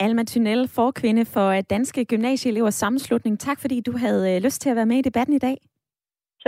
Alma 0.00 0.22
Thunel, 0.30 0.68
forkvinde 0.68 1.24
for 1.24 1.60
Danske 1.60 2.04
Gymnasieelevers 2.04 2.74
Sammenslutning. 2.74 3.40
Tak 3.40 3.60
fordi 3.60 3.80
du 3.80 3.92
havde 4.04 4.22
øh, 4.36 4.42
lyst 4.42 4.60
til 4.62 4.70
at 4.70 4.76
være 4.76 4.86
med 4.86 4.98
i 4.98 5.02
debatten 5.02 5.34
i 5.34 5.38
dag. 5.38 5.56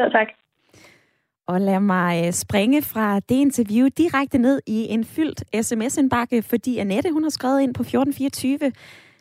Selv 0.01 0.12
tak. 0.12 0.28
Og 1.48 1.61
lad 1.61 1.80
mig 1.80 2.26
øh, 2.26 2.32
springe 2.32 2.82
fra 2.82 3.20
det 3.20 3.34
interview 3.34 3.88
direkte 3.98 4.38
ned 4.38 4.61
i 4.66 4.86
en 4.88 5.05
fyldt 5.05 5.44
sms-indbakke, 5.66 6.42
fordi 6.42 6.78
Annette 6.78 7.12
hun 7.12 7.22
har 7.22 7.30
skrevet 7.30 7.61
ind 7.61 7.74
på 7.74 7.82
1424. 7.82 8.72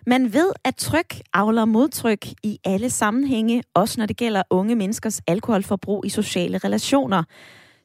Man 0.07 0.34
ved, 0.34 0.51
at 0.65 0.75
tryk 0.75 1.15
afler 1.34 1.65
modtryk 1.65 2.25
i 2.43 2.59
alle 2.65 2.89
sammenhænge, 2.89 3.63
også 3.73 3.99
når 3.99 4.05
det 4.05 4.17
gælder 4.17 4.43
unge 4.49 4.75
menneskers 4.75 5.21
alkoholforbrug 5.27 6.05
i 6.05 6.09
sociale 6.09 6.57
relationer. 6.57 7.23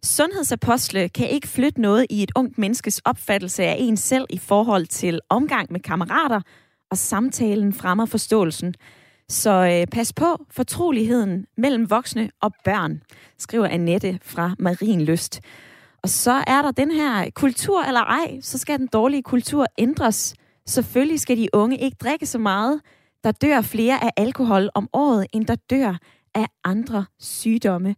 Sundhedsapostle 0.02 1.08
kan 1.08 1.28
ikke 1.28 1.48
flytte 1.48 1.80
noget 1.80 2.06
i 2.10 2.22
et 2.22 2.32
ungt 2.36 2.58
menneskes 2.58 2.98
opfattelse 3.04 3.64
af 3.64 3.76
en 3.78 3.96
selv 3.96 4.26
i 4.30 4.38
forhold 4.38 4.86
til 4.86 5.20
omgang 5.28 5.72
med 5.72 5.80
kammerater, 5.80 6.40
og 6.90 6.96
samtalen 6.96 7.72
fremmer 7.72 8.06
forståelsen. 8.06 8.74
Så 9.28 9.50
øh, 9.50 9.86
pas 9.86 10.12
på 10.12 10.46
fortroligheden 10.50 11.46
mellem 11.56 11.90
voksne 11.90 12.30
og 12.42 12.52
børn, 12.64 13.02
skriver 13.38 13.68
Annette 13.68 14.18
fra 14.22 14.54
Marienlyst. 14.58 15.40
Og 16.02 16.08
så 16.08 16.44
er 16.46 16.62
der 16.62 16.70
den 16.70 16.90
her 16.90 17.30
kultur 17.34 17.82
eller 17.82 18.00
ej, 18.00 18.40
så 18.40 18.58
skal 18.58 18.78
den 18.78 18.86
dårlige 18.86 19.22
kultur 19.22 19.66
ændres. 19.78 20.34
Selvfølgelig 20.66 21.20
skal 21.20 21.36
de 21.36 21.48
unge 21.52 21.78
ikke 21.78 21.96
drikke 22.00 22.26
så 22.26 22.38
meget. 22.38 22.80
Der 23.24 23.32
dør 23.32 23.60
flere 23.60 24.04
af 24.04 24.10
alkohol 24.16 24.70
om 24.74 24.88
året, 24.92 25.26
end 25.32 25.46
der 25.46 25.56
dør 25.70 25.98
af 26.34 26.46
andre 26.64 27.04
sygdomme. 27.20 27.94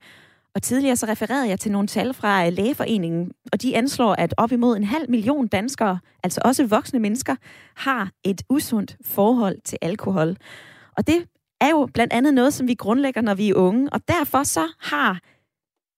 Og 0.55 0.63
tidligere 0.63 0.97
så 0.97 1.07
refererede 1.07 1.49
jeg 1.49 1.61
til 1.61 1.73
nogle 1.73 1.89
tal 1.89 2.15
fra 2.15 2.47
øh, 2.47 2.53
Lægeforeningen, 2.53 3.33
og 3.53 3.63
de 3.63 3.77
anslår, 3.77 4.15
at 4.15 4.35
op 4.37 4.53
imod 4.53 4.77
en 4.77 4.85
halv 4.85 5.11
million 5.11 5.49
danskere, 5.49 5.99
altså 6.23 6.41
også 6.45 6.67
voksne 6.67 6.99
mennesker, 6.99 7.37
har 7.77 8.11
et 8.25 8.43
usundt 8.51 8.97
forhold 9.05 9.57
til 9.65 9.79
alkohol. 9.83 10.37
Og 10.97 11.07
det 11.07 11.29
er 11.61 11.71
jo 11.71 11.89
blandt 11.95 12.13
andet 12.13 12.35
noget, 12.35 12.53
som 12.55 12.69
vi 12.69 12.75
grundlægger, 12.75 13.21
når 13.21 13.35
vi 13.35 13.51
er 13.51 13.55
unge. 13.55 13.89
Og 13.93 14.01
derfor 14.09 14.43
så 14.43 14.65
har 14.91 15.13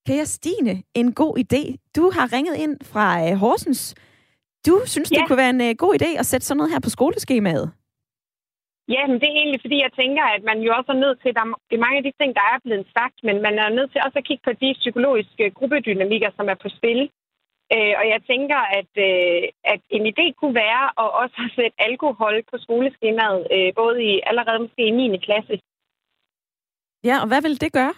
Per 0.06 0.24
Stine 0.24 0.74
en 0.94 1.08
god 1.14 1.34
idé. 1.44 1.62
Du 1.96 2.04
har 2.14 2.32
ringet 2.36 2.56
ind 2.64 2.74
fra 2.92 3.06
uh, 3.24 3.36
Horsens. 3.42 3.94
Du 4.66 4.74
synes, 4.84 5.10
ja. 5.10 5.16
det 5.16 5.22
kunne 5.26 5.42
være 5.44 5.56
en 5.58 5.64
uh, 5.68 5.76
god 5.84 5.92
idé 6.00 6.10
at 6.18 6.26
sætte 6.26 6.46
sådan 6.46 6.58
noget 6.58 6.72
her 6.72 6.80
på 6.80 6.90
skoleskemaet. 6.90 7.66
Ja, 8.94 9.02
men 9.10 9.16
det 9.20 9.28
er 9.28 9.38
egentlig, 9.40 9.62
fordi 9.64 9.76
jeg 9.86 9.92
tænker, 10.00 10.24
at 10.36 10.42
man 10.50 10.58
jo 10.66 10.70
også 10.78 10.90
er 10.92 11.02
nødt 11.04 11.18
til, 11.22 11.30
der 11.38 11.44
er 11.44 11.84
mange 11.84 11.98
af 12.00 12.04
de 12.06 12.12
ting, 12.20 12.30
der 12.38 12.44
er 12.52 12.58
blevet 12.66 12.86
sagt, 12.96 13.18
men 13.28 13.36
man 13.46 13.54
er 13.64 13.68
nødt 13.76 13.90
til 13.90 14.04
også 14.06 14.18
at 14.18 14.28
kigge 14.28 14.44
på 14.46 14.52
de 14.62 14.70
psykologiske 14.82 15.44
gruppedynamikker, 15.58 16.30
som 16.36 16.46
er 16.52 16.58
på 16.64 16.68
spil. 16.78 17.00
Øh, 17.74 17.94
og 18.00 18.04
jeg 18.12 18.20
tænker, 18.30 18.60
at, 18.78 18.92
øh, 19.08 19.42
at 19.72 19.80
en 19.96 20.04
idé 20.12 20.26
kunne 20.38 20.56
være 20.66 20.84
at 21.02 21.08
også 21.22 21.40
sætte 21.56 21.76
alkohol 21.88 22.36
på 22.50 22.56
skoleskemaet, 22.64 23.46
øh, 23.54 23.70
både 23.74 23.96
i 24.10 24.20
allerede 24.30 24.58
måske 24.58 24.82
i 24.86 24.90
9. 24.90 25.18
klasse. 25.18 25.60
Ja, 27.04 27.16
og 27.22 27.28
hvad 27.28 27.42
vil 27.42 27.60
det 27.60 27.72
gøre? 27.72 27.94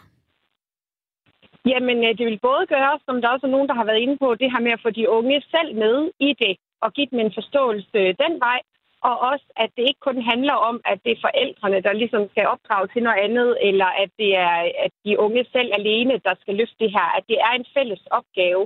Jamen, 1.66 1.98
øh, 2.06 2.18
det 2.18 2.26
vil 2.26 2.38
både 2.48 2.66
gøre, 2.66 2.94
som 3.06 3.20
der 3.20 3.28
også 3.28 3.46
er 3.46 3.54
nogen, 3.54 3.68
der 3.68 3.74
har 3.74 3.84
været 3.84 4.04
inde 4.04 4.18
på, 4.18 4.34
det 4.34 4.52
her 4.52 4.60
med 4.60 4.72
at 4.72 4.82
få 4.82 4.90
de 4.90 5.10
unge 5.10 5.42
selv 5.54 5.74
med 5.74 6.10
i 6.20 6.30
det, 6.42 6.56
og 6.80 6.92
give 6.92 7.08
dem 7.10 7.18
en 7.18 7.32
forståelse 7.38 8.00
den 8.22 8.34
vej, 8.46 8.60
og 9.08 9.14
også, 9.30 9.46
at 9.56 9.70
det 9.76 9.84
ikke 9.88 10.06
kun 10.08 10.22
handler 10.32 10.56
om, 10.68 10.80
at 10.84 10.98
det 11.04 11.12
er 11.12 11.24
forældrene, 11.26 11.80
der 11.86 11.92
ligesom 11.92 12.22
skal 12.30 12.46
opdrage 12.54 12.86
til 12.88 13.02
noget 13.02 13.20
andet, 13.26 13.50
eller 13.68 13.88
at 14.02 14.10
det 14.18 14.30
er 14.36 14.56
at 14.84 14.92
de 15.04 15.18
unge 15.18 15.44
selv 15.52 15.70
alene, 15.78 16.14
der 16.26 16.34
skal 16.40 16.54
løfte 16.54 16.80
det 16.84 16.90
her. 16.96 17.08
At 17.18 17.24
det 17.28 17.38
er 17.46 17.52
en 17.54 17.66
fælles 17.74 18.02
opgave, 18.18 18.62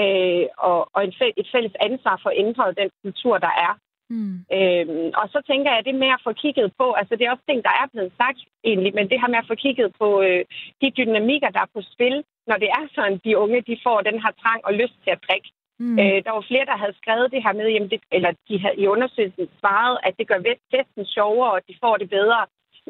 øh, 0.00 0.46
og, 0.68 0.78
og 0.94 1.00
en 1.04 1.14
fæ- 1.20 1.36
et 1.36 1.48
fælles 1.52 1.74
ansvar 1.88 2.20
for 2.22 2.30
at 2.30 2.38
ændre 2.44 2.74
den 2.80 2.90
kultur, 3.02 3.38
der 3.38 3.54
er. 3.68 3.72
Mm. 4.10 4.34
Øhm, 4.56 5.10
og 5.20 5.26
så 5.34 5.38
tænker 5.50 5.70
jeg, 5.70 5.78
at 5.78 5.88
det 5.88 5.94
med 5.94 6.10
at 6.16 6.24
få 6.26 6.32
kigget 6.32 6.68
på, 6.80 6.86
altså 6.92 7.16
det 7.16 7.24
er 7.24 7.32
også 7.32 7.46
ting, 7.48 7.60
der 7.68 7.74
er 7.82 7.86
blevet 7.92 8.12
sagt 8.20 8.40
egentlig, 8.64 8.92
men 8.94 9.08
det 9.10 9.20
her 9.20 9.28
med 9.32 9.42
at 9.42 9.50
få 9.50 9.54
kigget 9.54 9.88
på 10.00 10.08
øh, 10.26 10.44
de 10.82 10.88
dynamikker, 10.98 11.50
der 11.50 11.60
er 11.60 11.74
på 11.74 11.82
spil, 11.92 12.16
når 12.46 12.56
det 12.62 12.68
er 12.78 12.84
sådan, 12.94 13.20
de 13.24 13.38
unge 13.42 13.60
de 13.60 13.76
får 13.86 13.98
den 14.00 14.18
her 14.22 14.32
trang 14.42 14.60
og 14.64 14.72
lyst 14.74 14.96
til 15.04 15.10
at 15.10 15.24
drikke. 15.28 15.48
Mm. 15.78 15.98
Øh, 16.00 16.18
der 16.24 16.32
var 16.36 16.44
flere, 16.50 16.70
der 16.70 16.76
havde 16.82 17.00
skrevet 17.02 17.32
det 17.32 17.42
her 17.44 17.52
med, 17.52 17.68
jamen 17.68 17.90
det, 17.90 18.00
eller 18.16 18.30
de 18.48 18.54
havde 18.62 18.76
i 18.82 18.86
undersøgelsen 18.86 19.48
svaret, 19.60 19.98
at 20.06 20.14
det 20.18 20.28
gør 20.28 20.40
festen 20.74 21.04
sjovere, 21.16 21.52
og 21.52 21.60
de 21.68 21.74
får 21.84 21.96
det 21.96 22.10
bedre. 22.10 22.40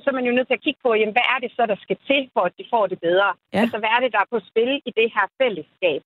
Så 0.02 0.06
er 0.10 0.18
man 0.18 0.26
jo 0.28 0.32
nødt 0.32 0.48
til 0.48 0.58
at 0.58 0.66
kigge 0.66 0.80
på, 0.84 0.94
jamen, 0.94 1.16
hvad 1.16 1.28
er 1.34 1.38
det 1.44 1.50
så, 1.56 1.62
der 1.66 1.76
skal 1.84 1.98
til, 2.06 2.30
for 2.34 2.42
at 2.48 2.52
de 2.58 2.64
får 2.70 2.86
det 2.86 3.00
bedre? 3.00 3.30
Ja. 3.52 3.60
Altså, 3.60 3.78
hvad 3.78 3.90
er 3.96 4.00
det, 4.00 4.12
der 4.12 4.18
er 4.18 4.32
på 4.34 4.40
spil 4.50 4.72
i 4.88 4.90
det 5.00 5.08
her 5.16 5.26
fællesskab? 5.40 6.02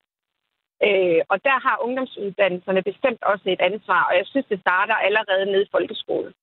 Øh, 0.87 1.19
og 1.31 1.37
der 1.47 1.57
har 1.65 1.75
ungdomsuddannelserne 1.85 2.81
bestemt 2.89 3.21
også 3.31 3.45
et 3.55 3.61
ansvar, 3.69 4.01
og 4.09 4.13
jeg 4.19 4.25
synes, 4.31 4.45
det 4.51 4.59
starter 4.65 4.95
allerede 5.07 5.45
nede 5.51 5.63
i 5.65 5.71
folkeskolen. 5.75 6.33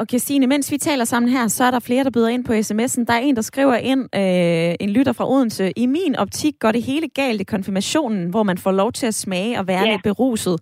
Og 0.00 0.06
Christine, 0.10 0.46
mens 0.46 0.72
vi 0.72 0.78
taler 0.78 1.04
sammen 1.04 1.28
her, 1.32 1.48
så 1.48 1.64
er 1.64 1.70
der 1.70 1.80
flere, 1.80 2.04
der 2.04 2.10
byder 2.10 2.28
ind 2.28 2.44
på 2.44 2.52
sms'en. 2.52 3.04
Der 3.04 3.12
er 3.12 3.18
en, 3.18 3.36
der 3.36 3.42
skriver 3.42 3.74
ind, 3.74 4.02
øh, 4.14 4.74
en 4.80 4.90
lytter 4.90 5.12
fra 5.12 5.30
Odense. 5.30 5.72
I 5.76 5.86
min 5.86 6.16
optik 6.16 6.54
går 6.60 6.72
det 6.72 6.82
hele 6.82 7.08
galt 7.08 7.40
i 7.40 7.44
konfirmationen, 7.44 8.30
hvor 8.30 8.42
man 8.42 8.58
får 8.58 8.72
lov 8.72 8.92
til 8.92 9.06
at 9.06 9.14
smage 9.14 9.58
og 9.58 9.66
være 9.66 9.84
ja. 9.84 9.90
lidt 9.90 10.02
beruset. 10.02 10.60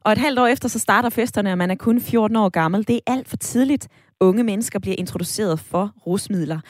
Og 0.00 0.12
et 0.12 0.18
halvt 0.18 0.38
år 0.38 0.46
efter, 0.46 0.68
så 0.68 0.78
starter 0.78 1.10
festerne, 1.10 1.52
og 1.52 1.58
man 1.58 1.70
er 1.70 1.74
kun 1.74 2.00
14 2.00 2.36
år 2.36 2.48
gammel. 2.48 2.88
Det 2.88 2.96
er 2.96 3.12
alt 3.12 3.28
for 3.28 3.36
tidligt. 3.36 3.88
Unge 4.28 4.44
mennesker 4.50 4.78
bliver 4.84 4.96
introduceret 4.98 5.56
for 5.70 5.84
rusmidler. 6.06 6.60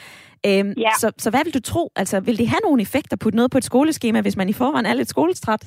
Øhm, 0.47 0.73
ja. 0.85 0.93
så, 1.01 1.07
så 1.23 1.29
hvad 1.33 1.43
vil 1.45 1.57
du 1.57 1.63
tro? 1.71 1.83
Altså, 2.01 2.15
vil 2.27 2.37
det 2.41 2.47
have 2.53 2.65
nogle 2.67 2.81
effekter 2.87 3.17
på 3.23 3.29
noget 3.37 3.51
på 3.51 3.57
et 3.57 3.69
skoleskema, 3.71 4.21
hvis 4.21 4.37
man 4.37 4.49
i 4.49 4.53
forvejen 4.61 4.85
er 4.85 4.93
lidt 4.93 5.13
skoletræt? 5.15 5.63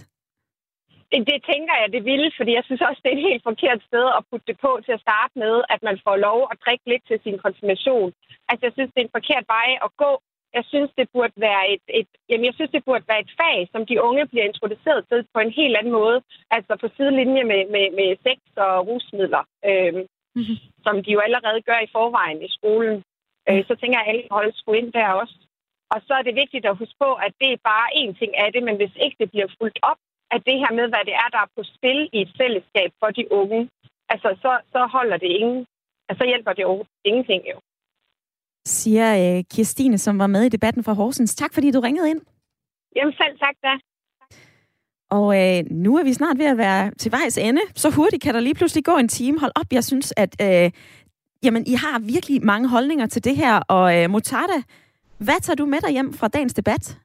Det, 1.11 1.21
det 1.31 1.39
tænker 1.53 1.75
jeg, 1.81 1.89
det 1.97 2.03
vil, 2.11 2.23
fordi 2.39 2.53
jeg 2.59 2.65
synes 2.67 2.83
også, 2.89 3.01
det 3.03 3.11
er 3.11 3.17
et 3.19 3.29
helt 3.31 3.45
forkert 3.51 3.81
sted 3.89 4.07
at 4.19 4.23
putte 4.31 4.47
det 4.51 4.59
på 4.65 4.71
til 4.87 4.93
at 4.97 5.05
starte 5.07 5.35
med, 5.45 5.55
at 5.75 5.81
man 5.89 5.97
får 6.07 6.17
lov 6.29 6.41
at 6.53 6.57
drikke 6.65 6.85
lidt 6.93 7.05
til 7.11 7.19
sin 7.25 7.39
konfirmation. 7.45 8.11
Altså, 8.49 8.63
jeg 8.67 8.75
synes, 8.75 8.91
det 8.93 9.01
er 9.01 9.09
en 9.09 9.17
forkert 9.19 9.45
vej 9.57 9.69
at 9.87 9.91
gå. 10.05 10.13
Jeg 10.59 10.65
synes, 10.73 10.91
det 10.99 11.07
burde 11.15 11.37
være 11.49 11.65
et, 11.75 11.85
et, 12.01 12.11
jamen, 12.29 12.47
jeg 12.49 12.55
synes, 12.55 12.71
det 12.77 12.85
burde 12.89 13.09
være 13.13 13.25
et 13.25 13.33
fag, 13.41 13.59
som 13.73 13.83
de 13.91 14.03
unge 14.09 14.25
bliver 14.31 14.45
introduceret 14.51 15.03
til 15.11 15.21
på 15.35 15.41
en 15.47 15.53
helt 15.61 15.77
anden 15.77 15.93
måde. 16.01 16.19
Altså 16.57 16.73
på 16.83 16.87
sidelinje 16.97 17.45
med, 17.51 17.63
med, 17.75 17.87
med 17.99 18.09
sex 18.27 18.39
og 18.67 18.75
rusmidler, 18.89 19.45
øhm, 19.71 20.03
mm-hmm. 20.37 20.59
som 20.85 20.95
de 21.05 21.11
jo 21.17 21.21
allerede 21.27 21.61
gør 21.69 21.79
i 21.83 21.93
forvejen 21.97 22.41
i 22.47 22.51
skolen. 22.59 22.97
Øh, 23.49 23.63
så 23.69 23.73
tænker 23.81 23.99
jeg, 23.99 24.07
at 24.09 24.15
alkohol 24.15 24.49
skulle 24.55 24.79
ind 24.81 24.93
der 24.93 25.19
også. 25.23 25.37
Og 25.93 25.99
så 26.07 26.13
er 26.19 26.23
det 26.25 26.41
vigtigt 26.43 26.65
at 26.67 26.79
huske 26.81 26.99
på, 27.05 27.11
at 27.27 27.33
det 27.41 27.51
er 27.53 27.67
bare 27.73 27.89
én 28.01 28.13
ting 28.21 28.33
af 28.43 28.49
det, 28.55 28.63
men 28.69 28.77
hvis 28.81 28.95
ikke 29.05 29.17
det 29.21 29.29
bliver 29.31 29.49
fuldt 29.59 29.79
op 29.91 30.01
af 30.35 30.41
det 30.49 30.57
her 30.63 30.73
med, 30.79 30.87
hvad 30.93 31.05
det 31.09 31.15
er, 31.23 31.29
der 31.35 31.41
er 31.43 31.51
på 31.57 31.63
spil 31.75 32.01
i 32.17 32.19
et 32.25 32.33
fællesskab 32.41 32.91
for 33.01 33.11
de 33.19 33.25
unge, 33.41 33.61
altså 34.13 34.29
så, 34.43 34.53
så 34.73 34.81
holder 34.97 35.17
det 35.25 35.31
ingen, 35.41 35.67
altså 36.09 36.19
så 36.21 36.27
hjælper 36.31 36.53
det 36.53 36.63
jo 36.63 36.85
ingenting 37.05 37.43
jo. 37.53 37.59
Siger 38.65 39.09
øh, 39.23 39.45
Kirstine, 39.53 39.99
som 39.99 40.19
var 40.19 40.27
med 40.27 40.43
i 40.45 40.55
debatten 40.57 40.85
fra 40.85 40.93
Horsens. 40.93 41.35
Tak 41.35 41.55
fordi 41.55 41.71
du 41.71 41.81
ringede 41.81 42.11
ind. 42.11 42.21
Jamen 42.97 43.15
selv 43.21 43.39
tak 43.39 43.57
da. 43.63 43.73
Og 45.11 45.57
øh, 45.59 45.65
nu 45.71 45.97
er 45.97 46.05
vi 46.05 46.13
snart 46.13 46.39
ved 46.39 46.47
at 46.47 46.59
være 46.59 46.91
til 46.99 47.13
vejs 47.13 47.39
ende. 47.39 47.61
Så 47.75 47.91
hurtigt 47.91 48.23
kan 48.23 48.35
der 48.35 48.41
lige 48.41 48.55
pludselig 48.55 48.85
gå 48.85 48.97
en 48.97 49.09
time. 49.09 49.41
Hold 49.41 49.53
op, 49.55 49.73
jeg 49.73 49.85
synes, 49.85 50.13
at 50.17 50.37
øh, 50.43 50.71
jamen, 51.43 51.67
I 51.67 51.75
har 51.75 51.99
virkelig 51.99 52.45
mange 52.45 52.69
holdninger 52.69 53.07
til 53.07 53.25
det 53.25 53.37
her, 53.37 53.61
og 53.69 54.03
øh, 54.03 54.11
Mutada, 54.11 54.63
hvad 55.19 55.41
tager 55.43 55.57
du 55.57 55.67
med 55.67 55.81
dig 55.81 55.91
hjem 55.91 56.13
fra 56.13 56.29
dagens 56.29 56.55
debat? 56.55 56.99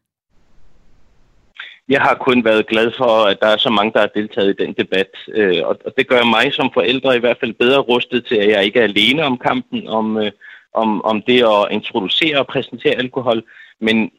Jeg 1.89 2.01
har 2.01 2.15
kun 2.15 2.45
været 2.45 2.67
glad 2.67 2.91
for, 2.97 3.25
at 3.25 3.37
der 3.41 3.47
er 3.47 3.57
så 3.57 3.69
mange, 3.69 3.93
der 3.93 3.99
har 3.99 4.11
deltaget 4.15 4.49
i 4.49 4.63
den 4.65 4.73
debat. 4.73 5.11
Øh, 5.33 5.61
og 5.65 5.75
det 5.97 6.07
gør 6.07 6.23
mig 6.23 6.53
som 6.53 6.69
forældre 6.73 7.15
i 7.15 7.19
hvert 7.19 7.37
fald 7.39 7.53
bedre 7.53 7.79
rustet 7.79 8.25
til, 8.25 8.35
at 8.35 8.49
jeg 8.49 8.65
ikke 8.65 8.79
er 8.79 8.83
alene 8.83 9.23
om 9.23 9.37
kampen, 9.37 9.87
om, 9.87 10.17
øh, 10.17 10.31
om, 10.73 11.05
om 11.05 11.21
det 11.21 11.43
at 11.43 11.67
introducere 11.71 12.39
og 12.39 12.47
præsentere 12.47 12.95
alkohol. 12.95 13.43
Men 13.81 14.11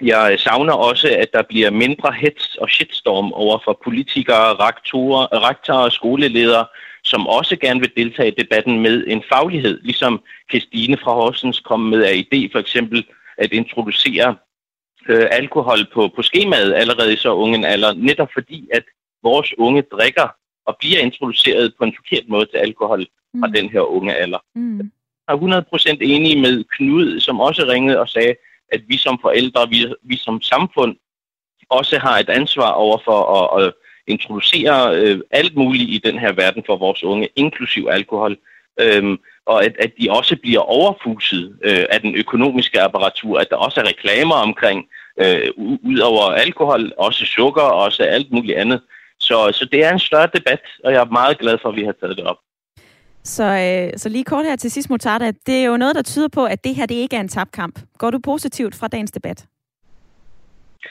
jeg 0.00 0.34
savner 0.38 0.72
også, 0.72 1.16
at 1.18 1.32
der 1.32 1.42
bliver 1.42 1.70
mindre 1.70 2.12
hets 2.12 2.56
og 2.56 2.70
shitstorm 2.70 3.32
over 3.32 3.58
for 3.64 3.80
politikere, 3.84 4.54
rektorer, 4.54 5.48
rektorer 5.48 5.84
og 5.84 5.92
skoleledere, 5.92 6.66
som 7.04 7.26
også 7.26 7.56
gerne 7.56 7.80
vil 7.80 7.92
deltage 7.96 8.28
i 8.32 8.34
debatten 8.42 8.82
med 8.82 9.04
en 9.06 9.22
faglighed, 9.32 9.80
ligesom 9.82 10.22
Christine 10.50 10.96
fra 10.96 11.12
Horsens 11.12 11.60
kom 11.60 11.80
med 11.80 12.02
af 12.02 12.12
idé 12.12 12.52
for 12.52 12.58
eksempel 12.58 13.06
at 13.38 13.52
introducere 13.52 14.36
øh, 15.08 15.26
alkohol 15.30 15.78
på, 15.94 16.10
på 16.16 16.22
skemaet 16.22 16.74
allerede 16.74 17.12
i 17.12 17.16
så 17.16 17.34
unge 17.34 17.58
en 17.58 17.64
alder, 17.64 17.92
netop 17.92 18.28
fordi, 18.34 18.68
at 18.72 18.84
vores 19.22 19.58
unge 19.58 19.82
drikker 19.82 20.28
og 20.66 20.76
bliver 20.78 20.98
introduceret 20.98 21.74
på 21.78 21.84
en 21.84 21.94
forkert 21.96 22.28
måde 22.28 22.46
til 22.46 22.56
alkohol 22.56 23.06
fra 23.40 23.46
mm. 23.46 23.52
den 23.52 23.68
her 23.68 23.80
unge 23.80 24.14
alder. 24.14 24.38
Mm. 24.54 24.90
Jeg 25.28 25.34
er 25.34 25.94
100% 25.94 25.96
enig 26.00 26.38
med 26.38 26.64
Knud, 26.64 27.20
som 27.20 27.40
også 27.40 27.64
ringede 27.68 28.00
og 28.00 28.08
sagde, 28.08 28.34
at 28.72 28.82
vi 28.88 28.96
som 28.96 29.18
forældre, 29.22 29.68
vi, 29.68 29.94
vi 30.02 30.16
som 30.16 30.42
samfund, 30.42 30.96
også 31.68 31.98
har 31.98 32.18
et 32.18 32.28
ansvar 32.28 32.70
over 32.70 32.98
for 33.04 33.20
at, 33.38 33.64
at 33.64 33.72
introducere 34.06 34.96
øh, 34.96 35.20
alt 35.30 35.56
muligt 35.56 35.90
i 35.90 36.00
den 36.04 36.18
her 36.18 36.32
verden 36.32 36.62
for 36.66 36.76
vores 36.76 37.04
unge, 37.04 37.28
inklusiv 37.36 37.88
alkohol. 37.90 38.36
Øhm, 38.80 39.18
og 39.46 39.64
at, 39.64 39.76
at 39.78 39.92
de 40.00 40.10
også 40.10 40.36
bliver 40.42 40.60
overfuset 40.60 41.58
øh, 41.64 41.84
af 41.90 42.00
den 42.00 42.14
økonomiske 42.14 42.80
apparatur, 42.80 43.38
at 43.38 43.50
der 43.50 43.56
også 43.56 43.80
er 43.80 43.88
reklamer 43.88 44.34
omkring, 44.34 44.88
øh, 45.20 45.50
ud 45.82 45.98
over 45.98 46.22
alkohol, 46.22 46.92
også 46.98 47.24
sukker 47.24 47.62
også 47.62 48.02
alt 48.02 48.32
muligt 48.32 48.58
andet. 48.58 48.80
Så, 49.20 49.52
så 49.52 49.64
det 49.72 49.84
er 49.84 49.92
en 49.92 49.98
større 49.98 50.28
debat, 50.34 50.60
og 50.84 50.92
jeg 50.92 51.00
er 51.00 51.04
meget 51.20 51.38
glad 51.38 51.58
for, 51.62 51.68
at 51.68 51.76
vi 51.76 51.84
har 51.84 51.94
taget 52.00 52.16
det 52.16 52.24
op. 52.24 52.38
Så, 53.24 53.44
øh, 53.44 53.98
så 53.98 54.08
lige 54.08 54.24
kort 54.24 54.44
her 54.44 54.56
til 54.56 54.70
sidst, 54.70 54.90
Mutarda. 54.90 55.32
Det 55.46 55.54
er 55.54 55.64
jo 55.64 55.76
noget, 55.76 55.94
der 55.96 56.02
tyder 56.02 56.28
på, 56.28 56.44
at 56.44 56.64
det 56.64 56.74
her 56.74 56.86
det 56.86 56.94
ikke 56.94 57.16
er 57.16 57.20
en 57.20 57.28
tabkamp. 57.28 57.80
Går 57.98 58.10
du 58.10 58.18
positivt 58.18 58.74
fra 58.74 58.88
dagens 58.88 59.10
debat? 59.10 59.46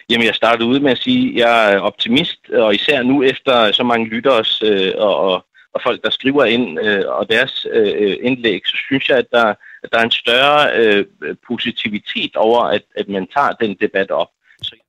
Jamen, 0.10 0.26
jeg 0.26 0.36
startede 0.36 0.70
ud 0.70 0.80
med 0.80 0.92
at 0.92 0.98
sige, 0.98 1.30
at 1.30 1.40
jeg 1.40 1.74
er 1.74 1.80
optimist, 1.80 2.50
og 2.50 2.76
især 2.76 3.04
nu 3.04 3.24
efter 3.24 3.72
så 3.72 3.84
mange 3.84 4.08
lytteres 4.08 4.62
øh, 4.66 4.92
og, 4.98 5.18
og, 5.18 5.46
og 5.74 5.82
folk, 5.84 6.04
der 6.04 6.10
skriver 6.10 6.46
ind 6.46 6.80
øh, 6.80 7.04
og 7.08 7.30
deres 7.30 7.68
øh, 7.72 8.18
indlæg, 8.22 8.62
så 8.66 8.78
synes 8.88 9.10
jeg, 9.10 9.18
at 9.18 9.28
der, 9.32 9.54
at 9.84 9.90
der 9.92 9.98
er 9.98 10.04
en 10.04 10.12
større 10.12 10.78
øh, 10.78 11.06
positivitet 11.48 12.36
over, 12.36 12.62
at, 12.64 12.82
at 12.96 13.10
man 13.10 13.28
tager 13.36 13.52
den 13.52 13.78
debat 13.82 14.12
op. 14.12 14.28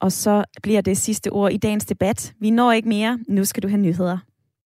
Og 0.01 0.13
så 0.13 0.45
bliver 0.63 0.81
det 0.81 0.97
sidste 0.97 1.31
ord 1.31 1.53
i 1.53 1.57
dagens 1.57 1.85
debat. 1.85 2.33
Vi 2.41 2.51
når 2.51 2.73
ikke 2.73 2.89
mere. 2.89 3.19
Nu 3.29 3.45
skal 3.45 3.63
du 3.63 3.69
have 3.69 3.81
nyheder. 3.81 4.19